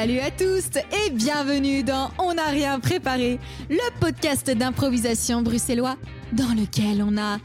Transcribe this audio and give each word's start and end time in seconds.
Salut 0.00 0.20
à 0.20 0.30
tous 0.30 0.78
et 0.92 1.10
bienvenue 1.10 1.82
dans 1.82 2.12
On 2.20 2.34
n'a 2.34 2.46
rien 2.50 2.78
préparé, 2.78 3.40
le 3.68 3.98
podcast 3.98 4.48
d'improvisation 4.48 5.42
bruxellois 5.42 5.96
dans 6.30 6.54
lequel 6.54 7.02
on 7.02 7.18
a, 7.18 7.38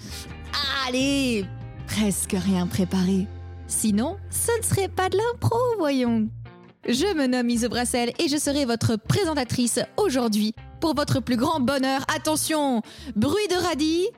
allez, 0.88 1.46
presque 1.88 2.36
rien 2.38 2.68
préparé. 2.68 3.26
Sinon, 3.66 4.18
ce 4.30 4.56
ne 4.60 4.64
serait 4.64 4.88
pas 4.88 5.10
de 5.10 5.18
l'impro, 5.18 5.58
voyons. 5.80 6.30
Je 6.88 7.16
me 7.16 7.26
nomme 7.26 7.50
Ise 7.50 7.66
Brassel 7.66 8.14
et 8.20 8.28
je 8.28 8.38
serai 8.38 8.66
votre 8.66 8.98
présentatrice 8.98 9.80
aujourd'hui 9.98 10.54
pour 10.80 10.94
votre 10.94 11.22
plus 11.22 11.38
grand 11.38 11.60
bonheur. 11.60 12.06
Attention, 12.16 12.84
bruit 13.16 13.48
de 13.50 13.56
radis. 13.56 14.10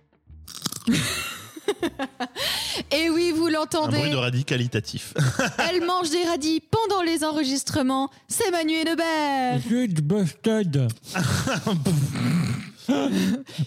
Et 2.91 3.09
oui, 3.09 3.31
vous 3.31 3.47
Un 3.47 3.49
bruit 3.49 3.53
l'entendez, 3.53 4.09
de 4.09 4.15
radis 4.15 4.45
qualitatif. 4.45 5.13
elle 5.69 5.85
mange 5.85 6.09
des 6.09 6.23
radis 6.23 6.61
pendant 6.61 7.01
les 7.01 7.23
enregistrements. 7.23 8.09
C'est 8.27 8.51
Manu 8.51 8.73
et 8.73 8.83
Nebert. 8.83 9.59
Good 9.69 10.01
busted. 10.01 10.88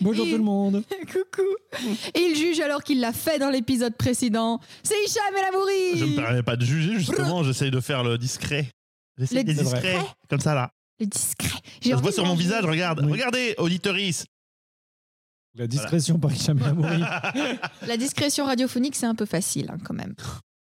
Bonjour 0.00 0.26
Et- 0.26 0.30
tout 0.30 0.36
le 0.36 0.42
monde. 0.44 0.84
Coucou. 1.06 1.48
Et 2.14 2.20
il 2.20 2.36
juge 2.36 2.60
alors 2.60 2.82
qu'il 2.84 3.00
l'a 3.00 3.12
fait 3.12 3.38
dans 3.38 3.50
l'épisode 3.50 3.96
précédent. 3.96 4.60
C'est 4.82 4.94
Hicham 5.04 5.22
El 5.36 5.44
Amouri. 5.54 5.98
Je 5.98 6.04
me 6.04 6.16
permets 6.16 6.42
pas 6.42 6.56
de 6.56 6.64
juger, 6.64 6.98
justement, 6.98 7.42
j'essaye 7.42 7.70
de 7.70 7.80
faire 7.80 8.04
le 8.04 8.16
discret. 8.18 8.68
J'essaye 9.18 9.38
Le 9.38 9.44
discret. 9.44 9.64
discret. 9.80 9.98
Comme 10.30 10.40
ça, 10.40 10.54
là. 10.54 10.70
Le 11.00 11.06
discret. 11.06 11.58
Voit 11.94 12.10
de 12.10 12.14
sur 12.14 12.24
mon 12.24 12.34
visage, 12.34 12.64
regarde. 12.64 13.00
Oui. 13.04 13.12
Regardez, 13.12 13.54
auditoris. 13.58 14.24
La 15.58 15.66
discrétion 15.66 16.18
par 16.18 16.32
Hicham 16.32 16.58
El 16.58 16.64
Amouri. 16.64 17.02
La 17.86 17.96
discrétion 17.96 18.44
radiophonique, 18.44 18.94
c'est 18.94 19.06
un 19.06 19.14
peu 19.14 19.26
facile 19.26 19.70
hein, 19.72 19.78
quand 19.84 19.94
même. 19.94 20.14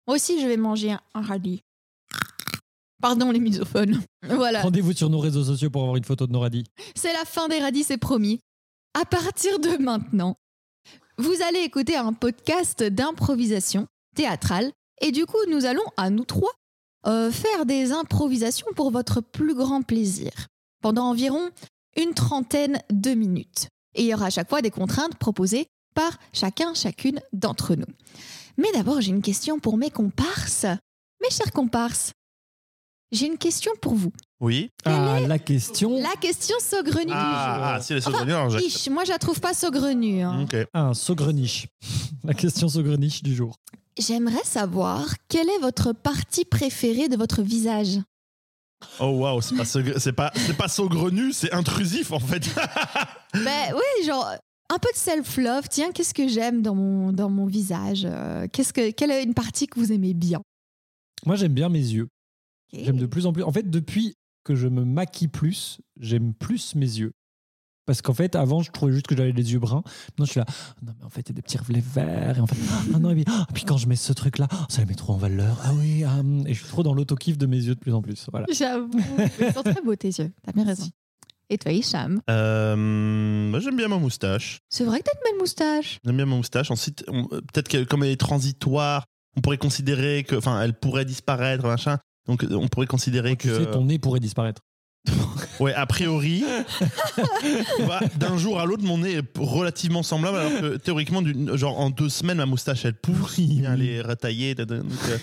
Moi 0.07 0.15
aussi, 0.17 0.39
je 0.39 0.47
vais 0.47 0.57
manger 0.57 0.91
un, 0.91 1.01
un 1.15 1.21
radis. 1.21 1.61
Pardon 3.01 3.31
les 3.31 3.39
misophones. 3.39 4.01
Voilà. 4.29 4.61
Rendez-vous 4.61 4.93
sur 4.93 5.09
nos 5.09 5.19
réseaux 5.19 5.43
sociaux 5.43 5.69
pour 5.69 5.81
avoir 5.81 5.97
une 5.97 6.05
photo 6.05 6.25
de 6.27 6.31
nos 6.31 6.39
radis. 6.39 6.63
C'est 6.95 7.11
la 7.11 7.25
fin 7.25 7.49
des 7.49 7.59
radis, 7.59 7.83
c'est 7.83 7.97
promis. 7.97 8.39
À 8.93 9.03
partir 9.03 9.59
de 9.59 9.75
maintenant, 9.83 10.35
vous 11.17 11.35
allez 11.47 11.59
écouter 11.59 11.97
un 11.97 12.13
podcast 12.13 12.83
d'improvisation 12.83 13.87
théâtrale. 14.15 14.71
Et 15.01 15.11
du 15.11 15.25
coup, 15.25 15.37
nous 15.49 15.65
allons, 15.65 15.83
à 15.97 16.09
nous 16.09 16.23
trois, 16.23 16.53
euh, 17.05 17.31
faire 17.31 17.65
des 17.65 17.91
improvisations 17.91 18.67
pour 18.75 18.91
votre 18.91 19.19
plus 19.19 19.55
grand 19.55 19.81
plaisir. 19.81 20.31
Pendant 20.81 21.09
environ 21.09 21.49
une 21.97 22.13
trentaine 22.13 22.79
de 22.89 23.11
minutes. 23.13 23.67
Et 23.95 24.03
il 24.03 24.07
y 24.07 24.13
aura 24.13 24.27
à 24.27 24.29
chaque 24.29 24.49
fois 24.49 24.61
des 24.61 24.71
contraintes 24.71 25.15
proposées 25.15 25.67
par 25.93 26.17
chacun, 26.33 26.73
chacune 26.73 27.19
d'entre 27.33 27.75
nous. 27.75 27.85
Mais 28.57 28.71
d'abord, 28.73 29.01
j'ai 29.01 29.09
une 29.11 29.21
question 29.21 29.59
pour 29.59 29.77
mes 29.77 29.89
comparses. 29.89 30.65
Mes 31.21 31.29
chers 31.29 31.51
comparses, 31.51 32.11
j'ai 33.11 33.27
une 33.27 33.37
question 33.37 33.71
pour 33.81 33.93
vous. 33.95 34.11
Oui. 34.41 34.69
Ah, 34.85 35.19
la 35.25 35.39
question. 35.39 36.01
La 36.01 36.15
question 36.19 36.55
saugrenue 36.59 37.05
du 37.05 37.11
jour. 37.11 37.17
Ah, 37.19 37.75
ah, 37.75 37.81
si 37.81 37.99
saugrenus, 38.01 38.33
alors 38.33 38.49
j'accepte. 38.49 38.75
Ish, 38.75 38.89
moi 38.89 39.03
je 39.05 39.11
la 39.11 39.19
trouve 39.19 39.39
pas 39.39 39.53
saugrenue. 39.53 40.21
hein. 40.21 40.41
Ok. 40.43 40.55
Ah, 40.73 40.87
un 40.87 40.93
saugreniche. 40.93 41.67
La 42.23 42.33
question 42.33 42.67
saugreniche 42.69 43.21
du 43.21 43.35
jour. 43.35 43.55
J'aimerais 43.99 44.43
savoir 44.43 45.13
quelle 45.29 45.49
est 45.49 45.59
votre 45.59 45.93
partie 45.93 46.45
préférée 46.45 47.07
de 47.09 47.15
votre 47.17 47.41
visage? 47.41 47.99
Oh 48.99 49.09
waouh, 49.19 49.41
c'est 49.41 49.55
pas, 49.55 49.65
c'est 49.65 50.13
pas, 50.13 50.31
c'est 50.35 50.57
pas 50.57 50.67
saugrenu, 50.67 51.31
c'est 51.33 51.51
intrusif 51.53 52.11
en 52.11 52.19
fait. 52.19 52.49
ben 53.33 53.73
oui, 53.73 54.05
genre 54.05 54.29
un 54.69 54.79
peu 54.79 54.89
de 54.91 54.97
self-love. 54.97 55.67
Tiens, 55.69 55.91
qu'est-ce 55.91 56.13
que 56.13 56.27
j'aime 56.27 56.61
dans 56.61 56.75
mon, 56.75 57.11
dans 57.11 57.29
mon 57.29 57.45
visage 57.45 58.03
euh, 58.05 58.47
Qu'est-ce 58.51 58.73
que 58.73 58.91
Quelle 58.91 59.11
est 59.11 59.23
une 59.23 59.33
partie 59.33 59.67
que 59.67 59.79
vous 59.79 59.91
aimez 59.91 60.13
bien? 60.13 60.41
Moi, 61.25 61.35
j'aime 61.35 61.53
bien 61.53 61.69
mes 61.69 61.79
yeux. 61.79 62.07
J'aime 62.73 62.97
de 62.97 63.05
plus 63.05 63.27
en 63.27 63.33
plus. 63.33 63.43
En 63.43 63.51
fait, 63.51 63.69
depuis 63.69 64.15
que 64.43 64.55
je 64.55 64.67
me 64.67 64.83
maquille 64.83 65.27
plus, 65.27 65.79
j'aime 65.99 66.33
plus 66.33 66.75
mes 66.75 66.85
yeux. 66.85 67.13
Parce 67.85 68.01
qu'en 68.01 68.13
fait, 68.13 68.35
avant, 68.35 68.61
je 68.61 68.71
trouvais 68.71 68.93
juste 68.93 69.07
que 69.07 69.15
j'avais 69.17 69.31
les 69.33 69.51
yeux 69.51 69.59
bruns. 69.59 69.83
Maintenant, 70.11 70.25
je 70.25 70.31
suis 70.31 70.39
là, 70.39 70.45
non, 70.85 70.93
mais 70.97 71.05
en 71.05 71.09
fait, 71.09 71.21
il 71.21 71.29
y 71.29 71.31
a 71.31 71.35
des 71.35 71.41
petits 71.41 71.57
reflets 71.57 71.83
verts. 71.85 72.37
Et 72.37 72.39
en 72.41 72.47
fait, 72.47 72.55
ah 72.95 72.99
non, 72.99 73.09
et 73.09 73.15
puis, 73.15 73.25
ah, 73.27 73.45
puis 73.53 73.65
quand 73.65 73.77
je 73.77 73.87
mets 73.87 73.95
ce 73.97 74.13
truc-là, 74.13 74.47
oh, 74.53 74.55
ça 74.69 74.79
les 74.81 74.87
met 74.87 74.93
trop 74.95 75.13
en 75.13 75.17
valeur. 75.17 75.57
Ah 75.63 75.71
oui, 75.73 76.03
ah, 76.05 76.19
hum. 76.19 76.43
et 76.47 76.53
je 76.53 76.59
suis 76.59 76.69
trop 76.69 76.83
dans 76.83 76.93
l'auto-kiff 76.93 77.37
de 77.37 77.45
mes 77.45 77.57
yeux 77.57 77.75
de 77.75 77.79
plus 77.79 77.93
en 77.93 78.01
plus. 78.01 78.25
Voilà. 78.31 78.45
J'avoue. 78.51 78.89
Ils 79.41 79.53
sont 79.53 79.63
très 79.63 79.81
beaux 79.81 79.95
tes 79.95 80.07
yeux. 80.09 80.31
T'as 80.45 80.53
bien 80.53 80.63
raison. 80.65 80.87
Et 81.49 81.57
toi, 81.57 81.71
Hicham? 81.73 82.21
Euh, 82.29 82.75
moi, 82.77 83.59
j'aime 83.59 83.75
bien 83.75 83.89
ma 83.89 83.97
moustache. 83.97 84.59
C'est 84.69 84.85
vrai 84.85 84.99
que 84.99 85.03
t'as 85.03 85.11
une 85.17 85.31
belle 85.31 85.39
moustache. 85.41 85.99
J'aime 86.05 86.15
bien 86.15 86.25
ma 86.25 86.35
moustache. 86.37 86.71
Ensuite, 86.71 87.03
on- 87.09 87.27
euh, 87.33 87.41
peut-être 87.41 87.67
que 87.67 87.83
comme 87.83 88.03
elle 88.03 88.11
est 88.11 88.19
transitoire, 88.19 89.03
on 89.35 89.41
pourrait 89.41 89.57
considérer 89.57 90.23
que, 90.23 90.35
enfin, 90.35 90.61
elle 90.61 90.73
pourrait 90.73 91.05
disparaître, 91.05 91.65
machin. 91.65 91.97
Donc, 92.27 92.45
on 92.49 92.67
pourrait 92.69 92.87
considérer 92.87 93.31
Tu 93.35 93.49
que, 93.49 93.57
sais, 93.65 93.71
ton 93.71 93.83
nez 93.85 93.99
pourrait 93.99 94.21
disparaître. 94.21 94.61
ouais, 95.59 95.73
a 95.73 95.85
priori, 95.85 96.43
bah, 97.87 97.99
d'un 98.17 98.37
jour 98.37 98.59
à 98.59 98.65
l'autre, 98.65 98.83
mon 98.83 98.99
nez 98.99 99.15
est 99.15 99.37
relativement 99.37 100.03
semblable, 100.03 100.37
alors 100.37 100.61
que 100.61 100.77
théoriquement, 100.77 101.21
genre 101.57 101.79
en 101.79 101.89
deux 101.89 102.09
semaines, 102.09 102.37
ma 102.37 102.45
moustache 102.45 102.85
elle 102.85 102.93
pourrit, 102.99 103.59
Oui. 103.59 103.65
elle 103.67 103.81
est 103.81 104.01
retaillée. 104.01 104.55
donc, 104.55 104.69
euh, 105.09 105.17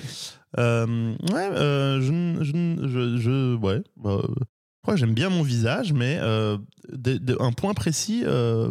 euh, 0.58 1.14
ouais, 1.32 1.48
euh, 1.52 2.00
je, 2.00 2.44
je, 2.44 2.88
je, 2.88 3.16
je- 3.18 3.54
ouais, 3.56 3.82
bah, 3.96 4.10
euh, 4.10 4.22
je 4.38 4.82
crois 4.82 4.94
que 4.94 5.00
j'aime 5.00 5.14
bien 5.14 5.30
mon 5.30 5.42
visage, 5.42 5.92
mais 5.92 6.18
euh, 6.20 6.58
de- 6.92 7.18
de- 7.18 7.36
un 7.40 7.52
point 7.52 7.74
précis, 7.74 8.22
euh, 8.24 8.70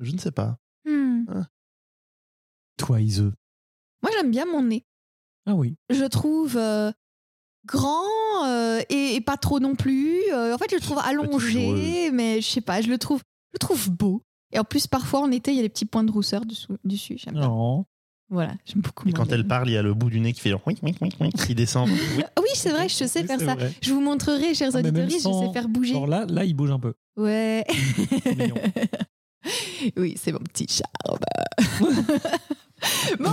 je 0.00 0.12
ne 0.12 0.18
sais 0.18 0.30
pas. 0.32 0.56
Hmm. 0.84 1.24
Toi, 2.76 3.00
Ise. 3.00 3.32
Moi, 4.02 4.10
j'aime 4.16 4.30
bien 4.30 4.46
mon 4.46 4.62
nez. 4.62 4.84
Ah 5.46 5.54
oui. 5.54 5.76
je 5.90 6.04
trouve 6.04 6.56
euh, 6.56 6.90
grand 7.66 8.02
euh, 8.46 8.80
et, 8.88 9.14
et 9.16 9.20
pas 9.20 9.36
trop 9.36 9.60
non 9.60 9.74
plus. 9.74 10.16
Euh, 10.32 10.54
en 10.54 10.58
fait, 10.58 10.66
je 10.70 10.76
le 10.76 10.80
trouve 10.80 10.98
allongé, 10.98 12.10
mais 12.12 12.40
je 12.40 12.46
sais 12.48 12.60
pas, 12.60 12.80
je 12.80 12.88
le 12.88 12.98
trouve, 12.98 13.18
je 13.20 13.54
le 13.54 13.58
trouve 13.58 13.90
beau. 13.90 14.22
Et 14.52 14.58
en 14.58 14.64
plus, 14.64 14.86
parfois 14.86 15.20
en 15.20 15.30
été, 15.30 15.52
il 15.52 15.56
y 15.56 15.60
a 15.60 15.62
des 15.62 15.68
petits 15.68 15.84
points 15.84 16.02
de 16.04 16.10
rousseur 16.10 16.44
dessous, 16.44 16.76
dessus. 16.84 17.16
J'aime 17.18 17.34
bien. 17.34 17.42
Non. 17.48 17.84
Voilà, 18.32 18.54
j'aime 18.64 18.80
beaucoup. 18.80 19.08
Et 19.08 19.12
quand 19.12 19.30
elle 19.32 19.46
parle, 19.46 19.68
il 19.68 19.72
y 19.72 19.76
a 19.76 19.82
le 19.82 19.92
bout 19.92 20.08
du 20.08 20.20
nez 20.20 20.32
qui 20.32 20.40
fait 20.40 20.52
oui, 20.66 20.76
oui, 20.82 20.94
oui, 21.00 21.08
oui, 21.20 21.30
qui 21.32 21.54
descend. 21.54 21.88
Oui. 22.16 22.22
Ah 22.36 22.40
oui, 22.40 22.48
c'est 22.54 22.70
vrai, 22.70 22.88
je 22.88 23.04
sais 23.04 23.20
Oui, 23.22 23.26
faire 23.26 23.40
ça. 23.40 23.54
vrai. 23.56 23.72
Je 23.82 23.92
vous 23.92 24.00
montrerai, 24.00 24.54
chers 24.54 24.70
Ah, 24.74 24.78
auditeurs, 24.78 25.08
je 25.10 25.18
sais 25.18 25.52
faire 25.52 25.68
bouger. 25.68 25.94
Genre 25.94 26.06
là, 26.06 26.24
là, 26.28 26.44
il 26.44 26.54
bouge 26.54 26.70
un 26.70 26.78
peu. 26.78 26.94
Ouais. 27.16 27.64
Oui, 29.96 30.14
c'est 30.22 30.32
mon 30.32 30.38
petit 30.40 30.66
charme. 30.68 31.18
bon, 33.18 33.30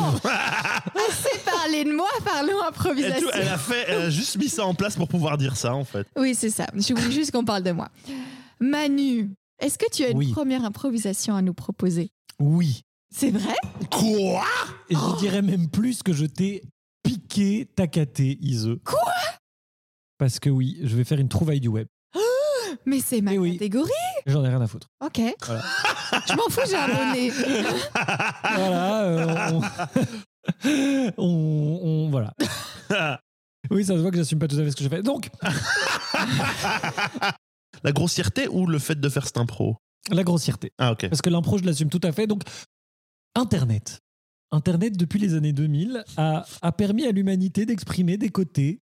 de 1.83 1.93
moi, 1.95 2.07
parlons 2.23 2.53
Elle, 2.61 2.67
improvisation. 2.67 3.29
elle 3.33 3.47
a 3.47 3.57
fait, 3.57 3.85
elle 3.87 4.01
a 4.03 4.09
juste 4.09 4.37
mis 4.37 4.49
ça 4.49 4.65
en 4.65 4.73
place 4.73 4.95
pour 4.95 5.07
pouvoir 5.07 5.37
dire 5.37 5.55
ça 5.57 5.73
en 5.73 5.83
fait. 5.85 6.07
Oui, 6.17 6.35
c'est 6.35 6.49
ça. 6.49 6.67
Je 6.75 6.93
voulais 6.93 7.11
juste 7.11 7.31
qu'on 7.31 7.45
parle 7.45 7.63
de 7.63 7.71
moi. 7.71 7.89
Manu, 8.59 9.31
est-ce 9.59 9.77
que 9.77 9.85
tu 9.91 10.03
as 10.03 10.09
une 10.09 10.17
Oui. 10.17 10.31
première 10.31 10.63
improvisation 10.65 11.35
à 11.35 11.41
nous 11.41 11.53
proposer? 11.53 12.09
Oui. 12.39 12.81
C'est 13.13 13.31
vrai? 13.31 13.55
Quoi? 13.91 14.43
Et 14.89 14.95
je 14.95 15.19
dirais 15.19 15.41
même 15.41 15.69
plus 15.69 16.03
que 16.03 16.13
je 16.13 16.25
t'ai 16.25 16.61
piqué 17.03 17.67
ta 17.75 17.87
caté, 17.87 18.37
Ise. 18.41 18.75
Quoi? 18.83 18.99
Parce 20.17 20.39
que 20.39 20.49
oui, 20.49 20.79
je 20.83 20.95
vais 20.95 21.03
faire 21.03 21.19
une 21.19 21.29
trouvaille 21.29 21.59
du 21.61 21.67
web. 21.69 21.87
Mais 22.85 22.99
c'est 22.99 23.21
ma 23.21 23.33
Eh 23.33 23.37
oui. 23.37 23.53
catégorie. 23.53 23.91
J'en 24.25 24.43
ai 24.45 24.49
rien 24.49 24.61
à 24.61 24.67
foutre. 24.67 24.87
Ok. 25.05 25.19
Voilà. 25.45 25.63
Je 26.27 26.33
m'en 26.35 26.49
fous, 26.49 26.61
j'ai 26.69 26.75
abonné. 26.75 27.31
Voilà. 28.55 29.01
euh, 29.03 29.51
on... 29.53 29.61
on, 31.17 31.79
on- 31.83 32.09
Voilà. 32.09 32.33
Oui, 33.69 33.83
ça 33.83 33.95
se 33.95 33.99
voit 33.99 34.11
que 34.11 34.17
j'assume 34.17 34.39
pas 34.39 34.47
tout 34.47 34.55
à 34.57 34.63
fait 34.63 34.71
ce 34.71 34.75
que 34.77 34.83
je 34.83 34.87
fais. 34.89 35.03
Donc, 35.03 35.27
La 37.83 37.91
grossièreté 37.91 38.47
ou 38.47 38.65
le 38.65 38.79
fait 38.79 38.99
de 38.99 39.09
faire 39.09 39.25
cette 39.25 39.37
impro? 39.37 39.77
La 40.09 40.23
grossièreté. 40.23 40.71
Ah 40.77 40.91
ok. 40.93 41.09
Parce 41.09 41.21
que 41.21 41.29
l'impro, 41.29 41.57
je 41.57 41.63
l'assume 41.65 41.89
tout 41.89 41.99
à 42.03 42.11
fait. 42.11 42.27
Donc, 42.27 42.43
Internet. 43.35 43.99
Internet, 44.51 44.97
depuis 44.97 45.19
les 45.19 45.35
années 45.35 45.53
2000, 45.53 46.03
a, 46.15 46.45
a 46.61 46.71
permis 46.71 47.05
à 47.05 47.11
l'humanité 47.11 47.65
d'exprimer 47.65 48.17
des 48.17 48.29
côtés 48.29 48.79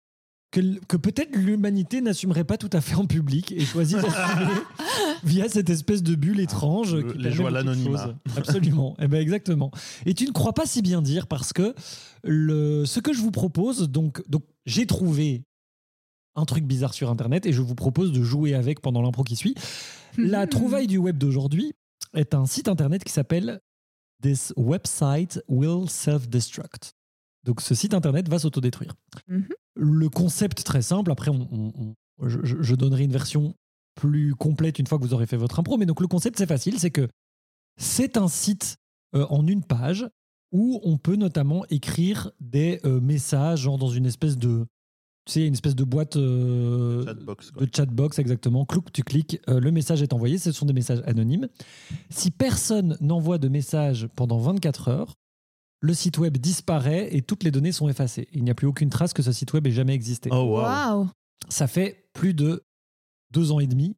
que, 0.50 0.96
peut-être 0.96 1.36
l'humanité 1.36 2.00
n'assumerait 2.00 2.44
pas 2.44 2.56
tout 2.58 2.70
à 2.72 2.80
fait 2.80 2.94
en 2.96 3.06
public 3.06 3.52
et 3.52 3.60
choisit 3.64 3.96
d'assumer 3.98 4.50
via 5.24 5.48
cette 5.48 5.70
espèce 5.70 6.02
de 6.02 6.14
bulle 6.16 6.40
étrange. 6.40 6.94
Le- 6.96 7.12
qui 7.12 7.18
les 7.18 7.30
joies 7.32 7.50
l'anonymat. 7.50 8.14
Absolument. 8.36 8.96
Eh 9.00 9.06
ben 9.08 9.20
exactement. 9.20 9.70
Et 10.06 10.14
tu 10.14 10.26
ne 10.26 10.32
crois 10.32 10.52
pas 10.52 10.66
si 10.66 10.82
bien 10.82 11.02
dire 11.02 11.26
parce 11.28 11.52
que 11.52 11.74
le, 12.24 12.84
ce 12.84 12.98
que 13.00 13.12
je 13.12 13.20
vous 13.20 13.30
propose, 13.30 13.88
donc, 13.88 14.22
donc 14.28 14.42
j'ai 14.66 14.86
trouvé 14.86 15.44
un 16.36 16.44
truc 16.44 16.64
bizarre 16.64 16.94
sur 16.94 17.10
Internet 17.10 17.46
et 17.46 17.52
je 17.52 17.60
vous 17.62 17.74
propose 17.74 18.12
de 18.12 18.22
jouer 18.22 18.54
avec 18.54 18.80
pendant 18.80 19.02
l'impro 19.02 19.22
qui 19.24 19.36
suit. 19.36 19.54
La 20.16 20.46
Hmm. 20.46 20.48
trouvaille 20.48 20.86
du 20.88 20.98
web 20.98 21.16
d'aujourd'hui 21.18 21.72
est 22.14 22.34
un 22.34 22.46
site 22.46 22.66
internet 22.68 23.04
qui 23.04 23.12
s'appelle 23.12 23.60
This 24.22 24.52
website 24.56 25.40
will 25.48 25.88
self-destruct. 25.88 26.92
Donc 27.44 27.60
ce 27.60 27.74
site 27.74 27.94
internet 27.94 28.28
va 28.28 28.38
s'autodétruire. 28.40 28.94
Mhm. 29.28 29.46
Le 29.76 30.08
concept 30.08 30.64
très 30.64 30.82
simple, 30.82 31.10
après 31.10 31.30
on, 31.30 31.48
on- 31.52 31.72
on- 31.78 32.28
je, 32.28 32.74
donnerai 32.74 33.04
une 33.04 33.12
version 33.12 33.54
plus 33.94 34.34
complète 34.34 34.78
une 34.78 34.86
fois 34.86 34.98
que 34.98 35.04
vous 35.04 35.14
aurez 35.14 35.26
fait 35.26 35.36
votre 35.36 35.58
impro, 35.58 35.76
mais 35.78 35.86
donc 35.86 36.00
le 36.00 36.06
concept 36.06 36.38
c'est 36.38 36.46
facile, 36.46 36.78
c'est 36.78 36.90
que 36.90 37.08
c'est 37.78 38.16
un 38.16 38.28
site 38.28 38.76
euh, 39.14 39.26
en 39.30 39.46
une 39.46 39.62
page 39.64 40.06
où 40.52 40.80
on 40.82 40.98
peut 40.98 41.16
notamment 41.16 41.64
écrire 41.70 42.30
des 42.40 42.80
euh, 42.84 43.00
messages 43.00 43.60
genre 43.62 43.78
dans 43.78 43.88
une 43.88 44.04
espèce 44.06 44.36
de 44.36 44.66
Tu 45.26 45.32
sais, 45.34 45.46
une 45.46 45.52
espèce 45.54 45.74
de 45.76 45.84
boîte 45.84 46.16
euh, 46.16 47.04
Chatbox, 47.04 47.52
de 47.52 47.68
chatbox, 47.74 48.18
exactement. 48.18 48.64
Clouc, 48.64 48.92
tu 48.92 49.02
cliques, 49.02 49.38
euh, 49.48 49.60
le 49.60 49.70
message 49.70 50.02
est 50.02 50.12
envoyé. 50.12 50.38
Ce 50.38 50.50
sont 50.52 50.66
des 50.66 50.72
messages 50.72 51.02
anonymes. 51.06 51.48
Si 52.10 52.30
personne 52.30 52.96
n'envoie 53.00 53.38
de 53.38 53.48
message 53.48 54.08
pendant 54.16 54.38
24 54.38 54.88
heures, 54.88 55.14
le 55.80 55.94
site 55.94 56.18
web 56.18 56.36
disparaît 56.38 57.08
et 57.14 57.22
toutes 57.22 57.42
les 57.42 57.50
données 57.50 57.72
sont 57.72 57.88
effacées. 57.88 58.28
Il 58.32 58.44
n'y 58.44 58.50
a 58.50 58.54
plus 58.54 58.66
aucune 58.66 58.90
trace 58.90 59.12
que 59.12 59.22
ce 59.22 59.32
site 59.32 59.52
web 59.52 59.66
ait 59.66 59.70
jamais 59.72 59.94
existé. 59.94 60.28
Oh, 60.32 60.58
wow. 60.60 61.08
Ça 61.48 61.66
fait 61.66 62.04
plus 62.12 62.34
de 62.34 62.62
deux 63.32 63.50
ans 63.52 63.60
et 63.60 63.66
demi, 63.66 63.96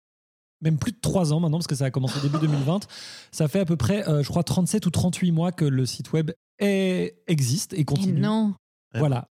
même 0.60 0.78
plus 0.78 0.92
de 0.92 0.98
trois 1.00 1.32
ans 1.32 1.40
maintenant, 1.40 1.58
parce 1.58 1.66
que 1.66 1.74
ça 1.74 1.86
a 1.86 1.90
commencé 1.90 2.20
début 2.20 2.38
2020. 2.40 2.86
Ça 3.32 3.48
fait 3.48 3.60
à 3.60 3.64
peu 3.64 3.76
près, 3.76 4.08
euh, 4.08 4.22
je 4.22 4.28
crois, 4.28 4.44
37 4.44 4.86
ou 4.86 4.90
38 4.90 5.32
mois 5.32 5.50
que 5.52 5.64
le 5.64 5.84
site 5.86 6.12
web 6.12 6.30
est- 6.60 7.16
existe 7.26 7.72
et 7.72 7.80
Et 7.80 7.84
continue. 7.84 8.20
non. 8.20 8.54
Voilà. 8.94 9.28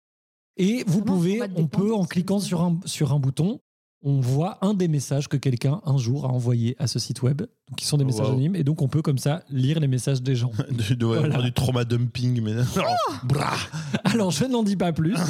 Et 0.58 0.84
vous 0.86 1.02
pouvez, 1.02 1.40
on 1.56 1.66
peut, 1.66 1.94
en 1.94 2.04
cliquant 2.06 2.38
sur 2.38 2.62
un, 2.62 2.78
sur 2.84 3.12
un 3.12 3.18
bouton, 3.18 3.60
on 4.06 4.20
voit 4.20 4.64
un 4.64 4.72
des 4.72 4.86
messages 4.86 5.26
que 5.28 5.36
quelqu'un 5.36 5.80
un 5.84 5.98
jour 5.98 6.26
a 6.26 6.28
envoyé 6.28 6.76
à 6.78 6.86
ce 6.86 7.00
site 7.00 7.22
web, 7.22 7.38
donc, 7.40 7.76
qui 7.76 7.84
sont 7.84 7.96
des 7.98 8.04
messages 8.04 8.26
wow. 8.28 8.32
anonymes, 8.34 8.54
et 8.54 8.62
donc 8.62 8.80
on 8.80 8.86
peut 8.86 9.02
comme 9.02 9.18
ça 9.18 9.42
lire 9.50 9.80
les 9.80 9.88
messages 9.88 10.22
des 10.22 10.36
gens. 10.36 10.52
Du, 10.70 11.04
ouais, 11.04 11.18
Voilà. 11.18 11.42
du 11.42 11.52
trauma 11.52 11.84
dumping, 11.84 12.40
mais. 12.40 12.54
Oh 12.78 13.12
Brah. 13.24 13.56
Alors 14.04 14.30
je 14.30 14.44
n'en 14.44 14.62
dis 14.62 14.76
pas 14.76 14.92
plus. 14.92 15.16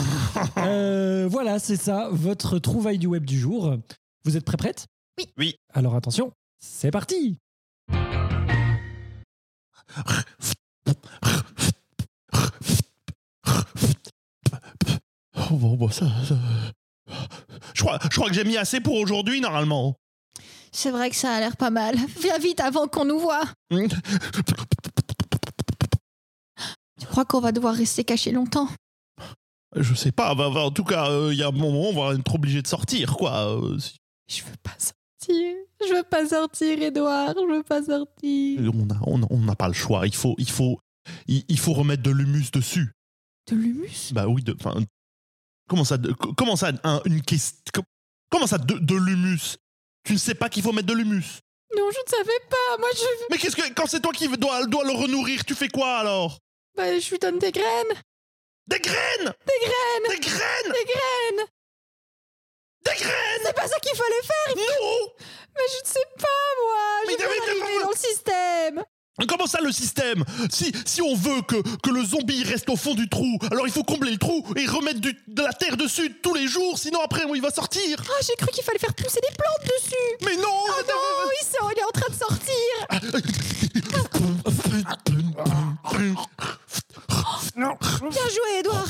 Euh, 0.58 1.28
voilà, 1.30 1.58
c'est 1.58 1.76
ça, 1.76 2.08
votre 2.12 2.58
trouvaille 2.58 2.98
du 2.98 3.06
web 3.06 3.24
du 3.24 3.38
jour. 3.38 3.76
Vous 4.24 4.36
êtes 4.36 4.44
prêts 4.44 4.56
prête 4.56 4.86
Oui. 5.18 5.26
Oui. 5.38 5.54
Alors 5.72 5.94
attention, 5.94 6.32
c'est 6.58 6.90
parti 6.90 7.38
Oh, 15.50 15.54
bon, 15.56 15.76
bon, 15.76 15.88
ça, 15.88 16.06
ça- 16.24 16.36
Je, 17.74 17.82
crois, 17.82 17.98
je 18.02 18.08
crois 18.16 18.28
que 18.28 18.34
j'ai 18.34 18.44
mis 18.44 18.56
assez 18.56 18.80
pour 18.80 18.94
aujourd'hui, 18.96 19.40
normalement. 19.40 19.94
C'est 20.72 20.90
vrai 20.90 21.08
que 21.10 21.16
ça 21.16 21.32
a 21.32 21.40
l'air 21.40 21.56
pas 21.56 21.70
mal. 21.70 21.96
Viens 22.20 22.38
vite 22.38 22.60
avant 22.60 22.86
qu'on 22.88 23.04
nous 23.04 23.18
voit. 23.18 23.44
Tu 27.00 27.06
crois 27.06 27.24
qu'on 27.24 27.40
va 27.40 27.52
devoir 27.52 27.74
rester 27.74 28.04
caché 28.04 28.32
longtemps? 28.32 28.68
Je 29.74 29.94
sais 29.94 30.12
pas, 30.12 30.34
bah, 30.34 30.50
bah, 30.52 30.60
en 30.62 30.70
tout 30.70 30.84
cas, 30.84 31.10
euh, 31.10 31.32
il 31.32 31.38
y 31.38 31.42
a 31.42 31.48
un 31.48 31.52
moment, 31.52 31.90
on 31.90 31.92
va 31.92 32.14
être 32.14 32.34
obligé 32.34 32.62
de 32.62 32.66
sortir, 32.66 33.16
quoi. 33.16 33.56
euh, 33.58 33.78
si- 33.78 33.96
Je 34.28 34.42
veux 34.42 34.56
pas 34.62 34.72
sortir. 34.78 35.54
Je 35.86 35.94
veux 35.94 36.02
pas 36.04 36.26
sortir, 36.28 36.80
Edouard. 36.82 37.34
Je 37.36 37.54
veux 37.56 37.62
pas 37.62 37.82
sortir. 37.82 38.72
On 39.06 39.18
n'a 39.18 39.26
on 39.30 39.38
n'a 39.40 39.54
pas 39.56 39.68
le 39.68 39.74
choix. 39.74 40.06
Il 40.06 40.14
faut, 40.14 40.34
il, 40.38 40.48
faut, 40.50 40.78
il, 41.26 41.44
il 41.48 41.58
faut 41.58 41.74
remettre 41.74 42.02
de 42.02 42.10
l'humus 42.10 42.50
dessus. 42.52 42.92
De 43.50 43.56
l'humus? 43.56 44.12
Bah 44.14 44.26
oui, 44.28 44.42
de, 44.42 44.56
comment 45.68 45.84
ça, 45.84 45.96
de- 45.98 46.12
comment 46.12 46.56
ça, 46.56 46.72
un- 46.84 47.00
une 47.04 47.22
question, 47.22 47.82
comment 48.30 48.46
ça, 48.46 48.58
de, 48.58 48.74
de 48.78 48.94
l'humus? 48.94 49.56
Tu 50.04 50.12
ne 50.12 50.18
sais 50.18 50.34
pas 50.34 50.48
qu'il 50.48 50.62
faut 50.62 50.72
mettre 50.72 50.86
de 50.88 50.94
l'humus? 50.94 51.40
Non, 51.76 51.90
je 51.92 51.98
ne 51.98 52.16
savais 52.18 52.40
pas. 52.48 52.78
Moi, 52.78 52.88
je, 52.94 53.02
Mais 53.30 53.38
qu'est-ce 53.38 53.56
que, 53.56 53.72
quand 53.74 53.86
c'est 53.86 54.00
toi 54.00 54.12
qui 54.12 54.28
dois, 54.28 54.64
dois 54.66 54.84
le 54.84 54.92
renourrir, 54.92 55.44
tu 55.44 55.54
fais 55.54 55.68
quoi 55.68 55.98
alors? 55.98 56.38
Bah, 56.76 56.98
je 56.98 57.10
lui 57.10 57.18
donne 57.18 57.38
des 57.38 57.50
graines. 57.52 57.94
Des 58.68 58.78
graines? 58.80 59.32
Des 59.46 59.66
graines. 59.66 60.10
Des 60.10 60.18
graines? 60.20 60.72
Des 60.72 60.84
graines. 60.92 61.46
Des 62.84 62.94
graines? 63.02 63.42
C'est 63.44 63.54
pas 63.56 63.66
ça 63.66 63.78
qu'il 63.80 63.96
fallait 63.96 64.22
faire. 64.22 64.56
Non 64.56 65.08
Mais 65.54 65.62
je 65.74 65.80
ne 65.82 65.92
sais 65.92 66.06
pas, 66.18 66.62
moi. 66.62 67.00
Mais 67.06 67.12
Je 67.14 67.18
vais 67.18 67.82
dans 67.82 67.90
le 67.90 67.96
système. 67.96 68.84
Comment 69.26 69.46
ça 69.46 69.60
le 69.62 69.72
système? 69.72 70.22
Si, 70.50 70.70
si 70.84 71.00
on 71.00 71.14
veut 71.14 71.40
que, 71.42 71.56
le 71.90 72.04
zombie 72.04 72.44
reste 72.44 72.68
au 72.68 72.76
fond 72.76 72.94
du 72.94 73.08
trou, 73.08 73.38
alors 73.50 73.66
il 73.66 73.72
faut 73.72 73.82
combler 73.84 74.10
le 74.10 74.18
trou 74.18 74.44
et 74.56 74.66
remettre 74.66 75.00
de 75.00 75.42
la 75.42 75.52
terre 75.54 75.76
dessus 75.78 76.18
tous 76.22 76.34
les 76.34 76.46
jours, 76.46 76.78
sinon 76.78 77.00
après 77.02 77.22
il 77.34 77.40
va 77.40 77.50
sortir. 77.50 77.98
Ah, 78.06 78.12
j'ai 78.22 78.34
cru 78.36 78.48
qu'il 78.52 78.62
fallait 78.62 78.78
faire 78.78 78.94
pousser 78.94 79.20
des 79.20 79.34
plantes 79.34 79.64
dessus. 79.64 80.16
Mais 80.24 80.36
non 80.36 80.48
Oh 80.68 80.82
non, 80.86 81.30
il 81.40 81.46
sort, 81.46 81.70
il 81.74 81.78
est 81.78 81.84
en 81.84 81.90
train 81.90 82.10
de 82.10 82.18
sortir. 82.18 83.46
Bien 87.56 88.28
joué, 88.28 88.58
Edouard. 88.58 88.88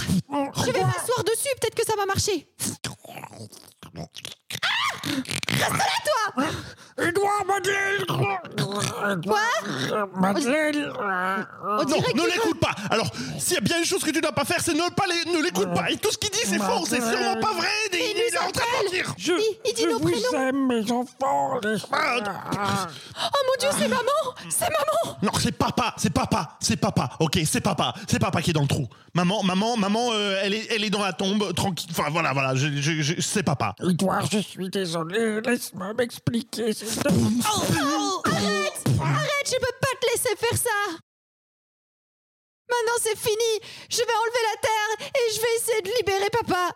Je 0.57 0.73
vais 0.73 0.81
m'asseoir 0.81 1.25
dessus, 1.25 1.55
peut-être 1.61 1.75
que 1.77 1.87
ça 1.87 1.95
va 1.97 2.05
marcher. 2.07 2.49
Edouard 6.99 7.45
Madeleine 7.47 8.05
Quoi 9.25 10.07
Madeleine 10.15 10.93
On 10.99 11.77
Non, 11.77 11.85
dirait 11.85 12.06
ne 12.17 12.27
l'écoute 12.27 12.61
pas. 12.61 12.75
Alors, 12.91 13.11
s'il 13.39 13.55
y 13.55 13.59
a 13.59 13.61
bien 13.61 13.79
une 13.79 13.85
chose 13.85 14.03
que 14.03 14.11
tu 14.11 14.21
dois 14.21 14.33
pas 14.33 14.45
faire, 14.45 14.61
c'est 14.61 14.75
ne 14.75 14.89
pas 14.91 15.05
les, 15.07 15.33
ne 15.33 15.43
l'écoute 15.43 15.73
pas. 15.75 15.91
Et 15.91 15.97
tout 15.97 16.11
ce 16.11 16.19
qu'il 16.19 16.31
dit, 16.31 16.41
c'est 16.45 16.59
faux, 16.59 16.85
c'est 16.87 17.01
sûrement 17.01 17.37
pas 17.41 17.53
vrai 17.53 17.69
Il, 17.93 17.99
il 17.99 18.35
est 18.35 18.39
en 18.39 18.51
train 18.51 18.65
de 18.81 18.85
mentir. 18.85 19.15
Je, 19.19 19.33
Il- 19.33 19.59
il 19.67 19.75
dit 19.75 19.83
je 19.83 19.89
nos 19.89 19.99
vous 19.99 20.11
prénoms. 20.11 20.49
aime, 20.49 20.67
mes 20.67 20.91
enfants 20.93 21.59
les- 21.63 21.77
Oh 21.91 23.39
mon 23.47 23.57
dieu, 23.61 23.69
c'est 23.79 23.89
maman. 23.89 24.03
C'est 24.49 24.65
maman. 24.65 25.17
Non, 25.23 25.33
c'est 25.41 25.53
papa, 25.53 25.95
c'est 25.97 26.11
papa, 26.13 26.57
c'est 26.61 26.77
papa, 26.77 27.11
ok, 27.21 27.39
c'est 27.47 27.61
papa, 27.61 27.95
c'est 28.09 28.19
papa 28.19 28.43
qui 28.43 28.51
est 28.51 28.53
dans 28.53 28.63
le 28.63 28.69
trou. 28.69 28.87
Maman, 29.15 29.43
maman, 29.43 29.77
maman, 29.77 30.11
euh, 30.13 30.39
elle, 30.43 30.55
est, 30.55 30.67
elle 30.71 30.85
est 30.85 30.91
dans 30.91 31.01
la 31.03 31.13
tombe, 31.13 31.55
tranquille, 31.55 31.89
enfin 31.91 32.11
voilà, 32.11 32.33
voilà, 32.33 32.55
je, 32.55 32.69
je- 32.81 33.01
je- 33.03 33.21
c'est 33.21 33.43
papa. 33.43 33.75
Edouard, 33.83 34.27
je 34.31 34.39
suis 34.39 34.69
désolé, 34.69 35.41
laisse-moi 35.41 35.95
m'expliquer. 35.95 36.75
te 36.75 36.85
plaît. 36.85 37.15
Oh, 37.55 38.23
Arrête. 38.27 38.85
Arrête, 39.01 39.47
je 39.47 39.53
peux 39.53 39.77
pas 39.81 39.97
te 40.01 40.07
laisser 40.13 40.37
faire 40.39 40.59
ça 40.59 40.99
Maintenant 42.69 42.99
c'est 43.03 43.17
fini. 43.19 43.61
Je 43.91 43.99
vais 43.99 44.03
enlever 44.05 44.43
la 44.55 44.61
terre 44.61 45.09
et 45.15 45.35
je 45.35 45.41
vais 45.41 45.55
essayer 45.59 45.83
de 45.83 45.91
libérer 45.99 46.31
papa. 46.31 46.71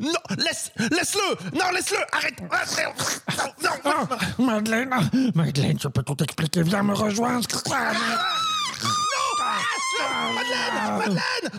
Non, 0.00 0.44
laisse, 0.44 0.72
laisse-le. 0.90 1.56
Non, 1.56 1.70
laisse-le. 1.72 1.98
Arrête. 2.12 2.34
Arrête. 2.50 2.94
Non, 3.62 3.70
non, 3.84 4.08
Ah, 4.08 4.18
Madeleine, 4.38 4.90
ah, 4.92 5.00
Madeleine, 5.34 5.78
je 5.80 5.88
peux 5.88 6.02
tout 6.02 6.20
expliquer, 6.22 6.62
viens 6.62 6.82
me 6.82 6.94
rejoindre. 6.94 7.46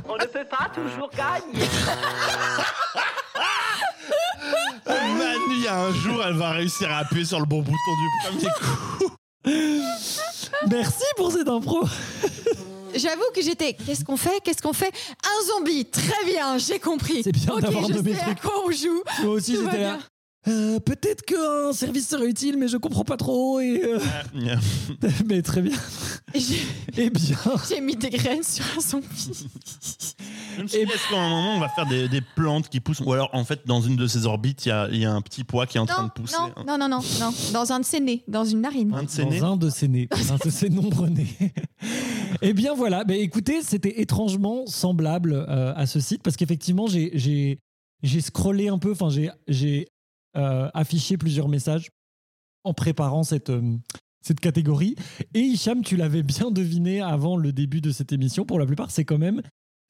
On 0.07 0.17
ne 0.17 0.25
peut 0.25 0.45
pas 0.45 0.69
toujours 0.73 1.09
gagner. 1.11 1.67
Manu, 4.85 5.39
il 5.51 5.63
y 5.63 5.67
a 5.67 5.77
un 5.79 5.93
jour, 5.93 6.21
elle 6.25 6.35
va 6.35 6.51
réussir 6.51 6.91
à 6.91 6.97
appuyer 6.99 7.25
sur 7.25 7.39
le 7.39 7.45
bon 7.45 7.61
bouton 7.61 7.73
du 7.75 8.09
premier 8.27 8.49
coup. 8.59 9.15
Merci 10.69 11.03
pour 11.15 11.31
cette 11.31 11.47
impro 11.47 11.87
J'avoue 12.95 13.23
que 13.33 13.41
j'étais... 13.41 13.73
Qu'est-ce 13.73 14.03
qu'on 14.05 14.17
fait 14.17 14.39
Qu'est-ce 14.43 14.61
qu'on 14.61 14.73
fait? 14.73 14.91
Un 15.23 15.45
zombie 15.57 15.85
Très 15.85 16.25
bien, 16.25 16.57
j'ai 16.57 16.79
compris 16.79 17.23
C'est 17.23 17.31
bien 17.31 17.53
Ok, 17.53 17.61
d'avoir 17.61 17.87
je 17.87 17.93
nommé 17.93 18.13
sais 18.13 18.19
à 18.21 18.23
truc. 18.25 18.41
quoi 18.41 18.53
on 18.65 18.71
joue 18.71 19.01
Moi 19.23 19.33
aussi 19.33 19.53
Tout 19.55 19.63
va 19.63 19.71
j'étais 19.71 19.83
là. 19.83 19.95
bien. 19.97 19.99
Euh, 20.47 20.79
Peut-être 20.79 21.23
qu'un 21.23 21.73
service 21.73 22.07
serait 22.07 22.27
utile, 22.27 22.57
mais 22.59 22.67
je 22.67 22.77
comprends 22.77 23.03
pas 23.03 23.17
trop. 23.17 23.59
Et 23.59 23.81
euh, 23.83 23.99
mais 25.25 25.41
très 25.41 25.61
bien. 25.63 25.75
Et 26.35 26.39
J'ai 26.39 26.59
Eh 26.97 27.09
bien, 27.09 27.35
j'ai 27.67 27.81
mis 27.81 27.95
des 27.95 28.11
graines 28.11 28.43
sur 28.43 28.63
un 28.77 28.79
zombie. 28.79 29.07
Je 30.57 30.61
me 30.61 30.67
suis 30.67 30.85
dit, 30.85 30.91
est-ce 30.91 31.09
qu'à 31.09 31.17
un 31.19 31.29
moment, 31.29 31.55
on 31.55 31.59
va 31.59 31.67
faire 31.69 31.87
des, 31.87 32.07
des 32.07 32.21
plantes 32.21 32.69
qui 32.69 32.79
poussent? 32.79 32.99
Ou 33.01 33.11
alors, 33.11 33.29
en 33.33 33.43
fait, 33.43 33.61
dans 33.65 33.81
une 33.81 33.95
de 33.95 34.05
ces 34.07 34.27
orbites, 34.27 34.65
il 34.67 34.69
y 34.69 34.71
a, 34.71 34.87
il 34.91 34.99
y 34.99 35.05
a 35.05 35.11
un 35.11 35.21
petit 35.21 35.43
pois 35.43 35.65
qui 35.65 35.77
est 35.77 35.81
en 35.81 35.87
train 35.87 36.03
Non, 36.03 36.07
de 36.09 36.13
pousser. 36.13 36.35
non, 36.39 36.63
non, 36.65 36.77
non, 36.77 36.89
non, 36.89 37.03
non. 37.19 37.33
Dans 37.51 37.71
un 37.73 37.79
de 37.79 37.85
ses 37.85 37.99
nez, 37.99 38.23
dans 38.27 38.45
une 38.45 38.61
narine. 38.61 38.93
Un 38.93 39.03
de 39.03 39.09
ses 39.09 39.25
nez. 39.25 39.39
dans 39.39 39.53
un 39.53 39.57
de 39.57 39.69
ses 39.71 39.87
nez, 39.87 40.07
un 40.11 40.45
de 40.45 40.49
ses 40.51 40.69
nombreux 40.69 41.09
nez. 41.09 41.25
Eh 42.41 42.53
bien 42.53 42.73
voilà, 42.75 43.03
ben 43.03 43.19
écoutez, 43.19 43.61
c'était 43.61 44.01
étrangement 44.01 44.65
semblable 44.65 45.33
euh, 45.33 45.73
à 45.75 45.85
ce 45.85 45.99
site 45.99 46.23
parce 46.23 46.35
qu'effectivement 46.35 46.87
j'ai 46.87 47.59
scrollé 48.21 48.67
un 48.67 48.77
peu, 48.77 48.91
enfin 48.91 49.09
j'ai 49.09 49.29
j'ai 49.47 49.87
euh, 50.37 50.69
affiché 50.73 51.17
plusieurs 51.17 51.47
messages 51.47 51.89
en 52.63 52.73
préparant 52.73 53.23
cette 53.23 53.49
euh, 53.49 53.77
cette 54.21 54.39
catégorie. 54.39 54.95
Et 55.33 55.39
Hicham, 55.41 55.83
tu 55.83 55.97
l'avais 55.97 56.23
bien 56.23 56.49
deviné 56.51 56.99
avant 57.01 57.37
le 57.37 57.51
début 57.53 57.79
de 57.81 57.91
cette 57.91 58.11
émission. 58.11 58.43
Pour 58.45 58.57
la 58.59 58.65
plupart, 58.65 58.89
c'est 58.89 59.05
quand 59.05 59.19
même 59.19 59.41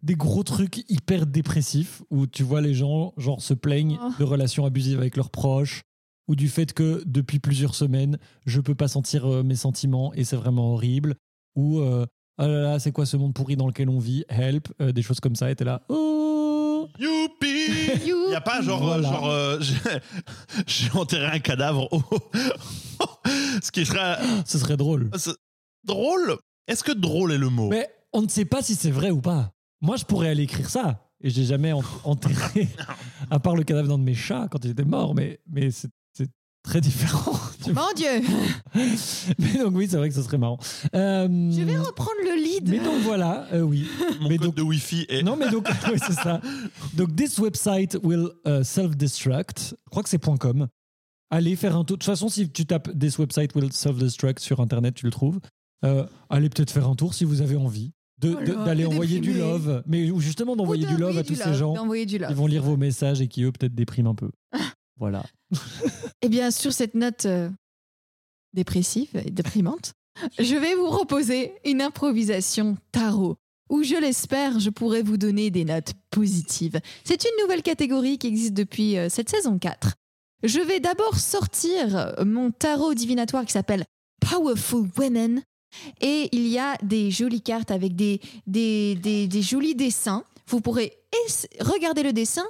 des 0.03 0.15
gros 0.15 0.43
trucs 0.43 0.83
hyper 0.89 1.25
dépressifs 1.25 2.03
où 2.11 2.27
tu 2.27 2.43
vois 2.43 2.61
les 2.61 2.73
gens 2.73 3.13
genre 3.17 3.41
se 3.41 3.53
plaignent 3.53 3.97
Oh. 4.01 4.11
de 4.19 4.23
relations 4.25 4.65
abusives 4.65 4.99
avec 4.99 5.15
leurs 5.15 5.29
proches 5.31 5.83
ou 6.27 6.35
du 6.35 6.49
fait 6.49 6.73
que 6.73 7.01
depuis 7.05 7.39
plusieurs 7.39 7.75
semaines, 7.75 8.17
je 8.45 8.59
peux 8.59 8.75
pas 8.75 8.87
sentir 8.89 9.25
mes 9.43 9.55
sentiments 9.55 10.13
et 10.15 10.23
c'est 10.25 10.35
vraiment 10.35 10.73
horrible. 10.73 11.15
Ou 11.55 11.79
euh, 11.79 12.05
oh 12.38 12.44
là 12.48 12.62
là, 12.62 12.80
c'est 12.80 12.92
quoi 12.92 13.06
ce 13.06 13.18
monde 13.18 13.34
pourri 13.34 13.56
dans 13.56 13.68
lequel 13.68 13.89
on 13.89 14.00
vit? 14.00 14.24
Help, 14.30 14.68
euh, 14.82 14.92
des 14.92 15.01
choses 15.01 15.20
comme 15.20 15.36
ça. 15.36 15.50
Et 15.51 15.56
t'es 15.56 15.63
là. 15.65 15.82
Oh 15.89 16.88
Youpi 17.00 18.06
You. 18.08 18.25
Il 18.25 18.30
n'y 18.30 18.36
a 18.36 18.42
pas 18.42 18.62
genre, 18.62 18.84
Voilà. 18.84 19.10
genre 19.10 19.27
euh, 19.30 19.60
j'ai- 20.68 20.92
enterré 20.92 21.25
un 21.27 21.39
cadavre. 21.39 21.89
Ce 23.62 23.72
qui 23.72 23.86
serait 23.86 24.18
Ce 24.46 24.58
serait 24.60 24.77
drôle. 24.77 25.10
drôle? 25.84 26.38
Est-ce 26.68 26.84
que 26.84 26.92
drôle 26.92 27.32
est 27.32 27.38
le 27.38 27.50
mot? 27.50 27.70
Mais 27.70 27.89
on 28.13 28.22
ne 28.22 28.27
sait 28.27 28.46
pas 28.46 28.62
si 28.62 28.75
c'est 28.75 28.92
vrai 28.92 29.12
ou 29.12 29.22
pas. 29.22 29.51
Moi, 29.82 29.98
je 29.98 30.06
pourrais 30.06 30.30
aller 30.30 30.44
écrire 30.44 30.70
ça. 30.70 31.01
Et 31.22 31.30
j'ai 31.30 31.46
jamais 31.46 31.72
en- 31.72 31.82
enterré, 32.04 32.68
à 33.32 33.39
part 33.39 33.56
le 33.56 33.63
cadavre 33.63 33.88
d'un 33.88 33.98
de 33.98 34.04
mes 34.04 34.13
chats 34.13 34.48
quand 34.51 34.63
il 34.65 34.72
était 34.72 34.84
mort. 34.84 35.15
Mais, 35.15 35.39
mais 35.50 35.70
très 36.65 36.81
différent. 36.81 37.34
Mon 37.67 37.93
Dieu 37.95 38.22
Mais 39.39 39.57
donc 39.63 39.75
oui, 39.75 39.88
c'est 39.89 39.98
vrai 39.98 40.10
que 40.10 40.15
ce 40.15 40.22
serait 40.22 40.38
marrant. 40.38 40.57
Euh, 40.95 41.27
Je 41.51 41.62
vais 41.62 41.77
reprendre 41.77 42.12
le 42.24 42.36
lead. 42.43 42.69
Mais 42.69 42.79
donc 42.79 43.01
voilà, 43.03 43.48
euh, 43.53 43.62
oui. 43.62 43.88
Mon 44.22 44.29
Mais 44.29 44.38
code 44.38 44.48
donc- 44.48 44.55
de 44.55 44.62
Wi-Fi 44.62 45.05
est. 45.10 45.24
Non, 45.24 45.36
mais 45.38 45.50
donc, 45.50 45.67
oui, 45.91 46.00
c'est 46.05 46.13
ça. 46.13 46.41
Donc, 46.93 47.15
this 47.15 47.38
website 47.39 47.98
will 48.03 48.29
uh, 48.45 48.63
self-destruct. 48.63 49.75
Je 49.86 49.89
crois 49.89 50.03
que 50.03 50.10
c'est 50.10 50.22
.com. 50.24 50.67
Allez 51.31 51.55
faire 51.55 51.75
un 51.75 51.84
tour. 51.84 51.98
De 51.98 52.03
toute 52.03 52.03
façon, 52.03 52.29
si 52.29 52.50
tu 52.50 52.65
tapes 52.65 52.89
this 52.98 53.17
website 53.17 53.55
will 53.55 53.72
self-destruct 53.72 54.39
sur 54.39 54.60
Internet, 54.60 54.95
tu 54.95 55.05
le 55.05 55.12
trouves. 55.12 55.39
Euh, 55.84 56.05
allez 56.29 56.50
peut-être 56.50 56.72
faire 56.72 56.88
un 56.88 56.95
tour 56.95 57.13
si 57.13 57.25
vous 57.25 57.41
avez 57.41 57.55
envie 57.55 57.91
de- 58.22 58.36
Oh 58.39 58.43
de- 58.43 58.65
d'aller 58.65 58.84
t'es 58.84 58.93
envoyer 58.93 59.19
du 59.19 59.34
love. 59.34 59.84
Mais 59.88 60.07
justement, 60.19 60.55
d'envoyer 60.55 60.86
du 60.86 60.98
love 60.98 61.17
à 61.17 61.24
tous 61.24 61.34
du 61.34 61.39
ces 61.39 61.53
gens 61.53 61.74
d'envoyer 61.74 62.05
du 62.05 62.17
love. 62.17 62.29
qui 62.29 62.34
vont 62.36 62.48
lire 62.48 62.63
vos 62.63 62.77
messages 62.77 63.22
et 63.22 63.27
qui, 63.27 63.43
eux, 63.43 63.51
peut-être 63.51 63.75
dépriment 63.75 64.07
un 64.07 64.15
peu. 64.15 64.29
Voilà. 64.99 65.23
Eh 66.21 66.29
bien, 66.29 66.49
sur 66.51 66.73
cette 66.73 66.95
note 66.95 67.25
euh, 67.25 67.49
dépressive 68.53 69.09
et 69.25 69.29
déprimante, 69.31 69.93
je 70.39 70.55
vais 70.55 70.75
vous 70.75 70.87
proposer 70.87 71.53
une 71.65 71.81
improvisation 71.81 72.77
tarot 72.91 73.35
où, 73.69 73.83
je 73.83 73.95
l'espère, 73.95 74.59
je 74.59 74.69
pourrai 74.69 75.01
vous 75.03 75.17
donner 75.17 75.49
des 75.51 75.65
notes 75.65 75.93
positives. 76.11 76.79
C'est 77.03 77.23
une 77.25 77.41
nouvelle 77.43 77.63
catégorie 77.63 78.17
qui 78.17 78.27
existe 78.27 78.53
depuis 78.53 78.97
euh, 78.97 79.09
cette 79.09 79.29
saison 79.29 79.57
4. 79.59 79.93
Je 80.43 80.59
vais 80.59 80.79
d'abord 80.79 81.17
sortir 81.17 82.13
mon 82.25 82.51
tarot 82.51 82.93
divinatoire 82.93 83.45
qui 83.45 83.53
s'appelle 83.53 83.83
Powerful 84.21 84.87
Women. 84.97 85.41
Et 86.01 86.29
il 86.31 86.47
y 86.47 86.57
a 86.59 86.77
des 86.83 87.11
jolies 87.11 87.41
cartes 87.41 87.71
avec 87.71 87.95
des, 87.95 88.21
des, 88.47 88.95
des- 88.95 89.27
des 89.27 89.41
jolis 89.41 89.75
dessins. 89.75 90.23
Vous 90.47 90.61
pourrez 90.61 90.93
regarder 91.59 92.03
le 92.03 92.13
dessin 92.13 92.45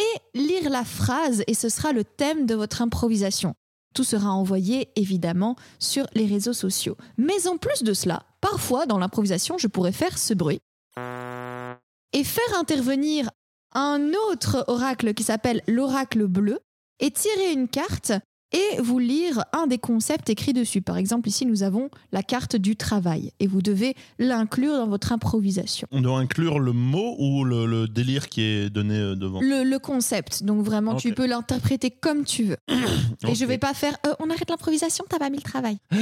et 0.00 0.38
lire 0.38 0.70
la 0.70 0.84
phrase 0.84 1.44
et 1.46 1.54
ce 1.54 1.68
sera 1.68 1.92
le 1.92 2.04
thème 2.04 2.46
de 2.46 2.54
votre 2.54 2.82
improvisation. 2.82 3.54
Tout 3.94 4.04
sera 4.04 4.30
envoyé 4.30 4.88
évidemment 4.96 5.56
sur 5.78 6.06
les 6.14 6.26
réseaux 6.26 6.52
sociaux. 6.52 6.96
Mais 7.18 7.46
en 7.48 7.56
plus 7.56 7.82
de 7.82 7.92
cela, 7.92 8.22
parfois 8.40 8.86
dans 8.86 8.98
l'improvisation, 8.98 9.58
je 9.58 9.66
pourrais 9.66 9.92
faire 9.92 10.16
ce 10.16 10.34
bruit 10.34 10.60
et 12.12 12.24
faire 12.24 12.58
intervenir 12.58 13.30
un 13.72 14.12
autre 14.28 14.64
oracle 14.68 15.14
qui 15.14 15.22
s'appelle 15.22 15.62
l'oracle 15.68 16.26
bleu 16.26 16.58
et 16.98 17.10
tirer 17.10 17.52
une 17.52 17.68
carte 17.68 18.12
et 18.52 18.80
vous 18.80 18.98
lire 18.98 19.44
un 19.52 19.66
des 19.66 19.78
concepts 19.78 20.28
écrits 20.30 20.52
dessus. 20.52 20.82
Par 20.82 20.96
exemple, 20.96 21.28
ici, 21.28 21.46
nous 21.46 21.62
avons 21.62 21.90
la 22.12 22.22
carte 22.22 22.56
du 22.56 22.76
travail 22.76 23.32
et 23.38 23.46
vous 23.46 23.62
devez 23.62 23.94
l'inclure 24.18 24.74
dans 24.74 24.88
votre 24.88 25.12
improvisation. 25.12 25.86
On 25.90 26.00
doit 26.00 26.18
inclure 26.18 26.58
le 26.58 26.72
mot 26.72 27.16
ou 27.18 27.44
le, 27.44 27.66
le 27.66 27.86
délire 27.86 28.28
qui 28.28 28.42
est 28.42 28.70
donné 28.70 28.96
euh, 28.96 29.14
devant. 29.14 29.40
Le, 29.40 29.62
le 29.64 29.78
concept, 29.78 30.42
donc 30.42 30.64
vraiment, 30.64 30.94
tu 30.96 31.14
peux 31.14 31.26
l'interpréter 31.26 31.90
comme 31.90 32.24
tu 32.24 32.44
veux. 32.44 32.56
Et 33.28 33.34
je 33.34 33.44
vais 33.44 33.58
pas 33.58 33.74
faire 33.74 33.96
euh, 34.06 34.14
on 34.18 34.30
arrête 34.30 34.50
l'improvisation, 34.50 35.04
t'as 35.08 35.18
pas 35.18 35.30
mis 35.30 35.38
le 35.38 35.42
travail. 35.42 35.78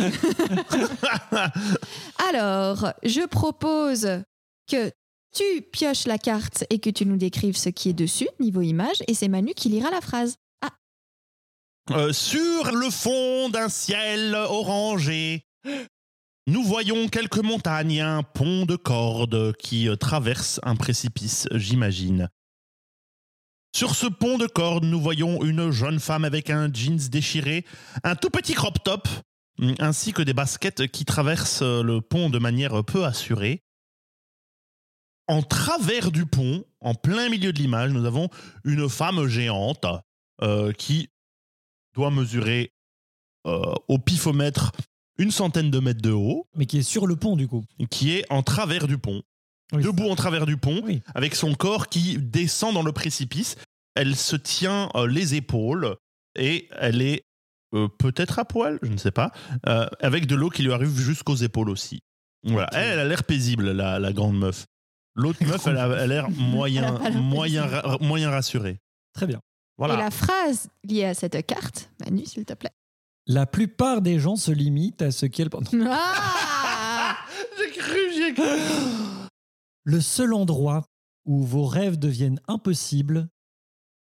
Alors, 2.31 2.93
je 3.05 3.27
propose 3.27 4.09
que 4.71 4.91
tu 5.37 5.63
pioches 5.73 6.07
la 6.07 6.19
carte 6.19 6.65
et 6.71 6.79
que 6.79 6.91
tu 6.91 7.07
nous 7.07 7.17
décrives 7.17 7.57
ce 7.57 7.69
qui 7.69 7.91
est 7.91 7.95
dessus, 7.95 8.29
niveau 8.41 8.63
image, 8.63 9.03
et 9.07 9.15
c'est 9.15 9.29
Manu 9.29 9.53
qui 9.55 9.69
lira 9.69 9.91
la 9.91 10.01
phrase. 10.01 10.37
Euh, 11.91 12.13
sur 12.13 12.71
le 12.71 12.91
fond 12.91 13.49
d'un 13.49 13.71
ciel 13.71 14.35
orangé, 14.35 15.47
nous 16.47 16.63
voyons 16.63 17.09
quelques 17.09 17.39
montagnes 17.39 18.03
un 18.03 18.23
pont 18.23 18.67
de 18.67 18.77
cordes 18.77 19.55
qui 19.57 19.89
euh, 19.89 19.97
traverse 19.97 20.61
un 20.65 20.77
précipice, 20.77 21.49
j'imagine. 21.55 22.29
Sur 23.75 23.95
ce 23.95 24.07
pont 24.07 24.37
de 24.37 24.47
cordes, 24.47 24.85
nous 24.85 25.01
voyons 25.01 25.43
une 25.43 25.71
jeune 25.71 25.99
femme 25.99 26.25
avec 26.25 26.51
un 26.51 26.71
jeans 26.71 27.09
déchiré, 27.09 27.65
un 28.05 28.17
tout 28.17 28.31
petit 28.31 28.53
crop 28.53 28.83
top, 28.85 29.09
mm, 29.59 29.75
ainsi 29.79 30.13
que 30.13 30.23
des 30.23 30.35
baskets 30.35 30.89
qui 30.89 31.07
traversent 31.07 31.63
euh, 31.63 31.83
le 31.83 32.03
pont 32.03 32.29
de 32.29 32.39
manière 32.39 32.85
peu 32.85 33.07
assurée. 33.07 33.63
En 35.27 35.43
travers 35.43 36.11
du 36.11 36.27
pont, 36.27 36.65
en 36.81 36.95
plein 36.95 37.31
milieu 37.31 37.55
de 37.55 37.59
l'image, 37.59 37.93
nous 37.93 38.05
avons 38.05 38.29
une 38.65 38.89
femme 38.91 39.27
géante 39.27 39.87
qui 40.79 41.11
doit 41.99 42.11
mesurer 42.13 42.73
euh, 43.47 43.75
au 43.89 43.99
pifomètre 43.99 44.71
une 45.19 45.33
centaine 45.33 45.69
de 45.71 45.81
mètres 45.81 46.01
de 46.01 46.13
haut, 46.13 46.47
Mais 46.55 46.67
qui 46.67 46.79
est 46.79 46.83
sur 46.83 47.07
le 47.09 47.17
pont, 47.17 47.35
du 47.35 47.49
coup. 47.49 47.65
qui 47.91 48.13
est 48.13 48.25
en 48.31 48.43
travers 48.45 48.87
du 48.87 48.99
pont, 48.99 49.23
Oui, 49.73 49.83
debout 49.83 50.09
en 50.09 50.15
travers 50.15 50.47
du 50.47 50.57
pont, 50.57 50.81
Oui. 50.85 51.03
avec 51.17 51.35
son 51.35 51.55
corps 51.55 51.89
qui 51.89 52.19
descend 52.19 52.73
dans 52.75 52.83
le 52.85 52.93
précipice. 52.93 53.57
Elle 53.97 54.15
se 54.15 54.37
tient 54.37 54.91
euh, 54.95 55.09
les 55.09 55.35
épaules 55.35 55.97
et 56.39 56.69
elle 56.79 57.03
est 57.03 57.25
euh, 57.75 57.89
peut-être 57.99 58.39
à 58.39 58.45
poil, 58.45 58.79
je 58.83 58.91
ne 58.93 58.97
sais 58.97 59.11
pas, 59.11 59.33
avec 60.01 60.27
de 60.27 60.37
l'eau 60.37 60.51
qui 60.51 60.63
lui 60.63 60.73
arrive 60.73 60.97
jusqu'aux 60.97 61.35
épaules 61.35 61.69
aussi. 61.69 61.99
Voilà, 62.45 62.69
elle, 62.73 62.93
elle 62.93 62.99
a 63.01 63.05
l'air 63.05 63.25
paisible, 63.25 63.73
la, 63.73 63.99
la 63.99 64.13
grande 64.13 64.39
meuf. 64.39 64.67
L'autre 65.17 65.41
meuf, 65.45 65.67
elle 65.67 65.79
a 65.79 66.07
l'air 66.07 66.31
moyen, 66.31 66.97
moyen, 67.11 67.67
ra- 67.67 67.99
moyen 68.01 68.31
rassurée. 68.31 68.79
Très 69.15 69.27
bien. 69.27 69.41
Voilà. 69.79 69.95
Et 69.95 69.97
la 69.97 70.11
phrase 70.11 70.69
liée 70.85 71.05
à 71.05 71.15
cette 71.15 71.47
carte, 71.47 71.91
Manu, 72.01 72.27
s'il 72.27 72.45
te 72.45 72.53
plaît. 72.53 72.73
La 73.27 73.47
plupart 73.47 74.03
des 74.03 74.19
gens 74.19 74.37
se 74.37 74.51
limitent 74.51 75.03
à 75.03 75.11
ce 75.11 75.27
qu'elles... 75.27 75.51
Non. 75.73 75.91
Ah 75.91 77.17
J'ai 77.57 77.71
cru, 77.71 77.99
j'ai 78.15 78.35
cru. 78.35 78.45
Le 79.85 80.01
seul 80.01 80.35
endroit 80.35 80.85
où 81.25 81.43
vos 81.45 81.65
rêves 81.65 81.99
deviennent 81.99 82.41
impossibles, 82.49 83.29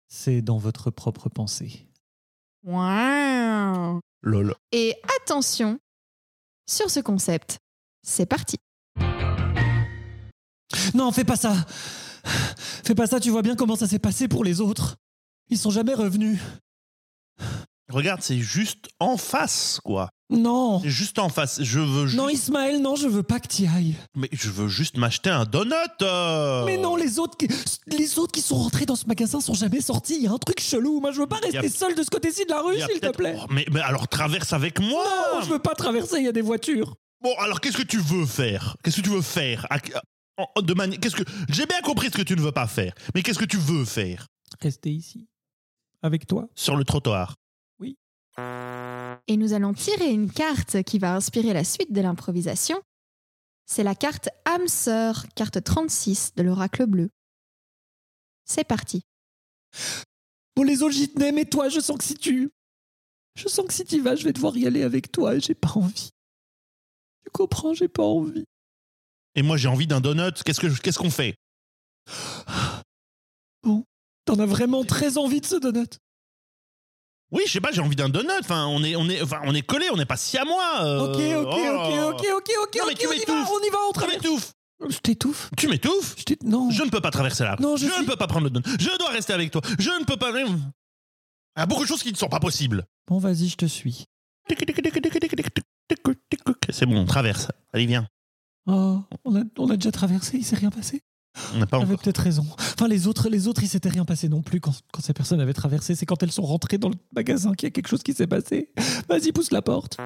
c'est 0.07 0.41
dans 0.41 0.57
votre 0.57 0.91
propre 0.91 1.29
pensée. 1.29 1.87
Wow. 2.63 3.99
Lol. 4.21 4.53
Et 4.71 4.95
attention, 5.21 5.79
sur 6.67 6.89
ce 6.91 6.99
concept, 6.99 7.59
c'est 8.03 8.25
parti. 8.25 8.57
Non, 10.93 11.11
fais 11.11 11.23
pas 11.23 11.37
ça 11.37 11.55
Fais 12.83 12.95
pas 12.95 13.07
ça, 13.07 13.19
tu 13.19 13.29
vois 13.29 13.41
bien 13.41 13.55
comment 13.55 13.75
ça 13.75 13.87
s'est 13.87 13.99
passé 13.99 14.27
pour 14.27 14.43
les 14.43 14.61
autres. 14.61 14.97
Ils 15.51 15.57
sont 15.57 15.69
jamais 15.69 15.93
revenus. 15.93 16.39
Regarde, 17.89 18.21
c'est 18.21 18.39
juste 18.39 18.87
en 19.01 19.17
face, 19.17 19.81
quoi. 19.83 20.09
Non 20.29 20.79
C'est 20.81 20.89
juste 20.89 21.19
en 21.19 21.27
face. 21.27 21.61
Je 21.61 21.79
veux 21.81 22.07
juste... 22.07 22.17
Non, 22.17 22.29
Ismaël, 22.29 22.81
non, 22.81 22.95
je 22.95 23.05
veux 23.09 23.21
pas 23.23 23.41
que 23.41 23.49
tu 23.49 23.65
ailles. 23.65 23.95
Mais 24.15 24.29
je 24.31 24.49
veux 24.49 24.69
juste 24.69 24.95
m'acheter 24.95 25.29
un 25.29 25.43
donut. 25.43 25.73
euh. 26.01 26.63
Mais 26.63 26.77
non, 26.77 26.95
les 26.95 27.19
autres, 27.19 27.35
qui, 27.35 27.49
les 27.87 28.17
autres 28.17 28.31
qui 28.31 28.39
sont 28.41 28.55
rentrés 28.55 28.85
dans 28.85 28.95
ce 28.95 29.05
magasin 29.07 29.41
sont 29.41 29.53
jamais 29.53 29.81
sortis. 29.81 30.15
Il 30.15 30.23
y 30.23 30.27
a 30.27 30.31
un 30.31 30.37
truc 30.37 30.61
chelou. 30.61 31.01
Moi, 31.01 31.11
je 31.11 31.19
veux 31.19 31.27
pas 31.27 31.39
Y 31.51 31.57
a- 31.57 31.61
rester 31.61 31.77
seul 31.77 31.95
de 31.95 32.01
ce 32.03 32.09
côté-ci 32.09 32.45
de 32.45 32.49
la 32.51 32.61
rue, 32.61 32.75
Il 32.75 32.79
y 32.79 32.81
a 32.83 32.87
s'il 32.87 32.95
te 32.95 33.01
peut-être- 33.01 33.17
plaît. 33.17 33.35
Oh, 33.37 33.45
mais, 33.49 33.65
mais 33.73 33.81
alors 33.81 34.07
traverse 34.07 34.53
avec 34.53 34.79
moi. 34.79 35.03
Non, 35.33 35.41
je 35.43 35.49
veux 35.49 35.59
pas 35.59 35.75
traverser, 35.75 36.19
il 36.19 36.23
y 36.25 36.29
a 36.29 36.31
des 36.31 36.41
voitures. 36.41 36.95
Bon, 37.21 37.33
alors 37.39 37.59
qu'est-ce 37.59 37.77
que 37.77 37.83
tu 37.83 37.99
veux 37.99 38.25
faire? 38.25 38.77
Qu'est-ce 38.85 38.95
que 38.97 39.01
tu 39.01 39.09
veux 39.09 39.21
faire? 39.21 39.67
À- 39.69 39.79
en- 40.37 40.61
de 40.61 40.73
mani- 40.73 40.97
Qu'est-ce 40.97 41.17
que 41.17 41.23
J'ai 41.49 41.65
bien 41.65 41.81
compris 41.81 42.07
ce 42.07 42.13
que 42.15 42.21
tu 42.21 42.37
ne 42.37 42.41
veux 42.41 42.53
pas 42.53 42.67
faire, 42.67 42.93
mais 43.13 43.21
qu'est-ce 43.21 43.37
que 43.37 43.43
tu 43.43 43.57
veux 43.57 43.83
faire? 43.83 44.27
Rester 44.61 44.91
ici. 44.91 45.27
Avec 46.01 46.25
toi? 46.27 46.47
sur 46.55 46.75
le 46.75 46.83
trottoir 46.83 47.35
Et 49.27 49.37
nous 49.37 49.53
allons 49.53 49.73
tirer 49.73 50.11
une 50.11 50.31
carte 50.31 50.83
qui 50.83 50.99
va 50.99 51.15
inspirer 51.15 51.53
la 51.53 51.63
suite 51.63 51.91
de 51.91 52.01
l'improvisation. 52.01 52.81
C'est 53.65 53.83
la 53.83 53.95
carte 53.95 54.29
âme 54.45 54.67
sœur, 54.67 55.25
carte 55.35 55.63
36 55.63 56.33
de 56.35 56.43
l'oracle 56.43 56.85
bleu. 56.85 57.09
C'est 58.45 58.63
parti. 58.63 59.03
Bon, 60.55 60.63
les 60.63 60.81
autres, 60.81 60.95
j'y 60.95 61.09
tenais, 61.09 61.31
mais 61.31 61.45
toi, 61.45 61.69
je 61.69 61.79
sens 61.79 61.97
que 61.97 62.03
si 62.03 62.15
tu. 62.15 62.51
Je 63.35 63.47
sens 63.47 63.65
que 63.65 63.73
si 63.73 63.85
tu 63.85 64.01
vas, 64.01 64.15
je 64.15 64.23
vais 64.25 64.33
devoir 64.33 64.57
y 64.57 64.67
aller 64.67 64.83
avec 64.83 65.11
toi 65.11 65.35
et 65.35 65.39
j'ai 65.39 65.55
pas 65.55 65.71
envie. 65.75 66.09
Tu 67.23 67.29
comprends, 67.31 67.73
j'ai 67.73 67.87
pas 67.87 68.03
envie. 68.03 68.45
Et 69.35 69.41
moi, 69.41 69.55
j'ai 69.55 69.69
envie 69.69 69.87
d'un 69.87 70.01
donut. 70.01 70.43
Qu'est-ce 70.43 70.59
que 70.59 70.81
qu'est-ce 70.81 70.99
qu'on 70.99 71.11
fait? 71.11 71.35
T'en 74.31 74.39
as 74.39 74.45
vraiment 74.45 74.85
très 74.85 75.17
envie 75.17 75.41
de 75.41 75.45
ce 75.45 75.57
donut. 75.57 75.99
Oui, 77.31 77.43
je 77.47 77.51
sais 77.51 77.59
pas. 77.59 77.71
J'ai 77.73 77.81
envie 77.81 77.97
d'un 77.97 78.07
donut. 78.07 78.29
Enfin, 78.39 78.65
on 78.67 78.81
est 78.81 78.95
on 78.95 79.09
est 79.09 79.21
enfin 79.21 79.41
on 79.43 79.53
est 79.53 79.61
collé. 79.61 79.87
On 79.91 79.97
n'est 79.97 80.05
pas 80.05 80.15
si 80.15 80.37
à 80.37 80.45
moi. 80.45 80.63
euh, 80.85 80.99
Ok, 81.01 81.15
ok, 81.15 81.53
oh. 81.53 82.13
ok, 82.13 82.15
ok, 82.15 82.27
ok, 82.37 82.51
ok, 82.63 82.75
Non, 82.79 82.85
mais 82.87 82.93
ok, 82.93 82.97
tu 82.99 83.07
on 83.07 83.11
y 83.11 83.25
va, 83.25 83.33
on 83.51 83.59
y 83.59 83.69
va, 83.69 83.77
on 83.89 83.91
Tu 83.91 83.93
traverse. 83.99 84.23
m'étouffes. 84.23 84.53
Je 84.89 84.97
t'étouffe. 84.99 85.49
Tu 85.57 85.67
m'étouffes. 85.67 86.15
Je 86.17 86.23
Non. 86.47 86.69
Je 86.71 86.81
ne 86.83 86.89
peux 86.89 87.01
pas 87.01 87.11
traverser 87.11 87.43
la 87.43 87.55
rue. 87.55 87.61
Non, 87.61 87.75
je 87.75 87.87
je 87.87 87.91
suis- 87.91 88.01
ne 88.03 88.07
peux 88.07 88.15
pas 88.15 88.27
prendre 88.27 88.45
le 88.45 88.49
donut. 88.51 88.65
Je 88.79 88.97
dois 88.97 89.09
rester 89.09 89.33
avec 89.33 89.51
toi. 89.51 89.61
Je 89.77 89.89
ne 89.99 90.05
peux 90.05 90.15
pas. 90.15 90.31
Il 90.39 90.47
y 90.47 91.61
a 91.61 91.65
beaucoup 91.65 91.83
de 91.83 91.87
choses 91.89 92.03
qui 92.03 92.11
ne 92.13 92.17
sont 92.17 92.29
pas 92.29 92.39
possibles. 92.39 92.85
Bon, 93.07 93.17
vas-y, 93.19 93.49
je 93.49 93.57
te 93.57 93.65
suis. 93.65 94.05
C'est 96.69 96.85
bon, 96.85 96.97
on 96.97 97.05
traverse. 97.05 97.49
Allez, 97.73 97.85
viens. 97.85 98.07
Oh, 98.65 99.01
on 99.25 99.35
a, 99.35 99.43
on 99.57 99.69
a 99.69 99.75
déjà 99.75 99.91
traversé, 99.91 100.37
il 100.37 100.45
s'est 100.45 100.55
rien 100.55 100.69
passé. 100.69 101.01
On 101.53 101.59
n'a 101.59 101.65
pas 101.65 101.79
encore. 101.79 101.97
peut-être 101.97 102.21
raison. 102.21 102.45
Enfin, 102.57 102.87
les 102.87 103.07
autres, 103.07 103.29
les 103.29 103.47
autres, 103.47 103.63
il 103.63 103.69
s'était 103.69 103.89
rien 103.89 104.05
passé 104.05 104.27
non 104.29 104.41
plus 104.41 104.59
quand, 104.59 104.73
quand 104.91 105.01
ces 105.01 105.13
personnes 105.13 105.39
avaient 105.39 105.53
traversé. 105.53 105.95
C'est 105.95 106.05
quand 106.05 106.21
elles 106.23 106.31
sont 106.31 106.43
rentrées 106.43 106.77
dans 106.77 106.89
le 106.89 106.95
magasin 107.15 107.53
qu'il 107.53 107.67
y 107.67 107.69
a 107.69 107.71
quelque 107.71 107.87
chose 107.87 108.03
qui 108.03 108.13
s'est 108.13 108.27
passé. 108.27 108.69
Vas-y, 109.09 109.31
pousse 109.31 109.51
la 109.51 109.61
porte. 109.61 109.97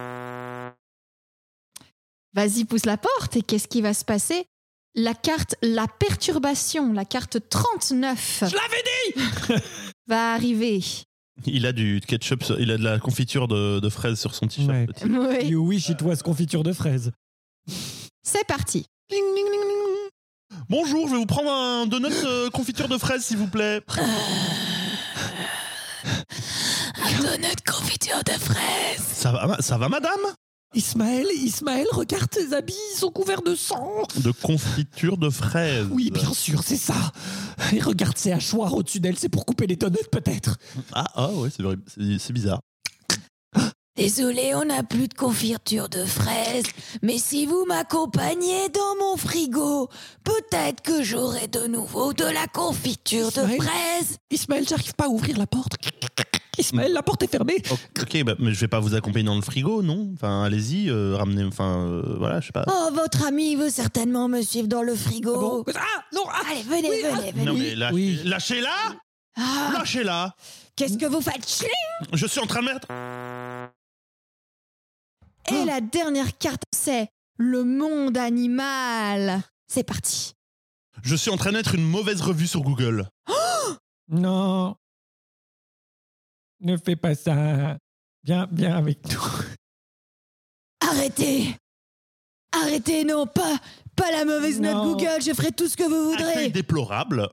Vas-y, 2.34 2.66
pousse 2.66 2.86
la 2.86 2.98
porte 2.98 3.38
et 3.38 3.42
qu'est-ce 3.42 3.68
qui 3.68 3.82
va 3.82 3.94
se 3.94 4.06
passer? 4.06 4.46
La 4.94 5.14
carte 5.14 5.56
La 5.62 5.88
perturbation, 5.88 6.94
la 6.94 7.06
carte 7.06 7.38
39, 7.50 8.44
Je 8.48 8.56
l'avais 8.56 8.84
dit 9.58 9.64
va 10.08 10.34
arriver. 10.34 10.80
Il 11.46 11.66
a 11.66 11.74
du 11.74 12.00
ketchup, 12.06 12.44
il 12.60 12.72
a 12.72 12.78
de 12.78 12.84
la 12.84 12.98
confiture 13.00 13.48
de, 13.48 13.80
de 13.80 13.90
fraises 13.90 14.20
sur 14.20 14.34
son 14.36 14.48
t-shirt. 14.48 14.70
Ouais. 14.70 14.88
Oui. 15.42 15.48
You 15.48 15.66
wish 15.66 15.90
it 15.90 16.02
was 16.02 16.18
confiture 16.18 16.64
de 16.64 16.72
fraises. 16.72 17.12
C'est 18.24 18.46
parti. 18.48 18.86
Ding, 19.10 19.24
ding. 19.36 19.55
Bonjour, 20.68 21.08
je 21.08 21.14
vais 21.14 21.20
vous 21.20 21.26
prendre 21.28 21.52
un 21.52 21.86
donut 21.86 22.12
euh, 22.24 22.50
confiture 22.50 22.88
de 22.88 22.98
fraises, 22.98 23.24
s'il 23.26 23.38
vous 23.38 23.48
plaît. 23.48 23.82
Un 27.04 27.22
donut 27.22 27.62
confiture 27.70 28.24
de 28.26 28.32
fraises. 28.32 29.06
Ça 29.14 29.32
va, 29.32 29.58
ça 29.62 29.78
va, 29.78 29.90
madame? 29.90 30.20
Ismaël, 30.74 31.28
Ismaël, 31.36 31.86
regarde 31.92 32.30
tes 32.30 32.54
habits, 32.54 32.76
ils 32.96 32.98
sont 32.98 33.12
couverts 33.12 33.44
de 33.44 33.56
sang. 33.56 34.04
De 34.18 34.32
confiture 34.32 35.18
de 35.18 35.30
fraises. 35.30 35.88
Oui, 35.92 36.10
bien 36.12 36.34
sûr, 36.34 36.64
c'est 36.64 36.78
ça. 36.78 37.12
Et 37.72 37.80
regarde 37.80 38.18
ces 38.18 38.32
hachoirs 38.32 38.74
au-dessus 38.74 39.00
d'elle, 39.00 39.18
c'est 39.18 39.30
pour 39.30 39.46
couper 39.46 39.68
les 39.68 39.76
donuts 39.76 39.98
peut-être. 40.12 40.58
Ah, 40.92 41.06
ah 41.16 41.32
ouais, 41.32 41.50
c'est 41.56 41.64
vrai, 41.64 41.76
c'est 41.88 42.18
c'est 42.20 42.34
bizarre. 42.34 42.60
Désolé, 43.98 44.54
on 44.56 44.66
n'a 44.66 44.84
plus 44.84 45.08
de 45.08 45.14
confiture 45.14 45.88
de 45.88 46.04
fraises, 46.04 46.66
mais 47.02 47.18
si 47.18 47.46
vous 47.46 47.64
m'accompagnez 47.66 48.68
dans 48.68 48.96
mon 49.00 49.16
frigo, 49.16 49.90
peut-être 50.26 50.82
que 50.84 51.02
j'aurai 51.02 51.48
de 51.48 51.66
nouveau 51.68 52.12
de 52.12 52.26
la 52.26 52.46
confiture 52.48 53.28
de 53.32 53.42
fraises. 53.62 54.18
Ismaël, 54.30 54.66
j'arrive 54.68 54.94
pas 54.96 55.06
à 55.06 55.08
ouvrir 55.08 55.38
la 55.38 55.48
porte. 55.48 55.78
Ismaël, 56.58 56.92
la 56.92 57.04
porte 57.04 57.24
est 57.24 57.32
fermée. 57.32 57.64
Ok, 58.02 58.22
bah, 58.26 58.36
mais 58.38 58.54
je 58.54 58.60
vais 58.60 58.68
pas 58.68 58.82
vous 58.82 58.96
accompagner 58.96 59.26
dans 59.26 59.36
le 59.36 59.42
frigo, 59.42 59.82
non? 59.82 60.10
Enfin, 60.14 60.44
allez-y, 60.44 60.90
euh, 60.90 61.16
ramenez, 61.16 61.46
enfin, 61.46 61.88
euh, 61.88 62.16
voilà, 62.18 62.42
je 62.42 62.48
sais 62.48 62.52
pas. 62.54 62.66
Oh, 62.68 62.90
votre 62.94 63.26
ami 63.26 63.56
veut 63.56 63.70
certainement 63.70 64.28
me 64.28 64.42
suivre 64.42 64.68
dans 64.68 64.82
le 64.84 64.94
frigo. 64.96 65.64
Bon. 65.64 65.74
Ah, 65.74 66.04
non, 66.14 66.24
ah, 66.30 66.42
Allez, 66.52 66.64
venez, 66.64 66.90
Oui, 66.90 67.02
venez, 67.02 67.32
venez. 67.32 67.46
non, 67.46 67.54
oui, 67.54 67.76
mais 67.80 67.92
oui. 67.94 68.20
lâchez-la 68.26 68.70
Ah, 69.38 69.72
Lâchez-la 69.74 70.36
Qu'est-ce 70.78 70.98
que 70.98 71.06
vous 71.06 71.22
faites 71.22 71.46
Chling 71.48 71.70
Je 72.12 72.26
suis 72.28 72.42
en 72.42 72.46
train 72.48 72.60
de 72.60 72.66
mettre. 72.66 72.88
Et 75.52 75.66
la 75.66 75.82
dernière 75.82 76.38
carte, 76.38 76.64
c'est 76.76 77.08
le 77.38 77.64
monde 77.64 78.18
animal. 78.18 79.42
C'est 79.68 79.84
parti. 79.84 80.34
Je 81.04 81.16
suis 81.16 81.30
en 81.32 81.38
train 81.38 81.52
de 81.52 81.58
mettre 81.58 81.76
une 81.76 81.84
mauvaise 81.88 82.22
revue 82.22 82.48
sur 82.48 82.62
Google. 82.62 83.08
non. 84.10 84.76
Ne 86.62 86.78
fais 86.78 86.96
pas 86.96 87.16
ça. 87.16 87.78
Viens, 88.24 88.48
viens 88.52 88.76
avec 88.78 89.00
nous. 89.12 89.22
Arrêtez 90.82 91.56
Arrêtez, 92.52 93.04
non, 93.04 93.28
pas, 93.28 93.58
pas 93.98 94.10
la 94.12 94.24
mauvaise 94.24 94.62
note. 94.62 94.84
Google, 94.86 95.22
je 95.22 95.34
ferai 95.34 95.52
tout 95.52 95.68
ce 95.68 95.76
que 95.76 95.84
vous 95.84 96.14
Accueil 96.14 96.26
voudrez. 96.28 96.50
déplorable, 96.50 97.28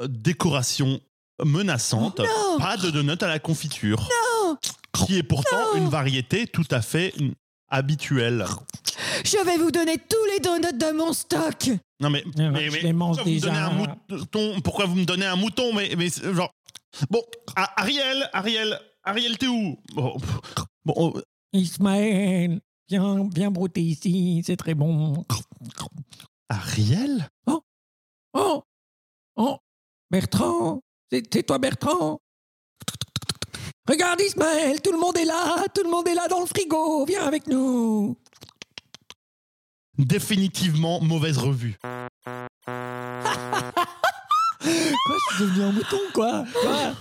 euh, 0.00 0.08
décoration 0.08 1.00
menaçante, 1.44 2.20
Non. 2.20 2.58
pas 2.58 2.78
de 2.78 2.90
donut 2.90 3.22
à 3.22 3.26
la 3.28 3.38
confiture. 3.38 4.08
Qui 4.92 5.18
est 5.18 5.22
pourtant 5.22 5.74
une 5.76 5.88
variété 5.88 6.46
tout 6.46 6.66
à 6.70 6.80
fait 6.82 7.14
habituelle. 7.68 8.44
Je 9.24 9.44
vais 9.44 9.58
vous 9.58 9.70
donner 9.70 9.98
tous 9.98 10.24
les 10.32 10.40
donuts 10.40 10.76
de 10.78 10.92
mon 10.96 11.12
stock. 11.12 11.68
Non 12.00 12.10
mais, 12.10 12.24
Ah, 12.38 12.50
mais, 12.50 12.66
je 12.66 12.72
mais 12.72 12.80
les 12.82 12.92
mange 12.92 13.16
pourquoi 13.16 13.24
vous 13.24 13.30
me 13.30 13.34
déjà. 13.40 13.46
donnez 13.48 13.58
un 13.58 14.16
mouton? 14.18 14.60
Pourquoi 14.62 14.86
vous 14.86 14.94
me 14.94 15.04
donnez 15.04 15.26
un 15.26 15.36
mouton? 15.36 15.72
Mais, 15.74 15.94
mais 15.96 16.08
genre 16.10 16.50
bon, 17.10 17.22
ah, 17.56 17.72
Ariel, 17.76 18.28
Ariel, 18.32 18.80
Ariel, 19.04 19.36
t'es 19.36 19.46
où? 19.48 19.76
Bon, 19.94 20.14
oh, 20.96 21.20
Ismaël, 21.52 22.60
viens, 22.88 23.28
viens 23.34 23.50
brouter 23.50 23.82
ici, 23.82 24.42
c'est 24.46 24.56
très 24.56 24.74
bon. 24.74 25.24
Ariel? 26.48 27.28
Oh, 28.34 28.62
oh, 29.36 29.56
Bertrand, 30.10 30.80
c'est 31.10 31.22
c'est 31.32 31.42
toi 31.42 31.58
Bertrand? 31.58 32.18
Regarde 33.88 34.20
Ismaël, 34.20 34.82
tout 34.82 34.92
le 34.92 34.98
monde 34.98 35.16
est 35.16 35.24
là, 35.24 35.64
tout 35.74 35.82
le 35.82 35.88
monde 35.88 36.06
est 36.08 36.14
là 36.14 36.28
dans 36.28 36.40
le 36.40 36.46
frigo, 36.46 37.06
viens 37.06 37.24
avec 37.26 37.46
nous. 37.46 38.18
Définitivement 39.96 41.00
mauvaise 41.00 41.38
revue. 41.38 41.78
Quoi, 45.06 45.16
je 45.30 45.36
suis 45.36 45.44
devenu 45.44 45.64
un 45.64 45.72
mouton, 45.72 45.98
quoi, 46.12 46.44
Quoi 46.52 46.94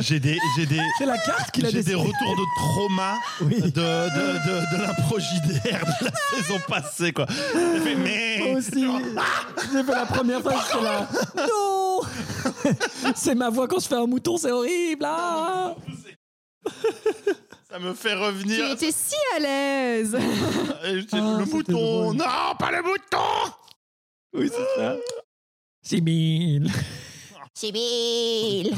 J'ai 0.00 0.18
des, 0.20 0.38
j'ai 0.56 0.66
des, 0.66 0.80
C'est 0.98 1.06
la 1.06 1.18
carte 1.18 1.50
qu'il 1.52 1.66
a 1.66 1.70
j'ai 1.70 1.82
des 1.82 1.94
retours 1.94 2.12
de 2.12 2.44
trauma 2.56 3.14
Oui. 3.42 3.60
de, 3.60 3.68
de, 3.68 3.70
de, 3.70 4.76
de 4.76 4.82
l'impro 4.82 5.18
JDR 5.18 5.84
de 6.00 6.04
la 6.06 6.12
saison 6.42 6.58
passée 6.68 7.12
quoi. 7.12 7.26
J'ai 7.28 7.80
fait, 7.80 7.94
mais 7.94 8.38
Moi 8.38 8.58
aussi, 8.58 8.72
j'ai 9.72 9.82
fait 9.84 9.92
la 9.92 10.06
première 10.06 10.42
fois, 10.42 10.54
j'étais 10.72 10.84
là. 10.84 11.08
Non 11.48 12.00
C'est 13.14 13.34
ma 13.34 13.50
voix 13.50 13.68
quand 13.68 13.80
je 13.80 13.88
fais 13.88 13.94
un 13.96 14.06
mouton, 14.06 14.36
c'est 14.36 14.50
horrible. 14.50 15.04
ah 15.06 15.74
ça 17.70 17.78
me 17.78 17.94
fait 17.94 18.10
Tu 18.14 18.16
revenir. 18.16 18.70
étais 18.72 18.90
si 18.90 19.14
à 19.36 19.38
l'aise. 19.38 20.16
Ah, 20.82 20.90
le 20.92 21.00
c'était 21.02 21.20
mouton. 21.20 21.72
drôle. 21.72 22.16
Non, 22.16 22.24
pas 22.58 22.70
le 22.72 22.82
mouton. 22.82 23.52
oui, 24.34 24.50
c'est 24.50 24.80
ça. 24.80 24.96
Sibyl, 25.86 26.68
Sibyl. 27.54 28.74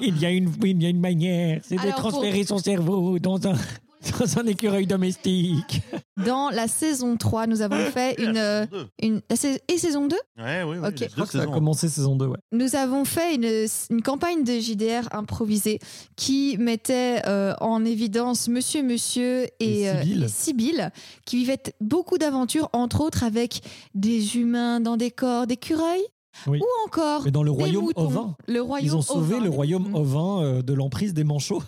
Il 0.00 0.18
y 0.20 0.26
a 0.26 0.30
une, 0.30 0.52
il 0.62 0.80
y 0.82 0.86
a 0.86 0.88
une 0.90 1.00
manière, 1.00 1.60
c'est 1.64 1.74
de 1.74 1.80
pour- 1.80 1.94
transférer 1.96 2.44
son 2.44 2.58
cerveau 2.58 3.18
dans 3.18 3.44
un, 3.48 3.54
dans 4.20 4.38
un 4.38 4.46
écureuil 4.46 4.86
domestique. 4.86 5.82
Dans 6.26 6.50
la 6.50 6.66
saison 6.66 7.16
3, 7.16 7.46
nous 7.46 7.62
avons 7.62 7.76
fait 7.92 8.20
une, 8.20 8.36
euh, 8.36 8.66
une 9.00 9.20
la 9.30 9.36
sais- 9.36 9.62
et 9.68 9.78
saison 9.78 10.08
2 10.08 10.16
Ouais, 10.36 10.64
oui, 10.64 10.76
oui. 10.82 10.88
Ok. 10.88 10.98
les 10.98 11.08
Je 11.08 11.14
deux 11.14 11.24
Ça 11.26 11.38
a 11.38 11.42
saisons. 11.42 11.52
commencé 11.52 11.88
saison 11.88 12.16
2, 12.16 12.26
ouais. 12.26 12.38
Nous 12.50 12.74
avons 12.74 13.04
fait 13.04 13.36
une, 13.36 13.66
une 13.90 14.02
campagne 14.02 14.42
de 14.42 14.58
JDR 14.58 15.08
improvisée 15.12 15.78
qui 16.16 16.56
mettait 16.58 17.22
euh, 17.28 17.54
en 17.60 17.84
évidence 17.84 18.48
Monsieur 18.48 18.82
Monsieur 18.82 19.44
et, 19.60 19.82
Et 19.82 19.88
euh, 19.90 20.00
Sibylle. 20.02 20.24
et 20.24 20.28
Sibylle, 20.28 20.92
qui 21.24 21.36
vivaient 21.36 21.56
t- 21.58 21.72
beaucoup 21.80 22.18
d'aventures, 22.18 22.68
entre 22.72 23.00
autres 23.00 23.22
avec 23.22 23.60
des 23.94 24.36
humains 24.38 24.80
dans 24.80 24.96
des 24.96 25.12
corps 25.12 25.46
d'écureuils, 25.46 26.04
Oui. 26.48 26.58
ou 26.60 26.66
encore 26.88 27.22
Mais 27.26 27.30
dans 27.30 27.44
le 27.44 27.52
des 27.52 27.56
royaume 27.56 27.84
moutons. 27.84 28.02
ovin. 28.06 28.36
Le 28.48 28.60
royaume 28.60 28.86
Ils 28.88 28.96
ont 28.96 29.02
sauvé 29.02 29.34
ovin 29.36 29.44
le 29.44 29.50
des 29.50 29.54
royaume 29.56 29.82
moutons. 29.88 30.00
ovin 30.00 30.42
euh, 30.42 30.62
de 30.62 30.72
l'emprise 30.74 31.14
des 31.14 31.22
manchots. 31.24 31.62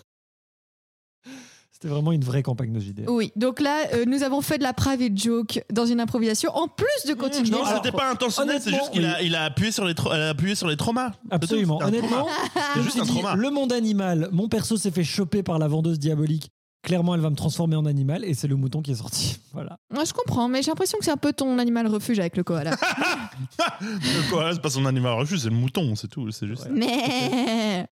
C'était 1.81 1.93
vraiment 1.95 2.11
une 2.11 2.23
vraie 2.23 2.43
campagne 2.43 2.71
de 2.71 2.79
JDR. 2.79 3.09
Oui, 3.09 3.31
donc 3.35 3.59
là, 3.59 3.85
euh, 3.95 4.05
nous 4.05 4.21
avons 4.21 4.41
fait 4.41 4.59
de 4.59 4.63
la 4.63 4.71
private 4.73 5.17
joke 5.17 5.63
dans 5.73 5.87
une 5.87 5.99
improvisation, 5.99 6.51
en 6.55 6.67
plus 6.67 7.07
de 7.09 7.15
continuer. 7.15 7.49
Non, 7.49 7.63
c'était 7.75 7.91
pas 7.91 8.11
intentionnel, 8.11 8.59
c'est 8.61 8.69
juste 8.69 8.91
qu'il 8.91 9.03
a, 9.03 9.19
il 9.23 9.33
a 9.35 9.45
appuyé 9.45 9.71
sur 9.71 9.85
les, 9.85 9.93
tra- 9.95 10.13
elle 10.13 10.21
a 10.21 10.29
appuyé 10.29 10.53
sur 10.53 10.67
les 10.67 10.77
traumas. 10.77 11.11
Absolument. 11.31 11.79
C'était 11.79 11.85
un 11.85 11.87
Honnêtement, 11.99 12.17
trauma. 12.25 12.31
je 12.45 12.59
C'est 12.73 12.77
me 12.79 12.83
juste 12.83 12.91
suis 12.91 13.01
un 13.01 13.05
dit, 13.05 13.11
trauma. 13.19 13.35
le 13.35 13.49
monde 13.49 13.73
animal, 13.73 14.29
mon 14.31 14.47
perso 14.47 14.77
s'est 14.77 14.91
fait 14.91 15.03
choper 15.03 15.41
par 15.41 15.57
la 15.57 15.67
vendeuse 15.67 15.97
diabolique. 15.97 16.51
Clairement, 16.83 17.13
elle 17.15 17.21
va 17.21 17.29
me 17.29 17.35
transformer 17.35 17.75
en 17.75 17.85
animal 17.85 18.25
et 18.25 18.33
c'est 18.33 18.47
le 18.47 18.55
mouton 18.55 18.81
qui 18.81 18.91
est 18.91 18.95
sorti. 18.95 19.37
Voilà. 19.53 19.77
Ouais, 19.93 20.05
je 20.05 20.13
comprends, 20.13 20.47
mais 20.47 20.61
j'ai 20.61 20.71
l'impression 20.71 20.97
que 20.97 21.03
c'est 21.03 21.11
un 21.11 21.17
peu 21.17 21.33
ton 21.33 21.59
animal 21.59 21.85
refuge 21.87 22.19
avec 22.19 22.37
le 22.37 22.43
koala. 22.43 22.71
Le 23.81 24.29
koala, 24.29 24.53
c'est 24.53 24.61
pas 24.61 24.69
son 24.69 24.85
animal 24.85 25.13
refuge, 25.13 25.39
c'est 25.39 25.49
le 25.49 25.55
mouton, 25.55 25.93
c'est 25.95 26.07
tout. 26.07 26.31
C'est 26.31 26.47
juste. 26.47 26.67
mais 26.71 27.85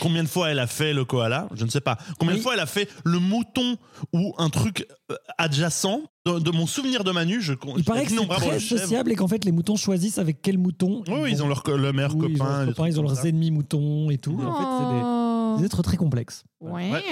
Combien 0.00 0.22
de 0.22 0.28
fois 0.28 0.50
elle 0.50 0.58
a 0.58 0.66
fait 0.66 0.92
le 0.94 1.04
koala 1.04 1.48
Je 1.54 1.64
ne 1.64 1.70
sais 1.70 1.80
pas. 1.80 1.98
Combien 2.18 2.34
de 2.36 2.40
fois 2.40 2.54
elle 2.54 2.60
a 2.60 2.66
fait 2.66 2.88
le 3.04 3.18
mouton 3.18 3.76
ou 4.12 4.34
un 4.38 4.48
truc 4.50 4.86
euh, 5.10 5.16
adjacent 5.38 6.00
de, 6.26 6.38
de 6.38 6.50
mon 6.50 6.66
souvenir 6.66 7.04
de 7.04 7.10
Manu 7.12 7.40
je, 7.42 7.52
Il 7.76 7.84
paraît 7.84 8.04
que 8.06 8.10
c'est 8.10 8.26
très 8.26 8.60
sociable 8.60 9.12
et 9.12 9.14
qu'en 9.14 9.28
fait, 9.28 9.44
les 9.44 9.52
moutons 9.52 9.76
choisissent 9.76 10.18
avec 10.18 10.40
quel 10.40 10.56
mouton. 10.58 11.02
Oui, 11.08 11.14
oui, 11.24 11.30
ils 11.32 11.42
ont 11.42 11.48
leur, 11.48 11.62
le 11.66 11.92
meilleur 11.92 12.14
oui, 12.16 12.28
ils 12.30 12.40
ont 12.42 12.44
copain. 12.44 12.66
copains, 12.66 12.88
ils 12.88 12.98
ont 12.98 13.02
leurs 13.02 13.26
ennemis 13.26 13.50
moutons 13.50 14.10
et 14.10 14.18
tout. 14.18 14.38
Et 14.40 14.44
en 14.44 14.54
fait, 14.54 14.64
c'est 14.84 14.94
des, 14.94 15.02
Oh. 15.04 15.56
des 15.58 15.66
êtres 15.66 15.82
très 15.82 15.96
complexes. 15.96 16.44
Ouais. 16.60 16.90
Ouais. 16.90 17.02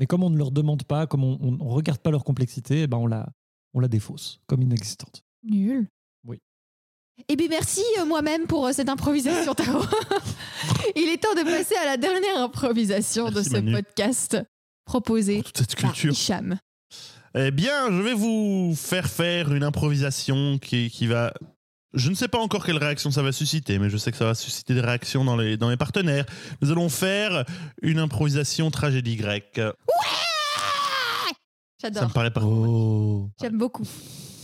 Mais 0.00 0.06
comme 0.06 0.24
on 0.24 0.30
ne 0.30 0.38
leur 0.38 0.50
demande 0.50 0.82
pas, 0.84 1.06
comme 1.06 1.22
on 1.22 1.52
ne 1.52 1.62
regarde 1.62 2.00
pas 2.00 2.10
leur 2.10 2.24
complexité, 2.24 2.82
eh 2.82 2.86
ben 2.88 2.96
on, 2.96 3.06
la, 3.06 3.28
on 3.74 3.80
la 3.80 3.86
défausse 3.88 4.40
comme 4.46 4.62
inexistante. 4.62 5.22
Nul. 5.44 5.86
Eh 7.28 7.36
bien, 7.36 7.46
merci 7.48 7.82
euh, 8.00 8.04
moi-même 8.04 8.46
pour 8.46 8.66
euh, 8.66 8.72
cette 8.72 8.88
improvisation, 8.88 9.54
Taro. 9.56 9.82
Il 10.96 11.08
est 11.08 11.22
temps 11.22 11.34
de 11.34 11.42
passer 11.44 11.76
à 11.76 11.84
la 11.86 11.96
dernière 11.96 12.38
improvisation 12.38 13.24
Merci, 13.30 13.38
de 13.38 13.42
ce 13.44 13.50
Manu. 13.54 13.72
podcast 13.72 14.38
proposé 14.84 15.42
Toute 15.42 15.58
cette 15.58 15.76
par 15.80 15.92
culture. 15.92 16.12
Hicham. 16.12 16.58
Eh 17.36 17.50
bien, 17.50 17.90
je 17.90 18.02
vais 18.02 18.14
vous 18.14 18.74
faire 18.76 19.06
faire 19.08 19.52
une 19.52 19.64
improvisation 19.64 20.58
qui, 20.58 20.90
qui 20.90 21.06
va. 21.06 21.32
Je 21.94 22.10
ne 22.10 22.14
sais 22.14 22.28
pas 22.28 22.38
encore 22.38 22.64
quelle 22.66 22.76
réaction 22.76 23.10
ça 23.12 23.22
va 23.22 23.30
susciter, 23.32 23.78
mais 23.78 23.88
je 23.88 23.96
sais 23.96 24.10
que 24.10 24.16
ça 24.16 24.24
va 24.24 24.34
susciter 24.34 24.74
des 24.74 24.80
réactions 24.80 25.24
dans 25.24 25.36
les, 25.36 25.56
dans 25.56 25.70
les 25.70 25.76
partenaires. 25.76 26.26
Nous 26.60 26.70
allons 26.72 26.88
faire 26.88 27.44
une 27.82 27.98
improvisation 28.00 28.70
tragédie 28.70 29.16
grecque. 29.16 29.54
Ça 29.56 29.72
J'adore. 31.90 32.08
me 32.08 32.12
paraît 32.12 32.30
pas. 32.32 32.42
Oh, 32.42 33.30
J'aime 33.40 33.58
beaucoup. 33.58 33.86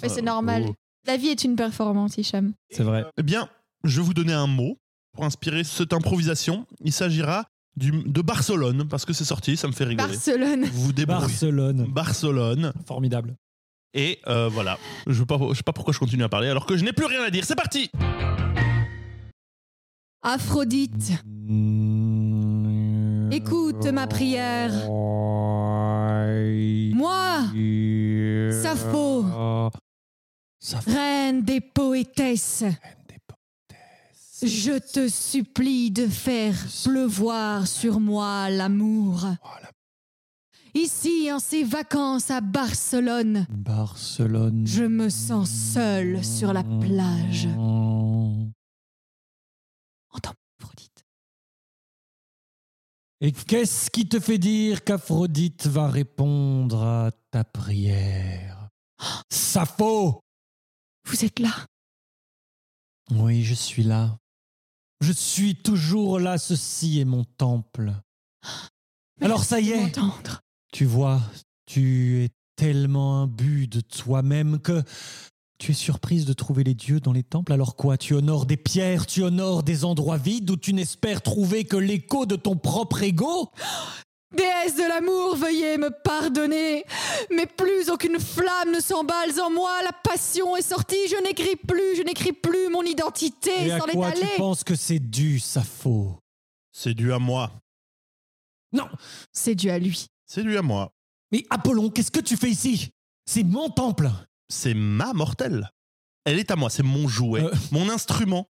Mais 0.03 0.09
c'est 0.09 0.21
Euh, 0.21 0.23
normal. 0.25 0.67
La 1.11 1.17
vie 1.17 1.27
est 1.27 1.43
une 1.43 1.57
performance, 1.57 2.19
Hicham. 2.19 2.53
c'est 2.71 2.85
vrai. 2.85 3.05
Eh 3.19 3.25
bien, 3.25 3.49
je 3.83 3.97
vais 4.01 4.07
vous 4.07 4.15
donner 4.15 4.33
un 4.33 4.47
mot 4.47 4.79
pour 5.13 5.25
inspirer 5.25 5.65
cette 5.65 5.93
improvisation. 5.93 6.67
Il 6.85 6.93
s'agira 6.93 7.47
du, 7.75 7.91
de 7.91 8.23
Barcelone, 8.23 8.87
parce 8.89 9.05
que 9.05 9.13
c'est 9.13 9.25
sorti, 9.25 9.57
ça 9.57 9.67
me 9.67 9.73
fait 9.73 9.83
rigoler. 9.83 10.13
Barcelone. 10.13 10.65
Vous 10.67 10.83
vous 10.83 10.93
débrouillez. 10.93 11.21
Barcelone. 11.23 11.87
Barcelone. 11.93 12.73
Formidable. 12.87 13.35
Et 13.93 14.21
euh, 14.29 14.49
voilà. 14.53 14.79
Je 15.09 15.11
ne 15.11 15.17
sais, 15.17 15.27
pas- 15.27 15.39
je 15.51 15.55
sais 15.55 15.63
pas 15.65 15.73
pourquoi 15.73 15.93
je 15.93 15.99
continue 15.99 16.23
à 16.23 16.29
parler 16.29 16.47
alors 16.49 16.65
que 16.65 16.77
je 16.77 16.85
n'ai 16.85 16.93
plus 16.93 17.07
rien 17.07 17.25
à 17.25 17.31
dire. 17.31 17.45
C'est 17.45 17.57
parti 17.57 17.91
Aphrodite. 20.23 21.11
Écoute 23.33 23.85
ma 23.87 24.07
prière. 24.07 24.71
Moi, 26.95 27.41
Sappho. 28.63 29.25
Reine 30.87 31.43
des 31.43 31.61
poétesses, 31.63 32.65
des 33.09 33.19
poétesses. 33.27 34.45
je 34.45 34.79
te 34.79 35.09
supplie 35.09 35.91
de 35.91 36.07
faire 36.07 36.55
pleuvoir 36.85 37.67
sur 37.67 37.99
moi 37.99 38.51
l'amour. 38.51 39.21
Voilà. 39.43 39.71
Ici, 40.75 41.33
en 41.33 41.39
ces 41.39 41.65
vacances 41.65 42.31
à 42.31 42.43
Barcelone, 42.43 43.47
Barcelone. 43.51 44.67
je 44.67 44.85
me 44.85 45.09
sens 45.09 45.51
seule 45.51 46.23
sur 46.25 46.53
la 46.53 46.63
plage. 46.63 47.49
Entends, 50.13 50.35
Aphrodite. 50.59 51.05
Et 53.23 53.33
qu'est-ce 53.33 53.91
qui 53.91 54.07
te 54.09 54.21
fait 54.21 54.39
dire 54.39 54.85
qu'Aphrodite 54.85 55.67
va 55.67 55.89
répondre 55.89 56.85
à 56.85 57.11
ta 57.31 57.45
prière? 57.45 58.69
Sappho 59.31 60.21
Vous 61.11 61.25
êtes 61.25 61.41
là. 61.41 61.67
Oui, 63.11 63.43
je 63.43 63.55
suis 63.55 63.83
là. 63.83 64.17
Je 65.01 65.13
suis 65.13 65.57
toujours 65.57 66.21
là, 66.21 66.39
ceci 66.39 67.01
est 67.01 67.05
mon 67.05 67.25
temple. 67.25 67.93
Alors 69.21 69.43
ça 69.43 69.61
y 69.61 69.71
est, 69.71 69.99
tu 70.73 70.85
vois, 70.85 71.21
tu 71.67 72.23
es 72.23 72.29
tellement 72.55 73.23
imbu 73.23 73.67
de 73.67 73.81
toi-même 73.81 74.61
que 74.61 74.83
tu 75.59 75.73
es 75.73 75.75
surprise 75.75 76.27
de 76.27 76.33
trouver 76.33 76.63
les 76.63 76.75
dieux 76.75 77.01
dans 77.01 77.13
les 77.13 77.25
temples. 77.25 77.53
Alors 77.53 77.75
quoi, 77.75 77.99
tu 77.99 78.15
honores 78.15 78.47
des 78.47 78.57
pierres, 78.57 79.07
tu 79.07 79.23
honores 79.23 79.63
des 79.63 79.85
endroits 79.85 80.17
vides 80.17 80.51
où 80.51 80.57
tu 80.57 80.73
n'espères 80.73 81.23
trouver 81.23 81.65
que 81.65 81.77
l'écho 81.77 82.25
de 82.25 82.37
ton 82.37 82.57
propre 82.57 83.03
ego? 83.03 83.51
Déesse 84.35 84.77
de 84.77 84.87
l'amour, 84.89 85.35
veuillez 85.37 85.77
me 85.77 85.91
pardonner, 85.91 86.85
mais 87.31 87.47
plus 87.47 87.91
aucune 87.91 88.21
flamme 88.21 88.71
ne 88.73 88.79
s'emballe 88.81 89.39
en 89.41 89.51
moi, 89.51 89.83
la 89.83 89.93
passion 89.93 90.57
est 90.57 90.63
sortie, 90.63 91.09
je 91.09 91.21
n'écris 91.25 91.57
plus, 91.57 91.97
je 91.97 92.03
n'écris 92.03 92.33
plus, 92.33 92.69
mon 92.69 92.83
identité 92.83 93.67
Et 93.67 93.73
à 93.73 93.79
s'en 93.81 93.87
est 93.87 93.93
quoi 93.93 94.13
tu 94.13 94.19
allée. 94.23 94.37
penses 94.37 94.63
que 94.63 94.77
c'est 94.77 95.01
dû, 95.01 95.41
Sappho? 95.41 96.17
C'est 96.71 96.95
dû 96.95 97.13
à 97.13 97.19
moi. 97.19 97.51
Non, 98.73 98.89
C'est 99.33 99.57
dû 99.57 99.69
à 99.69 99.81
lui. 99.81 100.07
C'est 100.27 100.45
dû 100.45 100.57
à 100.57 100.63
moi. 100.63 100.93
mais 101.33 101.45
Apollon, 101.51 101.91
qu'est-ce 101.91 102.13
que 102.13 102.21
tu 102.21 102.37
fais 102.37 102.51
ici? 102.51 102.91
C'est 103.27 103.43
mon 103.43 103.69
temple 103.69 104.09
C'est 104.49 104.75
ma 104.75 105.13
mortelle. 105.13 105.71
Elle 106.25 106.39
est 106.39 106.53
à 106.53 106.57
moi, 106.57 106.71
c'est 106.71 106.85
mon 106.85 107.09
jouet, 107.09 107.43
Euh. 107.43 107.51
mon 107.73 107.89
instrument. 107.89 108.49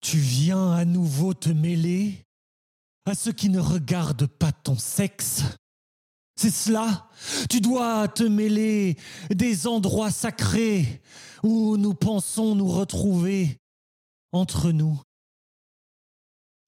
Tu 0.00 0.18
viens 0.18 0.70
à 0.72 0.84
nouveau 0.84 1.34
te 1.34 1.48
mêler? 1.48 2.23
À 3.06 3.14
ceux 3.14 3.32
qui 3.32 3.48
ne 3.48 3.60
regardent 3.60 4.26
pas 4.26 4.52
ton 4.52 4.76
sexe. 4.76 5.42
C'est 6.36 6.50
cela. 6.50 7.08
Tu 7.48 7.60
dois 7.60 8.08
te 8.08 8.24
mêler 8.24 8.96
des 9.30 9.66
endroits 9.66 10.10
sacrés 10.10 11.02
où 11.42 11.76
nous 11.76 11.94
pensons 11.94 12.54
nous 12.54 12.68
retrouver 12.68 13.58
entre 14.32 14.72
nous. 14.72 15.00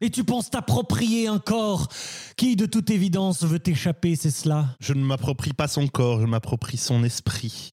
Et 0.03 0.11
tu 0.11 0.25
penses 0.25 0.51
t'approprier 0.51 1.27
un 1.27 1.39
corps 1.39 1.89
qui, 2.37 2.55
de 2.55 2.67
toute 2.67 2.91
évidence, 2.91 3.43
veut 3.45 3.59
t'échapper, 3.59 4.15
c'est 4.15 4.31
cela? 4.31 4.67
Je 4.79 4.93
ne 4.93 5.03
m'approprie 5.03 5.55
pas 5.55 5.69
son 5.69 5.89
corps, 5.89 6.21
je 6.21 6.27
m'approprie 6.27 6.77
son 6.77 7.03
esprit, 7.03 7.71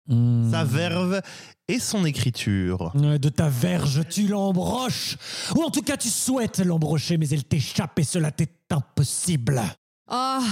sa 0.50 0.64
verve 0.64 1.22
et 1.68 1.80
son 1.80 2.06
écriture. 2.06 2.94
De 2.96 3.28
ta 3.28 3.50
verge, 3.50 4.08
tu 4.10 4.28
l'embroches. 4.28 5.18
Ou 5.56 5.64
en 5.64 5.70
tout 5.70 5.82
cas, 5.82 5.98
tu 5.98 6.08
souhaites 6.08 6.60
l'embrocher, 6.60 7.18
mais 7.18 7.28
elle 7.28 7.44
t'échappe 7.44 8.00
et 8.00 8.06
cela 8.06 8.32
t'est 8.32 8.56
impossible. 8.70 9.62
Ah, 10.10 10.44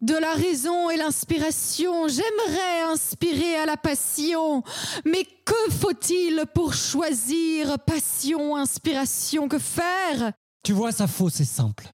de 0.00 0.14
la 0.14 0.32
raison 0.32 0.88
et 0.88 0.96
l'inspiration, 0.96 2.08
j'aimerais 2.08 2.92
inspirer 2.92 3.56
à 3.56 3.66
la 3.66 3.76
passion, 3.76 4.62
mais 5.04 5.26
que 5.44 5.70
faut-il 5.70 6.44
pour 6.54 6.72
choisir 6.72 7.78
passion, 7.80 8.56
inspiration, 8.56 9.48
que 9.48 9.58
faire? 9.58 10.32
Tu 10.62 10.72
vois, 10.72 10.92
ça 10.92 11.06
faux, 11.06 11.30
c'est 11.30 11.44
simple. 11.44 11.90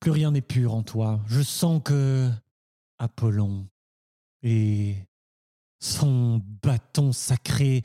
Plus 0.00 0.10
rien 0.10 0.30
n'est 0.30 0.40
pur 0.40 0.74
en 0.74 0.82
toi. 0.82 1.20
Je 1.26 1.42
sens 1.42 1.80
que 1.84 2.28
Apollon 2.98 3.66
et 4.42 4.96
son 5.78 6.42
bâton 6.62 7.12
sacré 7.12 7.82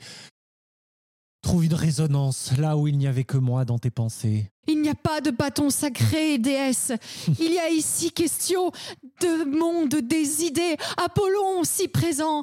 trouvent 1.42 1.64
une 1.64 1.74
résonance 1.74 2.56
là 2.58 2.76
où 2.76 2.88
il 2.88 2.98
n'y 2.98 3.06
avait 3.06 3.24
que 3.24 3.36
moi 3.36 3.64
dans 3.64 3.78
tes 3.78 3.90
pensées. 3.90 4.50
Il 4.66 4.82
n'y 4.82 4.88
a 4.88 4.94
pas 4.94 5.20
de 5.20 5.30
bâton 5.30 5.70
sacré, 5.70 6.38
déesse. 6.38 6.92
Il 7.38 7.52
y 7.52 7.58
a 7.58 7.70
ici 7.70 8.10
question 8.10 8.72
de 9.20 9.44
monde 9.44 9.94
des 9.94 10.42
idées. 10.44 10.76
Apollon, 10.96 11.62
si 11.62 11.86
présent, 11.88 12.42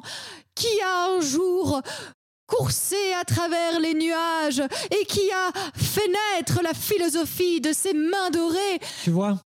qui 0.54 0.80
a 0.80 1.16
un 1.16 1.20
jour 1.20 1.82
coursé 2.46 2.96
à 3.20 3.24
travers 3.24 3.80
les 3.80 3.94
nuages 3.94 4.62
et 4.90 5.04
qui 5.06 5.30
a 5.32 5.52
fait 5.74 6.08
naître 6.36 6.60
la 6.62 6.74
philosophie 6.74 7.60
de 7.60 7.72
ses 7.72 7.94
mains 7.94 8.30
dorées. 8.30 8.78
Tu 9.02 9.10
vois, 9.10 9.40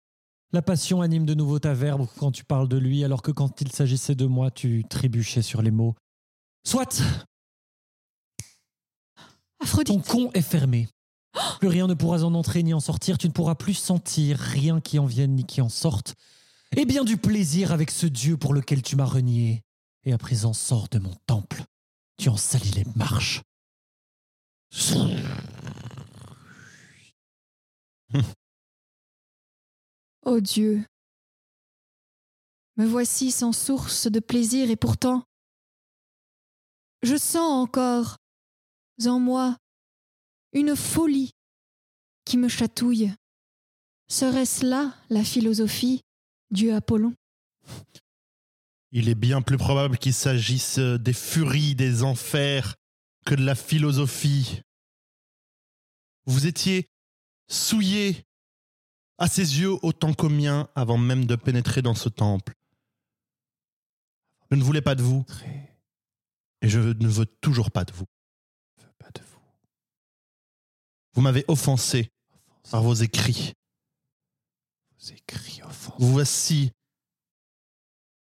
la 0.52 0.62
passion 0.62 1.00
anime 1.02 1.26
de 1.26 1.34
nouveau 1.34 1.58
ta 1.58 1.74
verbe 1.74 2.06
quand 2.18 2.32
tu 2.32 2.44
parles 2.44 2.68
de 2.68 2.78
lui, 2.78 3.04
alors 3.04 3.22
que 3.22 3.30
quand 3.30 3.60
il 3.60 3.70
s'agissait 3.72 4.14
de 4.14 4.26
moi, 4.26 4.50
tu 4.50 4.84
trébuchais 4.88 5.42
sur 5.42 5.62
les 5.62 5.70
mots. 5.70 5.94
Soit, 6.66 6.86
ton 6.86 7.04
Aphrodite, 9.60 10.06
con 10.06 10.30
est 10.34 10.42
fermé. 10.42 10.88
Plus 11.58 11.68
rien 11.68 11.86
ne 11.86 11.94
pourra 11.94 12.22
en 12.24 12.34
entrer 12.34 12.62
ni 12.62 12.72
en 12.74 12.80
sortir. 12.80 13.18
Tu 13.18 13.26
ne 13.26 13.32
pourras 13.32 13.54
plus 13.54 13.74
sentir 13.74 14.38
rien 14.38 14.80
qui 14.80 14.98
en 14.98 15.06
vienne 15.06 15.34
ni 15.34 15.44
qui 15.44 15.60
en 15.60 15.68
sorte. 15.68 16.14
Et 16.76 16.84
bien 16.84 17.04
du 17.04 17.16
plaisir 17.16 17.72
avec 17.72 17.90
ce 17.90 18.06
Dieu 18.06 18.36
pour 18.36 18.54
lequel 18.54 18.82
tu 18.82 18.96
m'as 18.96 19.04
renié. 19.04 19.62
Et 20.04 20.12
à 20.12 20.18
présent, 20.18 20.52
sors 20.52 20.88
de 20.88 20.98
mon 20.98 21.14
temple. 21.26 21.64
Tu 22.18 22.28
en 22.28 22.36
salis 22.36 22.72
les 22.72 22.84
marches. 22.96 23.42
ô 30.26 30.40
Dieu, 30.40 30.84
me 32.76 32.86
voici 32.86 33.30
sans 33.30 33.52
source 33.52 34.10
de 34.10 34.20
plaisir 34.20 34.70
et 34.70 34.76
pourtant, 34.76 35.24
je 37.02 37.16
sens 37.16 37.66
encore 37.68 38.16
en 39.06 39.20
moi 39.20 39.56
une 40.52 40.74
folie 40.74 41.30
qui 42.24 42.36
me 42.36 42.48
chatouille. 42.48 43.12
Serait-ce 44.08 44.64
là 44.64 44.94
la 45.08 45.22
philosophie, 45.22 46.00
Dieu 46.50 46.74
Apollon? 46.74 47.14
Il 48.90 49.08
est 49.08 49.14
bien 49.14 49.42
plus 49.42 49.58
probable 49.58 49.98
qu'il 49.98 50.14
s'agisse 50.14 50.78
des 50.78 51.12
furies 51.12 51.74
des 51.74 52.02
enfers 52.02 52.76
que 53.26 53.34
de 53.34 53.44
la 53.44 53.54
philosophie. 53.54 54.62
Vous 56.24 56.46
étiez 56.46 56.88
souillé 57.48 58.24
à 59.18 59.28
ses 59.28 59.60
yeux 59.60 59.74
autant 59.82 60.14
qu'au 60.14 60.28
mien 60.28 60.68
avant 60.74 60.96
même 60.96 61.26
de 61.26 61.36
pénétrer 61.36 61.82
dans 61.82 61.94
ce 61.94 62.08
temple. 62.08 62.54
Je 64.50 64.56
ne 64.56 64.62
voulais 64.62 64.80
pas 64.80 64.94
de 64.94 65.02
vous 65.02 65.26
et 66.62 66.68
je 66.68 66.80
ne 66.80 67.08
veux 67.08 67.26
toujours 67.26 67.70
pas 67.70 67.84
de 67.84 67.92
vous. 67.92 68.06
Pas 68.98 69.10
de 69.14 69.20
vous. 69.20 69.40
Vous 71.12 71.20
m'avez 71.20 71.44
offensé 71.48 72.10
par 72.70 72.82
vos 72.82 72.94
écrits. 72.94 73.52
Vos 74.98 75.12
écrits 75.12 75.62
offensants. 75.62 75.96
Vous 75.98 76.12
voici 76.12 76.72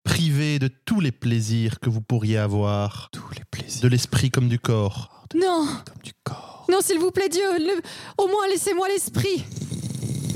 privé 0.04 0.58
de 0.58 0.68
tous 0.68 1.00
les 1.00 1.12
plaisirs 1.12 1.78
que 1.80 1.88
vous 1.90 2.00
pourriez 2.00 2.38
avoir, 2.38 3.08
Tous 3.12 3.22
les 3.36 3.44
plaisirs 3.50 3.82
de 3.82 3.88
l'esprit 3.88 4.30
comme 4.30 4.48
du 4.48 4.58
corps. 4.58 5.26
Non, 5.34 5.66
comme 5.86 6.02
du 6.02 6.12
corps. 6.24 6.66
non, 6.70 6.78
s'il 6.82 6.98
vous 6.98 7.10
plaît, 7.10 7.28
Dieu, 7.28 7.42
le- 7.58 7.82
au 8.18 8.26
moins 8.28 8.46
laissez-moi 8.48 8.88
l'esprit. 8.88 9.44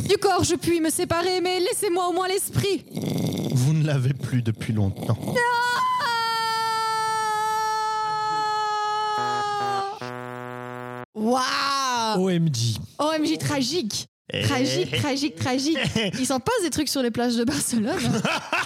Du 0.09 0.17
corps, 0.19 0.45
je 0.45 0.55
puis 0.55 0.81
me 0.81 0.89
séparer, 0.91 1.41
mais 1.41 1.59
laissez-moi 1.61 2.09
au 2.09 2.13
moins 2.13 2.29
l'esprit. 2.29 2.85
Vous 3.53 3.73
ne 3.73 3.85
l'avez 3.85 4.15
plus 4.15 4.41
depuis 4.43 4.73
longtemps. 4.73 5.19
Waouh 11.15 12.27
OMG. 12.29 12.79
OMG 12.99 13.39
tragique 13.39 14.07
Tragique, 14.45 14.91
tragique, 14.99 15.35
tragique. 15.41 15.79
Il 16.19 16.27
s'en 16.27 16.41
passe 16.41 16.61
des 16.63 16.71
trucs 16.71 16.89
sur 16.89 17.01
les 17.01 17.11
plages 17.13 17.37
de 17.37 17.45
Barcelone. 17.45 17.97
hein. 18.25 18.41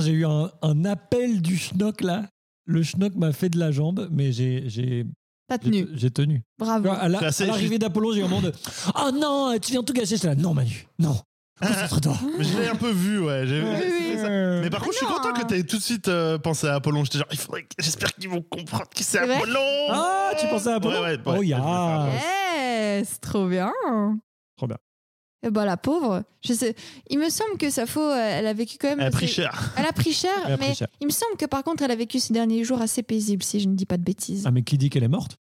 J'ai 0.00 0.12
eu 0.12 0.26
un, 0.26 0.50
un 0.62 0.84
appel 0.84 1.42
du 1.42 1.56
schnock 1.56 2.00
là. 2.00 2.26
Le 2.66 2.82
schnock 2.82 3.14
m'a 3.16 3.32
fait 3.32 3.48
de 3.48 3.58
la 3.58 3.70
jambe, 3.72 4.08
mais 4.12 4.32
j'ai 4.32 4.64
j'ai 4.68 5.04
T'as 5.48 5.56
j'ai- 5.56 5.70
tenu. 5.70 5.88
j'ai 5.94 6.10
tenu. 6.10 6.42
Bravo. 6.58 6.88
À 6.90 7.08
la- 7.08 7.18
C'est 7.18 7.24
assez- 7.26 7.44
à 7.44 7.46
l'arrivée 7.48 7.78
d'Apollon, 7.78 8.12
j'ai 8.12 8.20
eu 8.20 8.24
un 8.24 8.28
moment 8.28 8.42
de 8.42 8.52
Oh 8.94 9.10
non, 9.12 9.56
tu 9.60 9.72
viens 9.72 9.82
tout 9.82 9.92
gâcher. 9.92 10.16
J'étais 10.16 10.28
là, 10.28 10.34
non 10.36 10.54
Manu, 10.54 10.86
non. 10.98 11.16
Concentre-toi. 11.60 12.14
Je 12.38 12.58
l'ai 12.58 12.68
un 12.68 12.74
peu 12.76 12.90
vu, 12.90 13.20
ouais. 13.20 13.46
j'ai- 13.46 13.60
Oui, 13.62 13.68
oui. 13.74 14.12
c'est 14.12 14.22
ça. 14.22 14.28
Mais 14.62 14.70
par 14.70 14.80
contre, 14.80 14.92
je 14.92 14.98
suis 14.98 15.06
content 15.06 15.32
que 15.34 15.44
tu 15.46 15.54
aies 15.54 15.64
tout 15.64 15.76
de 15.76 15.82
suite 15.82 16.08
euh, 16.08 16.38
pensé 16.38 16.66
à 16.68 16.76
Apollon. 16.76 17.04
J'étais 17.04 17.18
genre, 17.18 17.26
il 17.32 17.38
faudrait 17.38 17.62
que- 17.64 17.68
j'espère 17.80 18.14
qu'ils 18.14 18.30
vont 18.30 18.40
comprendre 18.42 18.86
qui 18.94 19.02
c'est 19.04 19.18
Apollon. 19.18 19.60
Ah, 19.90 20.30
tu 20.40 20.46
pensais 20.48 20.70
à 20.70 20.76
Apollon 20.76 21.02
Ouais, 21.02 21.18
ouais, 21.18 21.38
ouais, 21.38 21.56
Oh. 21.58 22.08
Eh, 22.16 23.02
c'est 23.04 23.20
trop 23.20 23.46
bien. 23.46 23.72
Trop 24.56 24.66
bien. 24.68 24.78
Ben, 25.42 25.64
la 25.64 25.76
pauvre, 25.78 26.22
je 26.44 26.52
sais. 26.52 26.74
Il 27.08 27.18
me 27.18 27.30
semble 27.30 27.56
que 27.56 27.70
Sappho, 27.70 28.00
euh, 28.00 28.14
elle 28.38 28.46
a 28.46 28.52
vécu 28.52 28.76
quand 28.78 28.88
même. 28.88 29.00
Elle 29.00 29.06
a 29.06 29.10
pris 29.10 29.26
cher. 29.26 29.72
Elle 29.76 29.86
a 29.86 29.92
pris 29.92 30.12
cher, 30.12 30.30
Elle 30.46 30.52
a 30.52 30.58
pris 30.58 30.68
mais 30.68 30.74
cher. 30.74 30.88
il 31.00 31.06
me 31.06 31.12
semble 31.12 31.36
que 31.38 31.46
par 31.46 31.64
contre, 31.64 31.82
elle 31.82 31.90
a 31.90 31.96
vécu 31.96 32.20
ces 32.20 32.34
derniers 32.34 32.62
jours 32.62 32.82
assez 32.82 33.02
paisibles, 33.02 33.42
si 33.42 33.58
je 33.60 33.68
ne 33.68 33.74
dis 33.74 33.86
pas 33.86 33.96
de 33.96 34.02
bêtises. 34.02 34.44
Ah, 34.46 34.50
mais 34.50 34.62
qui 34.62 34.76
dit 34.76 34.90
qu'elle 34.90 35.02
est 35.04 35.08
morte? 35.08 35.36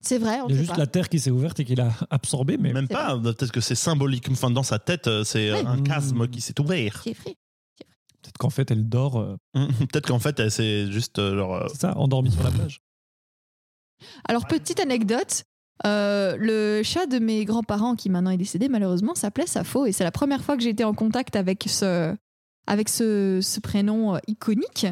C'est 0.00 0.18
vrai, 0.18 0.40
on 0.40 0.48
Il 0.48 0.54
y 0.54 0.54
a 0.54 0.60
juste 0.60 0.70
pas. 0.70 0.76
la 0.78 0.86
terre 0.86 1.08
qui 1.10 1.18
s'est 1.20 1.30
ouverte 1.30 1.58
et 1.60 1.64
qui 1.66 1.74
l'a 1.74 1.92
absorbée, 2.10 2.56
mais 2.56 2.72
Même 2.72 2.88
pas. 2.88 3.18
Peut-être 3.18 3.52
que 3.52 3.60
c'est 3.60 3.74
symbolique. 3.74 4.26
Enfin, 4.30 4.50
dans 4.50 4.62
sa 4.62 4.78
tête, 4.78 5.06
euh, 5.06 5.22
c'est 5.24 5.50
euh, 5.50 5.56
Ouais. 5.56 5.66
un 5.66 5.84
chasme 5.84 6.28
qui 6.28 6.40
s'est 6.40 6.58
ouvert. 6.60 7.02
Qui 7.02 7.10
est 7.10 7.14
free. 7.14 7.36
peut-être 8.22 8.38
qu'en 8.38 8.50
fait, 8.50 8.70
elle 8.70 8.88
dort. 8.88 9.18
euh, 9.18 9.36
Peut-être 9.54 10.06
qu'en 10.06 10.18
fait, 10.18 10.38
elle, 10.40 10.50
c'est 10.50 10.90
juste 10.90 11.18
euh, 11.18 11.36
genre. 11.36 11.54
euh, 11.56 11.66
c'est 11.72 11.80
ça, 11.82 11.96
endormie 11.98 12.30
sur 12.30 12.42
la 12.42 12.50
plage. 12.52 12.80
Alors, 14.28 14.46
petite 14.46 14.80
anecdote. 14.80 15.44
Euh, 15.84 16.36
le 16.38 16.82
chat 16.82 17.06
de 17.06 17.18
mes 17.18 17.44
grands-parents, 17.44 17.96
qui 17.96 18.08
maintenant 18.08 18.30
est 18.30 18.36
décédé 18.38 18.68
malheureusement, 18.68 19.14
s'appelait 19.14 19.46
Sappho 19.46 19.84
et 19.86 19.92
c'est 19.92 20.04
la 20.04 20.10
première 20.12 20.42
fois 20.42 20.56
que 20.56 20.62
j'ai 20.62 20.70
été 20.70 20.84
en 20.84 20.94
contact 20.94 21.36
avec 21.36 21.64
ce, 21.68 22.14
avec 22.66 22.88
ce, 22.88 23.40
ce 23.42 23.60
prénom 23.60 24.14
euh, 24.14 24.18
iconique. 24.26 24.86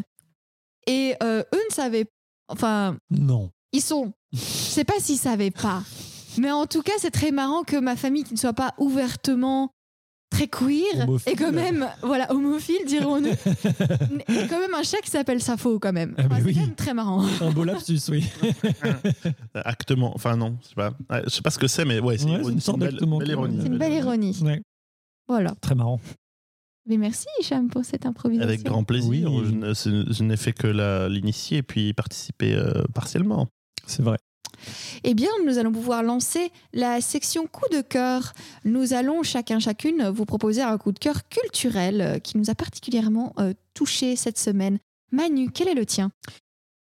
Et 0.86 1.14
euh, 1.22 1.42
eux 1.54 1.62
ne 1.70 1.74
savaient, 1.74 2.06
enfin, 2.48 2.98
Non. 3.10 3.50
ils 3.72 3.80
sont, 3.80 4.12
je 4.32 4.38
sais 4.38 4.84
pas 4.84 4.98
s'ils 5.00 5.16
savaient 5.18 5.50
pas, 5.50 5.82
mais 6.38 6.50
en 6.50 6.66
tout 6.66 6.82
cas 6.82 6.92
c'est 6.98 7.10
très 7.10 7.30
marrant 7.30 7.62
que 7.62 7.76
ma 7.76 7.96
famille 7.96 8.24
qui 8.24 8.34
ne 8.34 8.38
soit 8.38 8.52
pas 8.52 8.74
ouvertement 8.78 9.70
très 10.34 10.48
queer 10.48 11.02
Homophile. 11.02 11.32
et 11.32 11.36
quand 11.36 11.52
même 11.52 11.86
voilà 12.02 12.30
homophile 12.32 12.84
dirons-nous 12.86 13.28
et 14.28 14.46
quand 14.48 14.58
même 14.60 14.74
un 14.74 14.82
chat 14.82 14.98
qui 15.02 15.10
s'appelle 15.10 15.40
Sappho 15.40 15.78
quand 15.78 15.92
même 15.92 16.14
Ah, 16.18 16.22
Enfin, 16.26 16.36
c'est 16.38 16.44
oui. 16.44 16.54
quand 16.54 16.60
même 16.60 16.74
très 16.74 16.94
marrant 16.94 17.24
Un 17.40 17.50
beau 17.52 17.64
lapsus, 17.64 18.00
oui. 18.10 18.24
actement. 19.54 20.12
Enfin, 20.14 20.36
non, 20.36 20.56
je 20.62 20.68
sais 20.68 20.74
pas. 20.74 20.90
Ouais, 21.10 21.22
Je 21.24 21.30
sais 21.30 21.42
pas 21.42 21.50
ce 21.50 21.58
que 21.58 21.66
c'est, 21.66 21.84
mais 21.84 22.00
ouais, 22.00 22.18
c'est 22.18 22.26
Ouais, 22.26 22.52
une 22.52 22.60
sorte 22.60 22.78
belle, 22.80 22.98
ironie. 23.26 23.58
c'est 23.60 23.66
une 23.68 23.78
belle 23.78 23.92
ironie 23.92 24.36
Ouais, 24.42 24.62
voilà 25.28 25.54
très 25.60 25.74
marrant. 25.74 26.00
mais 26.86 26.96
merci 26.98 27.26
Hicham 27.40 27.68
pour 27.68 27.84
cette 27.84 28.04
improvisation 28.06 28.48
Avec 28.48 28.62
grand 28.62 28.84
plaisir. 28.84 29.32
Oui. 29.32 29.44
Je, 29.62 30.22
n'ai 30.22 30.36
fait 30.36 30.52
que 30.52 30.66
l'initier 31.08 31.58
et 31.58 31.62
puis 31.62 31.92
participer 31.94 32.54
euh, 32.54 32.82
partiellement. 32.94 33.48
C'est 33.86 34.02
vrai. 34.02 34.18
Eh 35.04 35.14
bien, 35.14 35.28
nous 35.46 35.58
allons 35.58 35.72
pouvoir 35.72 36.02
lancer 36.02 36.50
la 36.72 37.00
section 37.00 37.46
coup 37.46 37.68
de 37.72 37.80
cœur. 37.80 38.32
Nous 38.64 38.92
allons 38.92 39.22
chacun, 39.22 39.58
chacune 39.58 40.08
vous 40.08 40.24
proposer 40.24 40.62
un 40.62 40.78
coup 40.78 40.92
de 40.92 40.98
cœur 40.98 41.28
culturel 41.28 42.00
euh, 42.00 42.18
qui 42.18 42.36
nous 42.38 42.50
a 42.50 42.54
particulièrement 42.54 43.32
euh, 43.38 43.52
touché 43.74 44.16
cette 44.16 44.38
semaine. 44.38 44.78
Manu, 45.12 45.50
quel 45.50 45.68
est 45.68 45.74
le 45.74 45.86
tien? 45.86 46.10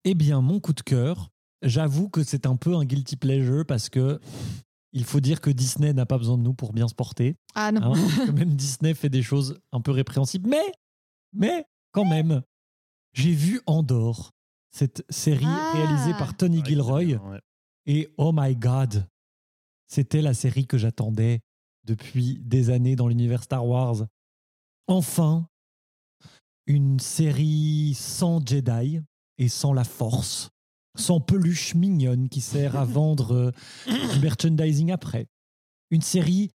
Eh 0.04 0.14
bien, 0.14 0.40
mon 0.40 0.60
coup 0.60 0.72
de 0.72 0.80
cœur, 0.80 1.28
j'avoue 1.62 2.08
que 2.08 2.22
c'est 2.22 2.46
un 2.46 2.56
peu 2.56 2.74
un 2.74 2.84
guilty 2.84 3.16
pleasure 3.16 3.64
parce 3.66 3.88
que 3.88 4.20
il 4.92 5.04
faut 5.04 5.20
dire 5.20 5.40
que 5.42 5.50
Disney 5.50 5.92
n'a 5.92 6.06
pas 6.06 6.16
besoin 6.16 6.38
de 6.38 6.42
nous 6.42 6.54
pour 6.54 6.72
bien 6.72 6.88
se 6.88 6.94
porter. 6.94 7.36
Ah 7.54 7.70
non. 7.72 7.94
hein. 7.94 8.32
Même, 8.34 8.54
Disney 8.54 8.94
fait 8.94 9.10
des 9.10 9.22
choses 9.22 9.58
un 9.72 9.80
peu 9.82 9.90
répréhensibles. 9.90 10.48
Mais, 10.48 10.72
mais, 11.34 11.64
quand 11.92 12.06
même, 12.06 12.42
j'ai 13.12 13.32
vu 13.32 13.60
Andorre, 13.66 14.30
cette 14.70 15.04
série 15.10 15.44
Ah. 15.46 15.72
réalisée 15.74 16.12
par 16.18 16.36
Tony 16.36 16.64
Gilroy. 16.64 17.02
Ouais. 17.16 17.40
Et 17.90 18.12
oh 18.18 18.32
my 18.34 18.54
god, 18.54 19.08
c'était 19.86 20.20
la 20.20 20.34
série 20.34 20.66
que 20.66 20.76
j'attendais 20.76 21.40
depuis 21.84 22.38
des 22.42 22.68
années 22.68 22.96
dans 22.96 23.08
l'univers 23.08 23.42
Star 23.42 23.66
Wars. 23.66 24.06
Enfin, 24.88 25.48
une 26.66 27.00
série 27.00 27.94
sans 27.94 28.46
Jedi 28.46 29.00
et 29.38 29.48
sans 29.48 29.72
la 29.72 29.84
Force, 29.84 30.50
sans 30.98 31.18
peluche 31.18 31.74
mignonne 31.74 32.28
qui 32.28 32.42
sert 32.42 32.76
à 32.76 32.84
vendre 32.84 33.32
euh, 33.34 33.52
du 33.86 34.20
merchandising 34.20 34.92
après. 34.92 35.26
Une 35.90 36.02
série 36.02 36.50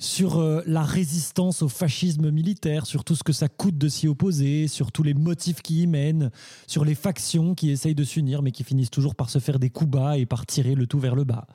sur 0.00 0.38
euh, 0.38 0.62
la 0.66 0.82
résistance 0.82 1.60
au 1.60 1.68
fascisme 1.68 2.30
militaire, 2.30 2.86
sur 2.86 3.04
tout 3.04 3.14
ce 3.14 3.22
que 3.22 3.34
ça 3.34 3.48
coûte 3.48 3.76
de 3.76 3.88
s'y 3.88 4.08
opposer, 4.08 4.66
sur 4.66 4.92
tous 4.92 5.02
les 5.02 5.12
motifs 5.12 5.60
qui 5.60 5.82
y 5.82 5.86
mènent, 5.86 6.30
sur 6.66 6.86
les 6.86 6.94
factions 6.94 7.54
qui 7.54 7.70
essayent 7.70 7.94
de 7.94 8.02
s'unir 8.02 8.40
mais 8.40 8.50
qui 8.50 8.64
finissent 8.64 8.90
toujours 8.90 9.14
par 9.14 9.28
se 9.28 9.38
faire 9.38 9.58
des 9.58 9.68
coups 9.68 9.90
bas 9.90 10.16
et 10.16 10.24
par 10.24 10.46
tirer 10.46 10.74
le 10.74 10.86
tout 10.86 10.98
vers 10.98 11.14
le 11.14 11.24
bas. 11.24 11.46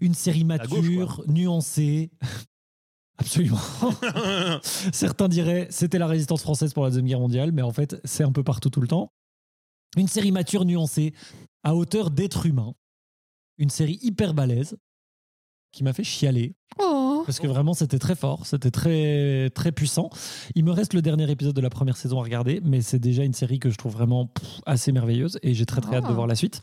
Une 0.00 0.14
série 0.14 0.44
gauche, 0.44 0.70
mature, 0.70 1.24
nuancée. 1.28 2.10
Absolument. 3.18 3.60
Certains 4.92 5.28
diraient 5.28 5.68
c'était 5.70 5.98
la 5.98 6.06
résistance 6.06 6.42
française 6.42 6.72
pour 6.72 6.84
la 6.84 6.88
Deuxième 6.88 7.06
Guerre 7.06 7.20
mondiale, 7.20 7.52
mais 7.52 7.62
en 7.62 7.70
fait 7.70 8.00
c'est 8.04 8.24
un 8.24 8.32
peu 8.32 8.42
partout 8.42 8.70
tout 8.70 8.80
le 8.80 8.88
temps. 8.88 9.12
Une 9.98 10.08
série 10.08 10.32
mature, 10.32 10.64
nuancée, 10.64 11.12
à 11.62 11.76
hauteur 11.76 12.10
d'être 12.10 12.46
humain. 12.46 12.72
Une 13.58 13.70
série 13.70 13.98
hyper 14.02 14.32
balèze 14.32 14.78
qui 15.70 15.84
m'a 15.84 15.92
fait 15.92 16.02
chialer 16.02 16.54
Oh, 16.78 17.03
parce 17.24 17.40
que 17.40 17.46
vraiment 17.46 17.74
c'était 17.74 17.98
très 17.98 18.14
fort, 18.14 18.46
c'était 18.46 18.70
très 18.70 19.50
très 19.50 19.72
puissant. 19.72 20.10
Il 20.54 20.64
me 20.64 20.70
reste 20.72 20.94
le 20.94 21.02
dernier 21.02 21.30
épisode 21.30 21.54
de 21.54 21.60
la 21.60 21.70
première 21.70 21.96
saison 21.96 22.20
à 22.20 22.22
regarder, 22.22 22.60
mais 22.64 22.80
c'est 22.82 22.98
déjà 22.98 23.24
une 23.24 23.32
série 23.34 23.58
que 23.58 23.70
je 23.70 23.76
trouve 23.76 23.92
vraiment 23.92 24.26
pff, 24.26 24.60
assez 24.66 24.92
merveilleuse 24.92 25.38
et 25.42 25.54
j'ai 25.54 25.66
très 25.66 25.80
très 25.80 25.96
hâte 25.96 26.04
de 26.04 26.10
Ah. 26.10 26.14
voir 26.14 26.26
la 26.26 26.34
suite. 26.34 26.62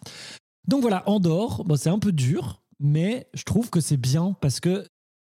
Donc 0.67 0.81
voilà, 0.81 1.03
Andorre, 1.09 1.63
bon, 1.65 1.75
c'est 1.75 1.89
un 1.89 1.99
peu 1.99 2.11
dur, 2.11 2.61
mais 2.79 3.27
je 3.33 3.43
trouve 3.43 3.69
que 3.69 3.79
c'est 3.81 3.97
bien 3.97 4.35
parce 4.41 4.59
que 4.59 4.85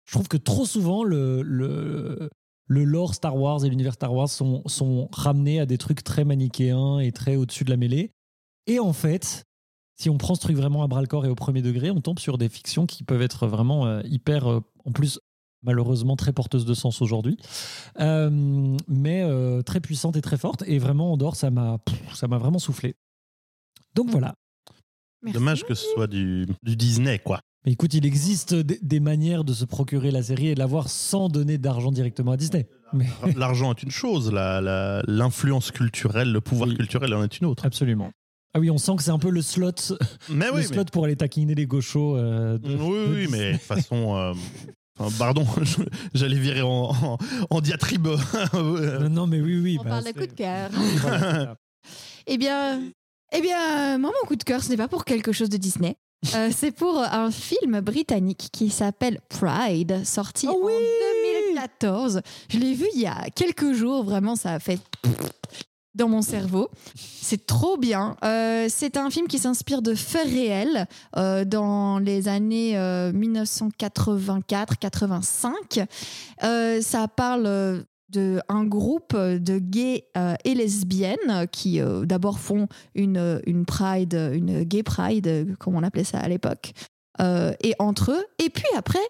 je 0.07 0.13
trouve 0.13 0.29
que 0.29 0.37
trop 0.37 0.65
souvent 0.67 1.03
le, 1.03 1.43
le, 1.43 2.31
le 2.69 2.85
lore 2.85 3.15
Star 3.15 3.37
Wars 3.37 3.65
et 3.65 3.69
l'univers 3.69 3.95
Star 3.95 4.15
Wars 4.15 4.29
sont, 4.29 4.63
sont 4.67 5.09
ramenés 5.13 5.59
à 5.61 5.67
des 5.67 5.79
trucs 5.79 6.05
très 6.05 6.25
manichéens 6.25 7.01
et 7.01 7.11
très 7.13 7.35
au-dessus 7.37 7.65
de 7.65 7.71
la 7.71 7.77
mêlée. 7.77 8.13
Et 8.69 8.79
en 8.79 8.93
fait, 8.93 9.45
si 9.97 10.11
on 10.11 10.19
prend 10.19 10.35
ce 10.35 10.41
truc 10.41 10.57
vraiment 10.57 10.83
à 10.83 10.87
bras 10.87 11.01
le 11.01 11.07
corps 11.07 11.25
et 11.27 11.29
au 11.29 11.35
premier 11.35 11.63
degré, 11.63 11.91
on 11.91 12.01
tombe 12.01 12.19
sur 12.19 12.39
des 12.39 12.49
fictions 12.49 12.87
qui 12.87 13.03
peuvent 13.03 13.23
être 13.23 13.47
vraiment 13.47 13.87
euh, 13.87 14.03
hyper, 14.05 14.47
euh, 14.51 14.61
en 14.85 14.93
plus 14.93 15.19
malheureusement 15.63 16.17
très 16.17 16.33
porteuses 16.33 16.65
de 16.67 16.75
sens 16.75 17.01
aujourd'hui, 17.03 17.37
Euh, 17.99 18.77
mais 18.89 19.23
euh, 19.23 19.63
très 19.63 19.81
puissantes 19.81 20.17
et 20.17 20.21
très 20.23 20.37
fortes. 20.37 20.63
Et 20.67 20.79
vraiment, 20.79 21.13
Andorre, 21.15 21.35
ça 21.37 21.51
m'a, 21.51 21.79
ça 22.15 22.29
m'a 22.29 22.39
vraiment 22.39 22.59
soufflé. 22.59 22.95
Donc 23.95 24.11
voilà. 24.11 24.35
merci. 25.23 25.39
Dommage 25.39 25.65
que 25.65 25.75
ce 25.75 25.87
soit 25.95 26.07
du, 26.07 26.47
du 26.63 26.77
Disney, 26.77 27.19
quoi. 27.19 27.41
Mais 27.65 27.73
écoute, 27.73 27.95
il 27.95 28.07
existe 28.07 28.55
des, 28.55 28.79
des 28.81 29.01
manières 29.01 29.43
de 29.43 29.53
se 29.53 29.65
procurer 29.65 30.13
la 30.13 30.23
série 30.23 30.49
et 30.49 30.55
de 30.55 30.61
l'avoir 30.61 30.89
sans 30.89 31.29
donner 31.29 31.59
d'argent 31.59 31.91
directement 31.91 32.31
à 32.33 32.37
Disney. 32.37 32.69
Mais 32.93 33.07
L'argent 33.35 33.73
est 33.73 33.83
une 33.83 33.91
chose, 33.91 34.31
la- 34.31 34.61
la- 34.61 35.03
l'influence 35.09 35.73
culturelle, 35.73 36.31
le 36.31 36.41
pouvoir 36.41 36.69
Oui. 36.69 36.77
culturel 36.77 37.13
en 37.15 37.25
est 37.25 37.41
une 37.41 37.47
autre. 37.47 37.65
absolument. 37.67 38.13
Ah 38.57 38.61
oui, 38.61 38.71
on 38.71 38.79
sent 38.79 38.93
que 38.97 39.03
c'est 39.03 39.11
un 39.11 39.19
peu 39.19 39.29
le 39.29 39.43
slot, 39.43 39.73
Mais 40.31 40.47
le 40.47 40.55
oui, 40.55 40.65
slot 40.65 40.87
pour 40.91 41.05
aller 41.05 41.17
taquiner 41.17 41.55
les 41.55 41.67
gauchos. 41.67 42.17
euh, 42.17 42.57
de- 42.57 42.69
oui, 42.75 42.77
de 42.77 43.15
oui, 43.15 43.21
Disney. 43.27 43.39
mais 43.39 43.53
de 43.53 43.59
toute 43.59 43.63
façon. 43.67 44.17
euh, 44.17 44.33
pardon, 45.19 45.45
j'allais 46.15 46.39
virer 46.39 46.63
en, 46.63 46.91
en- 46.91 47.19
en 47.51 47.61
diatribe. 47.61 48.09
Non, 48.55 49.09
non, 49.11 49.27
mais 49.27 49.41
oui, 49.43 49.61
oui. 49.61 49.77
On 49.79 49.85
bah, 49.85 49.91
parle 49.91 50.05
de 50.05 50.07
c'est- 50.09 50.15
coup 50.15 50.27
de 50.27 50.33
cœur. 50.33 50.71
Voilà. 51.03 51.57
Eh 52.29 52.39
bien, 52.39 52.81
eh 53.33 53.41
bien, 53.41 53.99
moi, 53.99 54.11
mon 54.23 54.27
coup 54.27 54.35
de 54.35 54.43
cœur, 54.43 54.61
ce 54.63 54.71
n'est 54.71 54.77
pas 54.77 54.89
pour 54.89 55.05
quelque 55.05 55.31
chose 55.31 55.49
de 55.49 55.57
Disney. 55.59 55.95
Euh, 56.35 56.49
c'est 56.53 56.73
pour 56.73 56.99
un 56.99 57.31
film 57.31 57.81
britannique 57.81 58.49
qui 58.53 58.69
s'appelle 58.71 59.21
Pride, 59.29 60.05
sorti 60.05 60.49
Ah 60.51 60.55
oui 60.61 60.73
en 60.73 61.53
2014. 61.53 62.23
Je 62.49 62.59
l'ai 62.59 62.75
vu 62.75 62.87
il 62.97 63.01
y 63.03 63.07
a 63.07 63.27
quelques 63.37 63.75
jours, 63.75 64.03
vraiment, 64.03 64.35
ça 64.35 64.55
a 64.55 64.59
fait 64.59 64.81
dans 65.97 66.09
mon 66.09 66.23
cerveau. 66.23 66.71
C'est 66.95 67.45
trop 67.47 67.77
bien. 67.77 68.17
Euh, 68.25 68.67
c'est 68.69 68.97
un 68.97 69.11
film 69.11 69.27
qui 69.27 69.39
s'inspire 69.39 69.83
de 69.83 69.95
faits 69.95 70.29
réels 70.29 70.87
euh, 71.17 71.45
dans 71.45 71.99
les 71.99 72.29
années 72.29 72.79
euh, 72.79 73.11
1984-85. 73.13 75.85
Euh, 76.45 76.81
ça 76.81 77.09
parle 77.09 77.85
de 78.11 78.41
un 78.49 78.65
groupe 78.65 79.17
de 79.17 79.59
gays 79.59 80.07
et 80.45 80.55
lesbiennes 80.55 81.49
qui 81.51 81.81
d'abord 82.05 82.39
font 82.39 82.69
une, 82.95 83.43
une 83.47 83.67
pride, 83.67 84.15
une 84.33 84.63
gay 84.63 84.85
pride, 84.85 85.57
comme 85.59 85.75
on 85.75 85.83
appelait 85.83 86.05
ça 86.05 86.21
à 86.21 86.29
l'époque, 86.29 86.73
et 87.19 87.75
entre 87.81 88.13
eux. 88.13 88.25
Et 88.39 88.49
puis 88.49 88.69
après, 88.77 89.01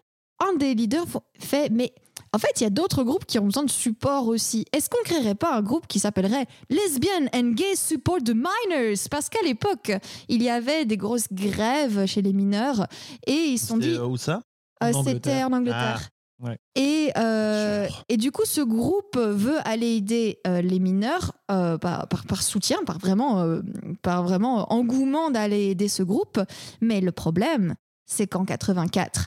un 0.40 0.54
des 0.56 0.74
leaders 0.74 1.04
fait, 1.38 1.68
mais 1.70 1.92
en 2.32 2.38
fait, 2.38 2.60
il 2.60 2.64
y 2.64 2.66
a 2.66 2.70
d'autres 2.70 3.02
groupes 3.04 3.24
qui 3.24 3.38
ont 3.38 3.44
besoin 3.44 3.64
de 3.64 3.70
support 3.70 4.26
aussi. 4.28 4.64
Est-ce 4.72 4.90
qu'on 4.90 5.02
créerait 5.04 5.34
pas 5.34 5.54
un 5.56 5.62
groupe 5.62 5.86
qui 5.86 5.98
s'appellerait 5.98 6.46
Lesbian 6.70 7.26
and 7.34 7.52
Gay 7.52 7.74
Support 7.76 8.18
the 8.24 8.34
Minors? 8.34 9.08
Parce 9.10 9.28
qu'à 9.28 9.42
l'époque, 9.44 9.92
il 10.28 10.42
y 10.42 10.50
avait 10.50 10.84
des 10.84 10.96
grosses 10.96 11.28
grèves 11.32 12.06
chez 12.06 12.22
les 12.22 12.32
mineurs 12.32 12.86
et 13.26 13.32
ils 13.32 13.58
se 13.58 13.66
sont 13.66 13.78
dit, 13.78 13.94
euh, 13.94 14.06
où 14.06 14.16
ça? 14.16 14.40
euh, 14.82 14.92
c'était 15.04 15.42
en 15.44 15.52
Angleterre. 15.52 16.10
Ah, 16.42 16.48
ouais. 16.48 16.58
Et, 16.74 17.10
euh, 17.16 17.88
et 18.08 18.16
du 18.18 18.30
coup, 18.32 18.44
ce 18.44 18.60
groupe 18.60 19.16
veut 19.16 19.58
aller 19.66 19.96
aider 19.96 20.38
euh, 20.46 20.60
les 20.60 20.78
mineurs 20.80 21.32
euh, 21.50 21.78
par, 21.78 22.08
par, 22.08 22.26
par 22.26 22.42
soutien, 22.42 22.78
par 22.84 22.98
vraiment, 22.98 23.40
euh, 23.40 23.62
par 24.02 24.22
vraiment 24.22 24.70
engouement 24.72 25.30
d'aller 25.30 25.70
aider 25.70 25.88
ce 25.88 26.02
groupe. 26.02 26.40
Mais 26.82 27.00
le 27.00 27.12
problème, 27.12 27.74
c'est 28.04 28.26
qu'en 28.26 28.44
84, 28.44 29.20
c'est 29.20 29.26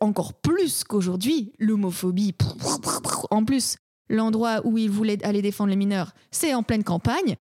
encore 0.00 0.34
plus 0.34 0.84
qu'aujourd'hui, 0.84 1.52
l'homophobie. 1.58 2.34
En 3.30 3.44
plus, 3.44 3.76
l'endroit 4.08 4.60
où 4.64 4.78
ils 4.78 4.90
voulaient 4.90 5.24
aller 5.24 5.42
défendre 5.42 5.70
les 5.70 5.76
mineurs, 5.76 6.12
c'est 6.30 6.54
en 6.54 6.62
pleine 6.62 6.84
campagne. 6.84 7.36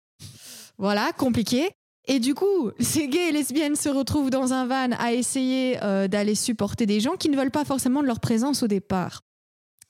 Voilà, 0.79 1.13
compliqué. 1.13 1.71
Et 2.07 2.19
du 2.19 2.35
coup, 2.35 2.71
ces 2.81 3.09
gays 3.09 3.29
et 3.29 3.33
lesbiennes 3.33 3.77
se 3.77 3.89
retrouvent 3.89 4.31
dans 4.31 4.53
un 4.53 4.67
van 4.67 4.91
à 4.99 5.13
essayer 5.13 5.79
euh, 5.83 6.09
d'aller 6.09 6.35
supporter 6.35 6.87
des 6.87 7.01
gens 7.01 7.17
qui 7.17 7.29
ne 7.29 7.37
veulent 7.37 7.51
pas 7.51 7.65
forcément 7.65 8.01
de 8.01 8.07
leur 8.07 8.21
présence 8.21 8.63
au 8.63 8.67
départ. 8.67 9.21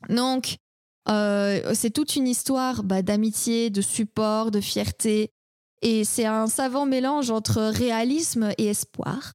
Donc, 0.08 0.56
euh, 1.08 1.72
c'est 1.74 1.90
toute 1.90 2.16
une 2.16 2.28
histoire 2.28 2.82
bah, 2.82 3.02
d'amitié, 3.02 3.70
de 3.70 3.80
support, 3.80 4.50
de 4.50 4.60
fierté. 4.60 5.30
Et 5.82 6.04
c'est 6.04 6.26
un 6.26 6.46
savant 6.46 6.84
mélange 6.84 7.30
entre 7.30 7.62
réalisme 7.62 8.52
et 8.58 8.66
espoir. 8.66 9.32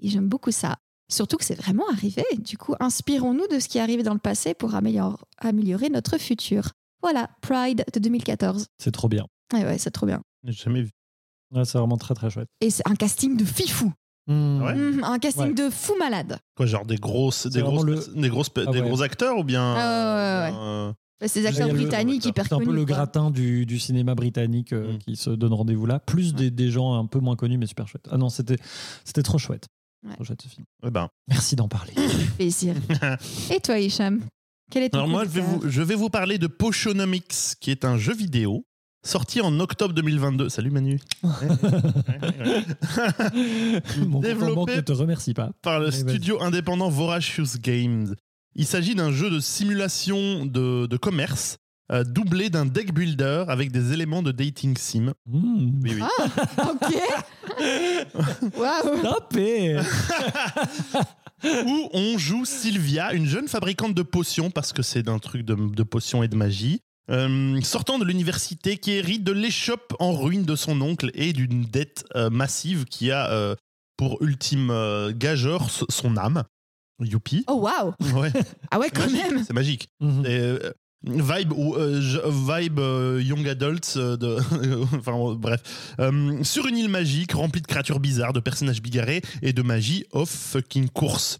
Et 0.00 0.08
j'aime 0.08 0.28
beaucoup 0.28 0.50
ça. 0.50 0.78
Surtout 1.08 1.36
que 1.36 1.44
c'est 1.44 1.54
vraiment 1.54 1.84
arrivé. 1.92 2.24
Du 2.38 2.58
coup, 2.58 2.74
inspirons-nous 2.80 3.46
de 3.48 3.58
ce 3.60 3.68
qui 3.68 3.78
est 3.78 3.80
arrivé 3.80 4.02
dans 4.02 4.12
le 4.14 4.18
passé 4.18 4.54
pour 4.54 4.74
amélior- 4.74 5.24
améliorer 5.38 5.88
notre 5.88 6.18
futur. 6.18 6.70
Voilà, 7.02 7.30
Pride 7.42 7.84
de 7.92 8.00
2014. 8.00 8.66
C'est 8.78 8.90
trop 8.92 9.08
bien. 9.08 9.26
Ouais, 9.52 9.64
ouais, 9.64 9.78
c'est 9.78 9.90
trop 9.90 10.06
bien. 10.06 10.22
J'ai 10.44 10.52
jamais 10.64 10.82
vu. 10.82 10.90
Ouais, 11.54 11.64
c'est 11.64 11.78
vraiment 11.78 11.96
très 11.96 12.14
très 12.14 12.30
chouette. 12.30 12.48
Et 12.60 12.70
c'est 12.70 12.88
un 12.88 12.96
casting 12.96 13.36
de 13.36 13.44
fifou. 13.44 13.92
Hmm. 14.26 14.60
Ouais. 14.62 14.74
Mhm, 14.74 15.04
un 15.04 15.18
casting 15.20 15.44
Ouais. 15.48 15.54
de 15.54 15.70
fou 15.70 15.92
malade. 16.00 16.38
Quoi, 16.56 16.66
genre 16.66 16.84
des 16.84 16.96
grosses, 16.96 17.46
des 17.46 17.60
grosses, 17.62 17.84
le- 17.84 17.94
perso- 17.94 18.12
des 18.14 18.28
grosses, 18.28 18.50
Ah 18.56 18.72
des 18.72 18.80
gros 18.80 19.02
acteurs 19.02 19.38
ou 19.38 19.44
bien 19.44 19.62
Ah 19.76 20.48
ouais, 20.48 20.52
ouais, 20.52 20.58
euh, 20.60 20.92
Bah, 21.20 21.28
C'est 21.28 21.40
des 21.42 21.46
acteurs 21.46 21.68
a 21.68 21.72
le- 21.72 21.78
britanniques 21.78 22.24
hyper 22.26 22.44
C'est 22.46 22.54
un 22.54 22.58
peu 22.58 22.72
le 22.72 22.84
gratin 22.84 23.30
du, 23.30 23.64
du 23.66 23.78
cinéma 23.78 24.16
britannique 24.16 24.72
euh, 24.72 24.94
Mm. 24.94 24.98
qui 24.98 25.14
se 25.16 25.30
donne 25.30 25.54
rendez-vous 25.54 25.86
là, 25.86 26.00
plus 26.00 26.34
des, 26.34 26.50
des 26.50 26.70
gens 26.72 26.94
un 26.94 27.06
peu 27.06 27.20
moins 27.20 27.36
connus 27.36 27.56
mais 27.56 27.66
super 27.66 27.86
chouettes. 27.86 28.08
Ah 28.10 28.16
non, 28.18 28.28
c'était 28.28 28.56
c'était 29.04 29.22
trop 29.22 29.38
chouette. 29.38 29.68
Ouais. 30.06 30.14
Trop 30.14 30.24
chouette 30.24 30.42
ce 30.42 30.48
film. 30.48 30.64
eh 30.86 30.90
ben. 30.90 31.08
Merci 31.28 31.56
d'en 31.56 31.68
parler. 31.68 31.92
Plaisir. 32.36 32.74
Et 33.50 33.60
toi, 33.60 33.78
Hicham 33.78 34.20
Quel 34.70 34.84
est 34.84 34.90
ton 34.90 34.98
Alors 34.98 35.08
moi, 35.08 35.24
je 35.24 35.30
vais, 35.30 35.40
vous, 35.40 35.62
je 35.68 35.82
vais 35.82 35.94
vous 35.96 36.08
parler 36.10 36.38
de 36.38 36.46
Potionomics, 36.46 37.54
qui 37.60 37.70
est 37.70 37.84
un 37.84 37.98
jeu 37.98 38.14
vidéo 38.14 38.64
sorti 39.04 39.40
en 39.40 39.58
octobre 39.60 39.94
2022. 39.94 40.48
Salut 40.48 40.70
Manu. 40.70 41.00
Ouais, 41.22 41.30
ouais, 41.30 42.38
ouais. 42.46 44.06
Mon 44.06 44.20
Développé- 44.20 44.76
ne 44.76 44.80
te 44.80 44.92
remercie 44.92 45.34
pas. 45.34 45.50
Par 45.62 45.80
le 45.80 45.86
Allez, 45.88 46.02
vas-y. 46.02 46.10
studio 46.14 46.42
indépendant 46.42 46.88
Voracious 46.88 47.58
Games. 47.60 48.14
Il 48.54 48.66
s'agit 48.66 48.94
d'un 48.94 49.12
jeu 49.12 49.30
de 49.30 49.38
simulation 49.40 50.46
de, 50.46 50.86
de 50.86 50.96
commerce 50.96 51.58
euh, 51.92 52.04
doublé 52.04 52.50
d'un 52.50 52.66
deck 52.66 52.92
builder 52.92 53.44
avec 53.48 53.70
des 53.72 53.92
éléments 53.92 54.22
de 54.22 54.32
dating 54.32 54.76
sim. 54.76 55.12
Mmh. 55.26 55.80
Oui, 55.82 55.94
oui. 55.94 56.02
Ok. 56.58 56.94
Waouh. 58.56 59.02
Tapé 59.02 59.78
où 61.44 61.88
on 61.92 62.18
joue 62.18 62.44
Sylvia, 62.44 63.12
une 63.12 63.26
jeune 63.26 63.48
fabricante 63.48 63.94
de 63.94 64.02
potions, 64.02 64.50
parce 64.50 64.72
que 64.72 64.82
c'est 64.82 65.02
d'un 65.02 65.18
truc 65.18 65.42
de, 65.42 65.54
de 65.54 65.82
potions 65.82 66.22
et 66.22 66.28
de 66.28 66.36
magie, 66.36 66.80
euh, 67.10 67.60
sortant 67.62 67.98
de 67.98 68.04
l'université 68.04 68.78
qui 68.78 68.92
hérite 68.92 69.22
de 69.22 69.32
l'échoppe 69.32 69.94
en 70.00 70.12
ruine 70.12 70.44
de 70.44 70.56
son 70.56 70.80
oncle 70.80 71.10
et 71.14 71.32
d'une 71.32 71.64
dette 71.64 72.04
euh, 72.16 72.30
massive 72.30 72.84
qui 72.86 73.10
a 73.12 73.30
euh, 73.30 73.54
pour 73.96 74.20
ultime 74.22 74.70
euh, 74.70 75.12
gageur 75.14 75.68
son 75.70 76.16
âme. 76.16 76.42
Youpi. 77.00 77.44
Oh 77.46 77.60
waouh. 77.60 77.92
Ouais, 78.18 78.32
Ah 78.70 78.78
ouais, 78.78 78.88
quand 78.90 79.02
magique, 79.02 79.30
même. 79.30 79.44
c'est 79.44 79.52
magique. 79.52 79.88
Mhm. 80.00 80.24
Et, 80.26 80.28
euh, 80.30 80.72
vibe 81.06 81.52
ou 81.52 81.74
euh, 81.76 82.00
vibe 82.28 82.78
euh, 82.78 83.22
young 83.22 83.46
adults 83.48 83.96
euh, 83.96 84.16
de 84.16 84.38
bref. 85.34 85.62
Sur 86.42 86.66
une 86.66 86.76
île 86.76 86.88
magique 86.88 87.32
remplie 87.32 87.60
de 87.60 87.66
créatures 87.66 88.00
bizarres 88.00 88.32
de 88.32 88.40
personnages 88.40 88.82
bigarrés 88.82 89.22
et 89.42 89.52
de 89.52 89.62
magie 89.62 90.04
of 90.12 90.28
fucking 90.28 90.88
course. 90.88 91.38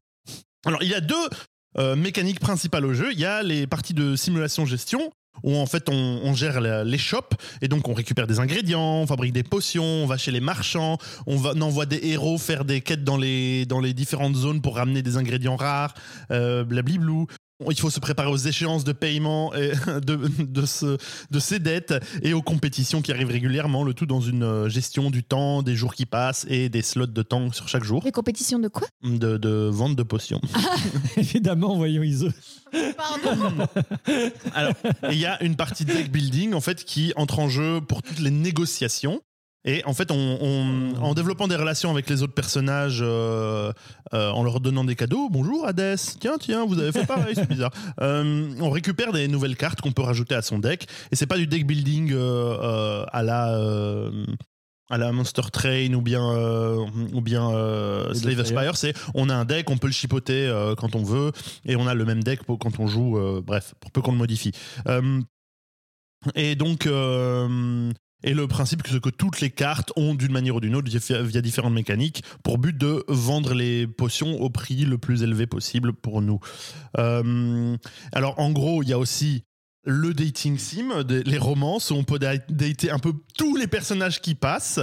Alors 0.64 0.83
il 0.83 0.88
y 0.88 0.94
a 0.94 1.00
deux 1.00 1.94
mécaniques 1.96 2.40
principales 2.40 2.87
au 2.87 2.94
jeu. 2.94 3.12
Il 3.12 3.18
y 3.18 3.26
a 3.26 3.42
les 3.42 3.66
parties 3.66 3.92
de 3.92 4.16
simulation 4.16 4.64
gestion 4.64 5.12
où 5.42 5.57
en 5.57 5.66
fait 5.66 5.88
on, 5.88 6.35
gère 6.35 6.61
les 6.61 6.98
shops 6.98 7.37
et 7.62 7.68
donc 7.68 7.88
on 7.88 7.94
récupère 7.94 8.26
des 8.26 8.40
ingrédients, 8.40 9.02
on 9.02 9.07
fabrique 9.07 9.33
des 9.33 9.42
potions, 9.42 9.85
on 9.85 10.07
va 10.07 10.16
chez 10.16 10.31
les 10.31 10.40
marchands, 10.40 10.98
on, 11.26 11.37
envoie 11.61 11.87
des 11.87 12.00
héros 12.02 12.38
faire 12.38 12.64
des 12.64 12.81
quêtes 12.81 13.05
dans 13.05 13.16
les, 13.16 13.66
dans 13.66 13.81
les 13.81 13.94
différentes 13.94 14.37
zones 14.37 14.61
pour 14.61 14.76
ramener 14.76 15.02
des 15.02 15.16
ingrédients 15.16 15.57
rares, 15.57 15.94
euh, 16.31 16.64
blablablou. 16.64 17.26
Il 17.71 17.81
faut 17.81 17.88
se 17.88 18.01
préparer 18.01 18.29
aux 18.29 18.37
échéances 18.37 18.85
de 18.85 18.92
paiement 18.92 19.55
et 19.55 19.73
de, 20.05 20.16
de, 20.45 20.66
ce- 20.66 20.99
de 21.31 21.38
ces 21.38 21.59
dettes 21.59 21.95
et 22.23 22.35
aux 22.35 22.42
compétitions 22.42 23.01
qui 23.01 23.12
arrivent 23.12 23.31
régulièrement, 23.31 23.83
le 23.83 23.95
tout 23.95 24.05
dans 24.05 24.21
une 24.21 24.42
euh, 24.42 24.69
gestion 24.69 25.11
du 25.11 25.25
temps, 25.25 25.62
des 25.62 25.75
jours 25.75 25.95
qui 25.95 26.05
passent 26.05 26.45
et 26.51 26.69
des 26.69 26.83
slots 26.83 27.07
de 27.07 27.23
temps 27.23 27.51
sur 27.53 27.66
chaque 27.69 27.85
jour 27.85 28.03
Les 28.05 28.12
compétitions 28.12 28.59
de 28.59 28.69
quoi? 28.69 28.87
De, 29.03 29.38
de 29.38 29.71
vente 29.73 29.97
de 29.97 30.03
potions. 30.03 30.40
Évidemment, 31.16 31.77
voyons 31.77 32.03
Iso. 32.03 32.29
Pardon. 32.97 33.66
Alors, 34.55 34.75
il 35.11 35.19
y 35.19 35.25
a 35.27 35.42
une 35.42 35.57
partie 35.57 35.85
deck 35.87 36.12
building 36.12 36.53
en 36.53 36.61
fait 36.61 36.85
qui 36.85 37.12
entre 37.16 37.38
en 37.38 37.49
jeu 37.49 37.81
pour 37.81 38.03
toutes 38.03 38.19
les 38.21 38.31
négociations. 38.31 39.23
Et 39.68 39.85
en 39.85 39.92
fait, 39.94 40.11
on, 40.12 40.38
on- 40.40 40.94
en 41.02 41.12
développant 41.12 41.48
des 41.48 41.57
relations 41.57 41.90
avec 41.90 42.09
les 42.09 42.22
autres 42.22 42.33
personnages, 42.35 43.00
euh, 43.02 43.72
euh, 44.14 44.31
en 44.31 44.44
leur 44.44 44.61
donnant 44.61 44.85
des 44.85 44.94
cadeaux, 44.94 45.29
bonjour 45.29 45.66
Hades, 45.66 45.96
tiens, 46.20 46.37
tiens, 46.38 46.64
vous 46.64 46.79
avez 46.79 46.92
fait 46.92 47.05
pareil, 47.05 47.35
c'est 47.35 47.48
bizarre. 47.48 47.72
Euh, 48.00 48.55
on 48.61 48.70
récupère 48.70 49.12
des 49.12 49.26
nouvelles 49.26 49.57
cartes 49.57 49.81
qu'on 49.81 49.90
peut 49.92 50.02
rajouter 50.02 50.35
à 50.35 50.42
son 50.42 50.59
deck. 50.59 50.87
Et 51.11 51.16
c'est 51.16 51.26
pas 51.26 51.37
du 51.38 51.46
deck 51.46 51.66
building 51.66 52.12
à 52.14 53.22
la 53.22 54.11
à 54.88 54.98
la 54.98 55.11
Monster 55.11 55.42
Train 55.52 55.92
ou 55.94 56.00
bien 56.02 56.22
euh, 56.31 56.87
ou 57.12 57.20
bien 57.20 57.50
euh, 57.50 58.14
Slave 58.14 58.38
Aspire. 58.40 58.76
C'est 58.76 58.94
on 59.14 59.29
a 59.31 59.35
un 59.35 59.44
deck, 59.44 59.68
on 59.70 59.79
peut 59.79 59.88
le 59.88 59.92
chipoter 59.92 60.46
euh, 60.46 60.74
quand 60.76 60.94
on 60.94 61.02
veut, 61.02 61.33
et 61.64 61.74
on 61.74 61.87
a 61.88 61.94
le 61.94 62.05
même 62.05 62.22
deck 62.22 62.44
pour, 62.44 62.59
quand 62.61 62.79
on 62.79 62.87
joue. 62.87 63.18
bref, 63.44 63.74
pour 63.81 63.90
peu 63.90 64.00
qu'on 64.02 64.12
le 64.12 64.18
modifie. 64.18 64.52
Et 66.35 66.55
donc, 66.55 66.87
et 68.24 68.35
le 68.35 68.48
principe, 68.48 68.83
c'est 68.88 69.00
que 69.00 69.11
toutes 69.11 69.40
les 69.40 69.50
cartes 69.50 69.92
ont 69.96 70.14
d'une 70.14 70.33
manière 70.33 70.57
ou 70.57 70.61
d'une 70.61 70.74
autre, 70.74 70.88
via, 70.90 71.40
différentes 71.42 71.74
mécaniques, 71.74 72.24
pour 72.42 72.59
but 72.59 72.76
de 72.76 73.05
vendre 73.09 73.55
les 73.55 73.87
potions 73.87 74.40
au 74.40 74.50
prix 74.50 74.85
le 74.85 74.98
plus 74.98 75.22
élevé 75.22 75.46
possible 75.46 75.92
pour 75.92 76.22
nous. 76.22 76.40
Euh, 76.98 77.76
alors, 78.12 78.38
en 78.40 78.50
gros, 78.50 78.83
il 78.83 78.88
y 78.88 78.92
a 78.92 78.98
aussi 78.98 79.44
le 79.85 80.12
dating 80.14 80.59
sim, 80.59 81.05
les 81.09 81.38
romances, 81.38 81.90
où 81.90 81.94
on 81.94 82.05
peut 82.05 82.18
da- 82.18 82.38
dater 82.48 82.90
un 82.90 82.98
peu 82.98 83.12
tous 83.37 83.57
les 83.57 83.66
personnages 83.68 84.20
qui 84.20 84.35
passent. 84.35 84.81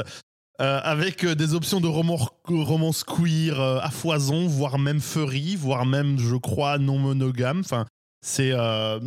euh, 0.61 0.79
avec 0.83 1.23
euh, 1.25 1.33
des 1.33 1.55
options 1.55 1.81
de 1.81 1.87
romance, 1.87 3.03
queer 3.03 3.59
à 3.59 3.89
foison, 3.89 4.47
voire 4.47 4.77
même 4.77 5.01
furry, 5.01 5.55
voire 5.55 5.85
même, 5.85 6.19
je 6.19 6.35
crois, 6.35 6.77
non 6.77 6.99
monogame. 6.99 7.61
Enfin, 7.61 7.85
c'est. 8.23 8.51
euh, 8.53 8.99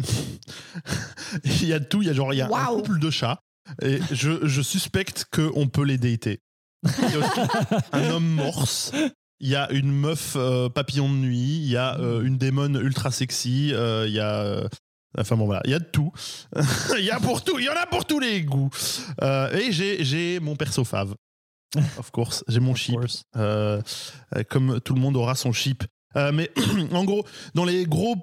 il 1.45 1.67
y 1.67 1.73
a 1.73 1.81
tout, 1.81 2.03
il 2.03 2.09
y 2.09 2.11
a 2.11 2.15
genre, 2.15 2.35
il 2.35 2.39
y 2.39 2.43
a 2.43 2.47
un 2.47 2.49
couple 2.83 2.99
de 2.99 3.11
chats. 3.11 3.39
Et 3.83 3.99
je, 4.11 4.47
je 4.47 4.63
suspecte 4.63 5.27
qu'on 5.31 5.69
peut 5.69 5.85
les 5.85 5.99
dater. 5.99 6.41
Il 6.85 7.11
y 7.11 7.15
a 7.15 7.19
aussi 7.19 7.41
un 7.93 8.11
homme 8.11 8.29
morse. 8.29 8.93
Il 9.41 9.49
y 9.49 9.57
a 9.57 9.71
une 9.73 9.93
meuf 9.93 10.35
euh, 10.37 10.69
papillon 10.69 11.09
de 11.09 11.15
nuit. 11.15 11.59
Il 11.59 11.69
y 11.69 11.77
a 11.77 11.99
euh, 11.99 12.23
une 12.23 12.39
démon 12.39 12.75
ultra 12.75 13.11
sexy. 13.11 13.73
euh, 13.73 14.05
il 14.07 14.15
y 14.15 14.21
a. 14.21 14.69
Enfin 15.19 15.37
bon 15.37 15.47
voilà, 15.47 15.63
il 15.65 15.71
y 15.71 15.75
a 15.75 15.79
de 15.79 15.85
tout. 15.85 16.13
il 16.99 17.05
y 17.05 17.11
a 17.11 17.19
pour 17.19 17.43
tout, 17.43 17.59
il 17.59 17.65
y 17.65 17.69
en 17.71 17.77
a 17.77 17.87
pour 17.87 18.05
tous 18.05 18.21
les 18.21 18.43
goûts. 18.43 18.71
Et 19.23 19.73
j'ai 19.73 20.41
mon 20.41 20.57
perso 20.57 20.85
fave. 20.85 21.15
Of 21.99 22.11
course, 22.11 22.45
j'ai 22.49 22.61
mon 22.61 22.75
chip. 22.75 22.99
Comme 24.51 24.81
tout 24.81 24.95
le 24.95 25.01
monde 25.01 25.17
aura 25.17 25.35
son 25.35 25.53
chip. 25.53 25.85
Mais 26.15 26.51
en 26.93 27.05
gros, 27.05 27.25
dans 27.55 27.65
les 27.65 27.87
gros, 27.87 28.17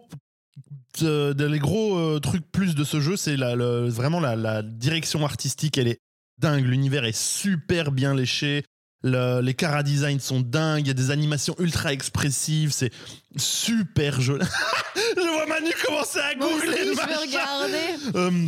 euh, 1.02 1.34
les 1.48 1.60
gros 1.60 1.98
euh, 1.98 2.20
trucs 2.20 2.50
plus 2.52 2.76
de 2.76 2.84
ce 2.84 3.00
jeu, 3.00 3.18
c'est 3.18 3.36
la, 3.38 3.56
le- 3.56 3.90
vraiment 3.90 4.20
la, 4.20 4.36
la 4.36 4.62
direction 4.62 5.26
artistique, 5.26 5.78
elle 5.78 5.88
est 5.88 6.00
dingue. 6.40 6.66
L'univers 6.66 7.06
est 7.06 7.18
super 7.18 7.92
bien 7.92 8.14
léché. 8.14 8.64
Le- 9.04 9.42
les 9.42 9.54
cara 9.54 9.84
design 9.84 10.20
sont 10.20 10.40
dingues. 10.42 10.86
Il 10.86 10.88
y 10.88 10.92
a 10.92 10.94
des 10.96 11.12
animations 11.12 11.56
ultra 11.60 11.92
expressives. 11.94 12.72
C'est 12.72 12.92
super 13.38 14.22
joli. 14.22 14.46
Je 14.96 15.22
vois 15.22 15.46
Manu 15.48 15.72
commencer 15.86 16.20
à 16.20 16.36
googler 16.36 16.86
le 16.86 16.94
je 16.94 17.08
vais 17.08 17.16
regarder. 17.16 18.16
Euh, 18.16 18.48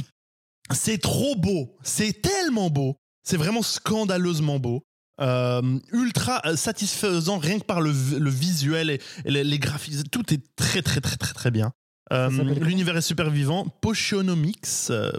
c'est 0.74 1.00
trop 1.00 1.36
beau, 1.36 1.76
c'est 1.84 2.22
tellement 2.22 2.70
beau, 2.70 2.96
c'est 3.24 3.38
vraiment 3.38 3.62
scandaleusement 3.62 4.60
beau. 4.60 4.84
Euh, 5.22 5.62
ultra 5.94 6.42
satisfaisant 6.56 7.38
rien 7.38 7.60
que 7.60 7.64
par 7.66 7.82
le, 7.82 7.92
visuel 8.30 8.90
et, 8.90 9.02
et 9.26 9.32
les, 9.32 9.43
les 9.43 9.60
graphismes, 9.60 10.04
tout 10.12 10.34
est 10.34 10.41
très 10.56 10.82
très 10.82 11.02
très 11.02 11.16
très 11.18 11.34
très 11.34 11.52
bien. 11.52 11.72
Euh, 12.14 12.30
L'univers 12.30 12.97
est 12.97 13.01
super 13.01 13.30
vivant, 13.30 13.66
Potionomics, 13.82 14.68
euh, 14.89 15.12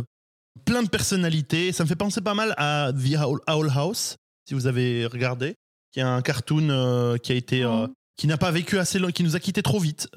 plein 0.65 0.83
de 0.83 0.89
personnalités, 0.89 1.73
ça 1.73 1.85
me 1.85 1.89
fait 1.89 1.97
penser 1.97 2.21
pas 2.21 2.35
mal 2.35 2.55
à 2.57 2.93
The 2.93 3.17
Owl, 3.49 3.71
House, 3.75 4.17
si 4.49 4.55
vous 4.55 4.67
avez 4.67 5.07
regardé, 5.07 5.55
qui 5.93 6.01
est 6.01 6.05
un 6.05 6.23
cartoon 6.23 6.69
euh, 6.71 7.17
qui 7.17 7.33
a 7.33 7.35
été 7.35 7.65
Mhm. 7.65 7.89
qui 8.17 8.27
n'a 8.27 8.39
pas 8.39 8.51
vécu 8.51 8.79
assez 8.79 8.99
long, 8.99 9.11
qui 9.11 9.23
nous 9.25 9.37
a 9.37 9.41
quitté 9.41 9.63
trop 9.63 9.81
vite, 9.81 10.09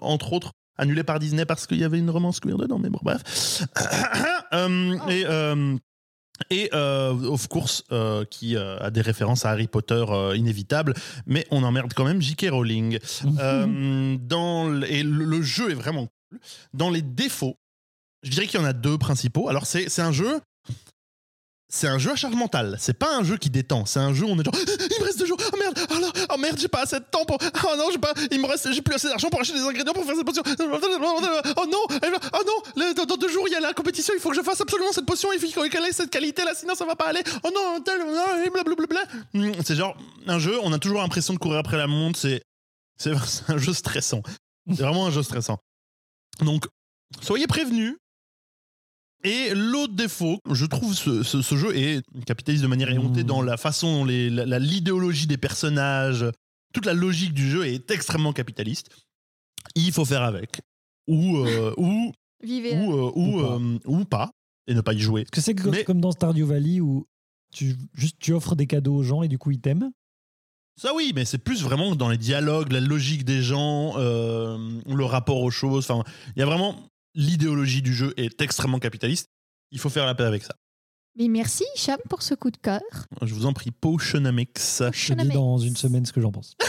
entre 0.00 0.32
autres 0.32 0.52
annulé 0.78 1.02
par 1.04 1.18
Disney 1.18 1.44
parce 1.44 1.66
qu'il 1.66 1.78
y 1.78 1.84
avait 1.84 1.98
une 1.98 2.10
romance 2.10 2.40
queer 2.40 2.56
dedans, 2.56 2.78
mais 2.78 2.90
bon, 2.90 3.00
bref. 3.02 3.64
Euh, 4.52 4.98
et 5.08 5.24
et 6.48 6.70
euh, 6.72 7.12
of 7.12 7.48
course, 7.48 7.84
euh, 7.92 8.24
qui 8.24 8.56
euh, 8.56 8.78
a 8.78 8.90
des 8.90 9.00
références 9.02 9.44
à 9.44 9.50
Harry 9.50 9.66
Potter 9.66 10.04
inévitables, 10.34 10.94
mais 11.26 11.46
on 11.50 11.62
emmerde 11.62 11.92
quand 11.94 12.04
même 12.04 12.22
J.K. 12.22 12.48
Rowling. 12.50 12.98
Dans 14.20 14.82
et 14.82 15.02
le, 15.02 15.42
jeu 15.42 15.70
est 15.70 15.74
vraiment 15.74 16.06
cool. 16.06 16.40
Dans 16.72 16.90
les 16.90 17.02
défauts, 17.02 17.56
je 18.22 18.30
dirais 18.30 18.46
qu'il 18.46 18.60
y 18.60 18.62
en 18.62 18.66
a 18.66 18.72
deux 18.72 18.98
principaux. 18.98 19.48
Alors, 19.48 19.66
c'est 19.66 20.00
un 20.00 20.12
jeu. 20.12 20.40
C'est 21.72 21.86
un 21.86 21.98
jeu 21.98 22.10
à 22.10 22.16
charge 22.16 22.34
mentale. 22.34 22.76
C'est 22.80 22.98
pas 22.98 23.16
un 23.16 23.22
jeu 23.22 23.36
qui 23.36 23.48
détend. 23.48 23.86
C'est 23.86 24.00
un 24.00 24.12
jeu 24.12 24.26
où 24.26 24.28
on 24.28 24.38
est 24.38 24.44
genre, 24.44 24.54
il 24.90 25.00
me 25.00 25.04
reste 25.04 25.20
deux 25.20 25.26
jours. 25.26 25.38
Oh 25.52 25.56
merde, 25.56 25.78
oh, 25.90 26.00
non, 26.00 26.10
oh 26.34 26.36
merde, 26.36 26.58
j'ai 26.58 26.68
pas 26.68 26.82
assez 26.82 26.98
de 26.98 27.04
temps 27.08 27.24
pour. 27.24 27.38
Oh 27.40 27.76
non, 27.78 27.86
j'ai 27.92 27.98
pas. 27.98 28.12
Il 28.32 28.40
me 28.40 28.46
reste, 28.46 28.72
j'ai 28.72 28.82
plus 28.82 28.96
assez 28.96 29.08
d'argent 29.08 29.30
pour 29.30 29.40
acheter 29.40 29.56
des 29.56 29.64
ingrédients 29.64 29.92
pour 29.92 30.04
faire 30.04 30.16
cette 30.16 30.26
potion. 30.26 30.42
Oh 31.56 31.66
non, 31.66 31.86
oh 31.88 32.42
non, 32.76 33.04
dans, 33.04 33.16
deux 33.16 33.28
jours 33.28 33.44
il 33.46 33.52
y 33.52 33.54
a 33.54 33.60
la 33.60 33.72
compétition. 33.72 34.12
Il 34.16 34.20
faut 34.20 34.30
que 34.30 34.36
je 34.36 34.42
fasse 34.42 34.60
absolument 34.60 34.92
cette 34.92 35.06
potion. 35.06 35.28
Il 35.32 35.40
faut 35.40 35.62
qu'elle 35.68 35.84
ait 35.84 35.92
cette 35.92 36.10
qualité 36.10 36.44
là, 36.44 36.52
sinon 36.54 36.74
ça 36.74 36.84
va 36.84 36.96
pas 36.96 37.06
aller. 37.06 37.22
Oh 37.44 37.50
non, 37.54 37.80
tel, 37.80 38.00
et 38.44 38.50
blablabla. 38.50 39.00
Mm, 39.34 39.52
C'est 39.64 39.76
genre 39.76 39.96
un 40.26 40.38
jeu. 40.38 40.58
On 40.62 40.72
a 40.72 40.78
toujours 40.78 41.00
l'impression 41.00 41.34
de 41.34 41.38
courir 41.38 41.58
après 41.58 41.76
la 41.76 41.86
montre. 41.86 42.18
C'est 42.18 42.42
c'est 42.98 43.12
un 43.48 43.58
jeu 43.58 43.72
stressant. 43.72 44.22
C'est 44.68 44.82
vraiment 44.82 45.06
un 45.06 45.10
jeu 45.10 45.22
stressant. 45.22 45.58
Donc, 46.40 46.66
soyez 47.20 47.46
prévenus. 47.46 47.96
Et 49.22 49.54
l'autre 49.54 49.94
défaut, 49.94 50.38
je 50.50 50.64
trouve 50.64 50.94
ce, 50.94 51.22
ce- 51.22 51.42
ce 51.42 51.56
jeu 51.56 51.76
est 51.76 52.02
capitaliste 52.24 52.62
de 52.62 52.68
manière 52.68 52.90
éhontée 52.90 53.22
Mmh. 53.22 53.26
dans 53.26 53.42
la 53.42 53.56
façon 53.56 53.98
dont 54.00 54.04
les- 54.04 54.30
la- 54.30 54.46
la- 54.46 54.58
l'idéologie 54.58 55.26
des 55.26 55.36
personnages, 55.36 56.24
toute 56.72 56.86
la 56.86 56.94
logique 56.94 57.34
du 57.34 57.48
jeu 57.50 57.66
est 57.66 57.90
extrêmement 57.90 58.32
capitaliste. 58.32 58.88
Il 59.74 59.92
faut 59.92 60.04
faire 60.06 60.22
avec. 60.22 60.60
Ou, 61.06 61.36
euh, 61.38 61.74
ou, 61.76 62.12
Vivez. 62.42 62.76
ou, 62.78 62.92
euh, 62.94 63.12
ou, 63.14 63.38
Ou 63.38 63.42
pas. 63.42 63.54
euh, 63.56 63.78
ou 63.86 64.04
pas. 64.04 64.30
Et 64.66 64.74
ne 64.74 64.80
pas 64.80 64.94
y 64.94 65.00
jouer. 65.00 65.22
Est-ce 65.22 65.30
que 65.32 65.40
c'est 65.40 65.54
que- 65.54 65.68
Mais- 65.68 65.84
comme 65.84 66.00
dans 66.00 66.12
Stardew 66.12 66.44
Valley 66.46 66.80
où 66.80 67.06
tu, 67.52 67.76
juste, 67.94 68.16
tu 68.20 68.32
offres 68.32 68.54
des 68.54 68.66
cadeaux 68.66 68.94
aux 68.96 69.02
gens 69.02 69.22
et 69.22 69.28
du 69.28 69.36
coup 69.36 69.50
ils 69.50 69.60
t'aiment 69.60 69.90
Ça 70.76 70.94
oui, 70.94 71.12
mais 71.14 71.24
c'est 71.26 71.38
plus 71.38 71.62
vraiment 71.62 71.94
dans 71.96 72.08
les 72.08 72.16
dialogues, 72.16 72.72
la 72.72 72.80
logique 72.80 73.24
des 73.24 73.42
gens, 73.42 73.94
euh, 73.98 74.56
le 74.86 75.04
rapport 75.04 75.42
aux 75.42 75.50
choses. 75.50 75.90
Enfin, 75.90 76.04
il 76.36 76.40
y 76.40 76.42
a 76.42 76.46
vraiment 76.46 76.88
l'idéologie 77.14 77.82
du 77.82 77.94
jeu 77.94 78.14
est 78.16 78.40
extrêmement 78.40 78.78
capitaliste. 78.78 79.28
Il 79.70 79.78
faut 79.78 79.90
faire 79.90 80.06
la 80.06 80.14
paix 80.14 80.24
avec 80.24 80.42
ça. 80.42 80.54
Mais 81.18 81.28
merci, 81.28 81.64
Cham, 81.74 81.98
pour 82.08 82.22
ce 82.22 82.34
coup 82.34 82.50
de 82.50 82.56
cœur. 82.56 82.80
Je 83.22 83.34
vous 83.34 83.46
en 83.46 83.52
prie, 83.52 83.70
Potionomics. 83.72 84.58
Je 84.92 85.12
te 85.12 85.20
dis 85.20 85.28
dans 85.28 85.58
une 85.58 85.76
semaine 85.76 86.06
ce 86.06 86.12
que 86.12 86.20
j'en 86.20 86.32
pense. 86.32 86.56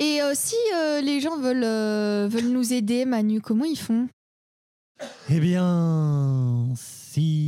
Et 0.00 0.20
euh, 0.22 0.32
si 0.34 0.56
euh, 0.74 1.00
les 1.00 1.20
gens 1.20 1.38
veulent, 1.38 1.62
euh, 1.64 2.28
veulent 2.30 2.50
nous 2.50 2.72
aider, 2.72 3.04
Manu, 3.04 3.40
comment 3.40 3.64
ils 3.64 3.78
font? 3.78 4.08
Eh 5.28 5.40
bien, 5.40 6.68
si 6.76 7.40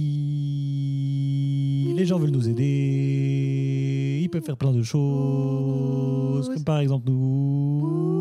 les 1.96 2.04
gens 2.06 2.18
veulent 2.18 2.30
nous 2.30 2.48
aider, 2.48 4.20
ils 4.22 4.28
peuvent 4.28 4.44
faire 4.44 4.56
plein 4.56 4.72
de 4.72 4.82
choses, 4.82 6.48
comme 6.48 6.64
par 6.64 6.78
exemple 6.78 7.08
nous 7.08 8.16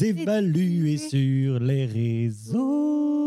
évaluer 0.00 0.98
sur 0.98 1.58
les 1.60 1.86
réseaux 1.86 3.18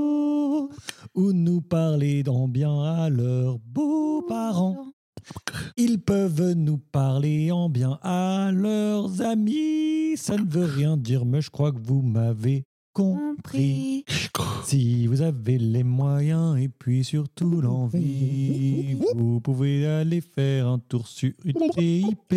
ou 1.14 1.34
nous 1.34 1.62
parler 1.62 2.24
en 2.28 2.48
bien 2.48 2.82
à 2.84 3.10
leurs 3.10 3.60
beaux-parents. 3.60 4.92
Ils 5.78 6.00
peuvent 6.00 6.54
nous 6.54 6.78
parler 6.78 7.52
en 7.52 7.70
bien 7.70 8.00
à 8.02 8.52
leurs 8.54 9.22
amis. 9.22 10.18
Ça 10.18 10.38
ne 10.38 10.50
veut 10.50 10.66
rien 10.66 10.98
dire, 10.98 11.26
mais 11.26 11.42
je 11.42 11.50
crois 11.50 11.72
que 11.72 11.82
vous 11.82 12.02
m'avez 12.02 12.66
compris. 12.94 14.06
Si 14.64 15.08
vous 15.08 15.22
avez 15.22 15.58
les 15.58 15.84
moyens 15.84 16.58
et 16.60 16.70
puis 16.70 17.04
surtout 17.04 17.60
l'envie, 17.62 18.98
vous 19.16 19.42
pouvez 19.42 19.86
aller 19.86 20.22
faire 20.22 20.68
un 20.68 20.80
tour 20.80 21.08
sur 21.08 21.32
une 21.44 21.70
TIP, 21.72 22.34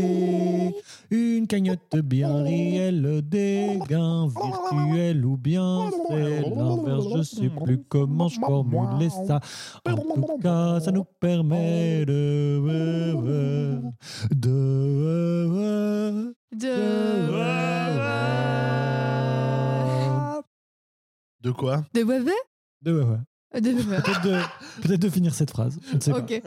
une 1.10 1.46
cagnotte 1.46 1.96
bien 2.04 2.42
réelle, 2.42 3.22
des 3.22 3.78
gains 3.88 4.28
virtuels 4.28 5.24
ou 5.24 5.36
bien 5.36 5.90
c'est 6.08 6.42
l'inverse, 6.42 7.04
je 7.16 7.22
sais 7.22 7.50
plus 7.64 7.82
comment 7.88 8.28
je 8.28 8.40
formulais 8.40 9.10
ça. 9.10 9.40
En 9.86 9.96
tout 9.96 10.38
cas, 10.42 10.80
ça 10.80 10.90
nous 10.92 11.04
permet 11.20 12.04
de... 12.06 12.60
de... 14.32 16.34
De. 16.54 18.63
De 21.44 21.50
quoi 21.52 21.84
De 21.94 22.02
Wewe 22.02 22.30
de... 22.82 22.90
Wewe. 22.92 23.18
Peut-être 23.52 24.22
de, 24.22 24.40
peut-être 24.82 25.00
de 25.00 25.08
finir 25.08 25.32
cette 25.32 25.50
phrase, 25.50 25.78
je 25.88 25.94
ne 25.94 26.00
sais 26.00 26.10
pas. 26.10 26.18
Ok. 26.18 26.42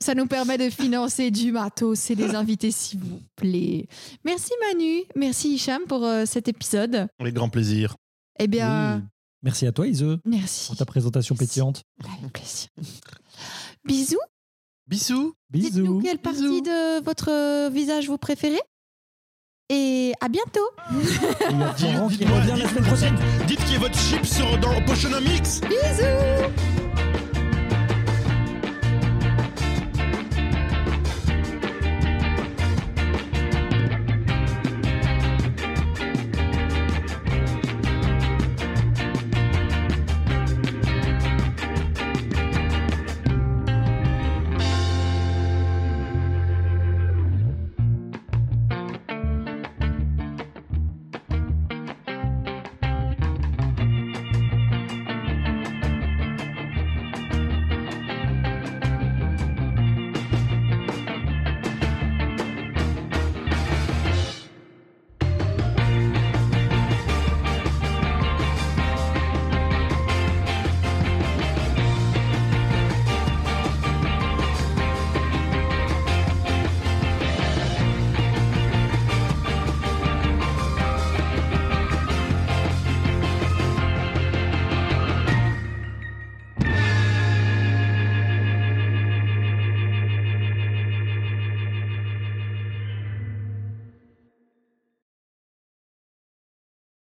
Ça 0.00 0.14
nous 0.14 0.26
permet 0.26 0.56
de 0.56 0.70
financer 0.70 1.30
du 1.30 1.52
matos 1.52 2.08
et 2.10 2.14
des 2.16 2.34
invités, 2.34 2.70
s'il 2.70 3.00
vous 3.00 3.20
plaît. 3.36 3.86
Merci 4.24 4.52
Manu, 4.66 5.02
merci 5.14 5.52
Hicham 5.54 5.82
pour 5.86 6.04
euh, 6.04 6.24
cet 6.24 6.48
épisode. 6.48 7.06
Avec 7.18 7.34
grand 7.34 7.50
plaisir. 7.50 7.96
Eh 8.38 8.46
bien, 8.46 8.96
Oui. 8.96 9.02
Merci 9.42 9.66
à 9.66 9.72
toi, 9.72 9.86
Ise, 9.86 10.06
merci. 10.24 10.68
pour 10.68 10.76
ta 10.76 10.86
présentation 10.86 11.34
Merci. 11.34 11.46
pétillante. 11.46 11.82
Avec 12.18 12.32
plaisir. 12.32 12.68
Bisous. 13.84 14.16
Bisous. 14.86 15.34
Dites-nous 15.50 15.82
Bisous. 15.98 16.00
quelle 16.02 16.18
partie 16.18 16.62
de 16.62 17.04
votre 17.04 17.30
euh, 17.30 17.68
visage 17.68 18.06
vous 18.08 18.16
préférez. 18.18 18.60
Et 19.70 20.14
à 20.22 20.28
bientôt. 20.28 20.66
Dites-moi, 21.76 22.82
prochaine. 22.86 23.14
Dites 23.46 23.62
qui 23.66 23.74
est 23.74 23.78
votre 23.78 23.98
chip 23.98 24.24
sur, 24.24 24.56
dans 24.58 24.80
Potionomics 24.86 25.60
Bisous. 25.68 26.77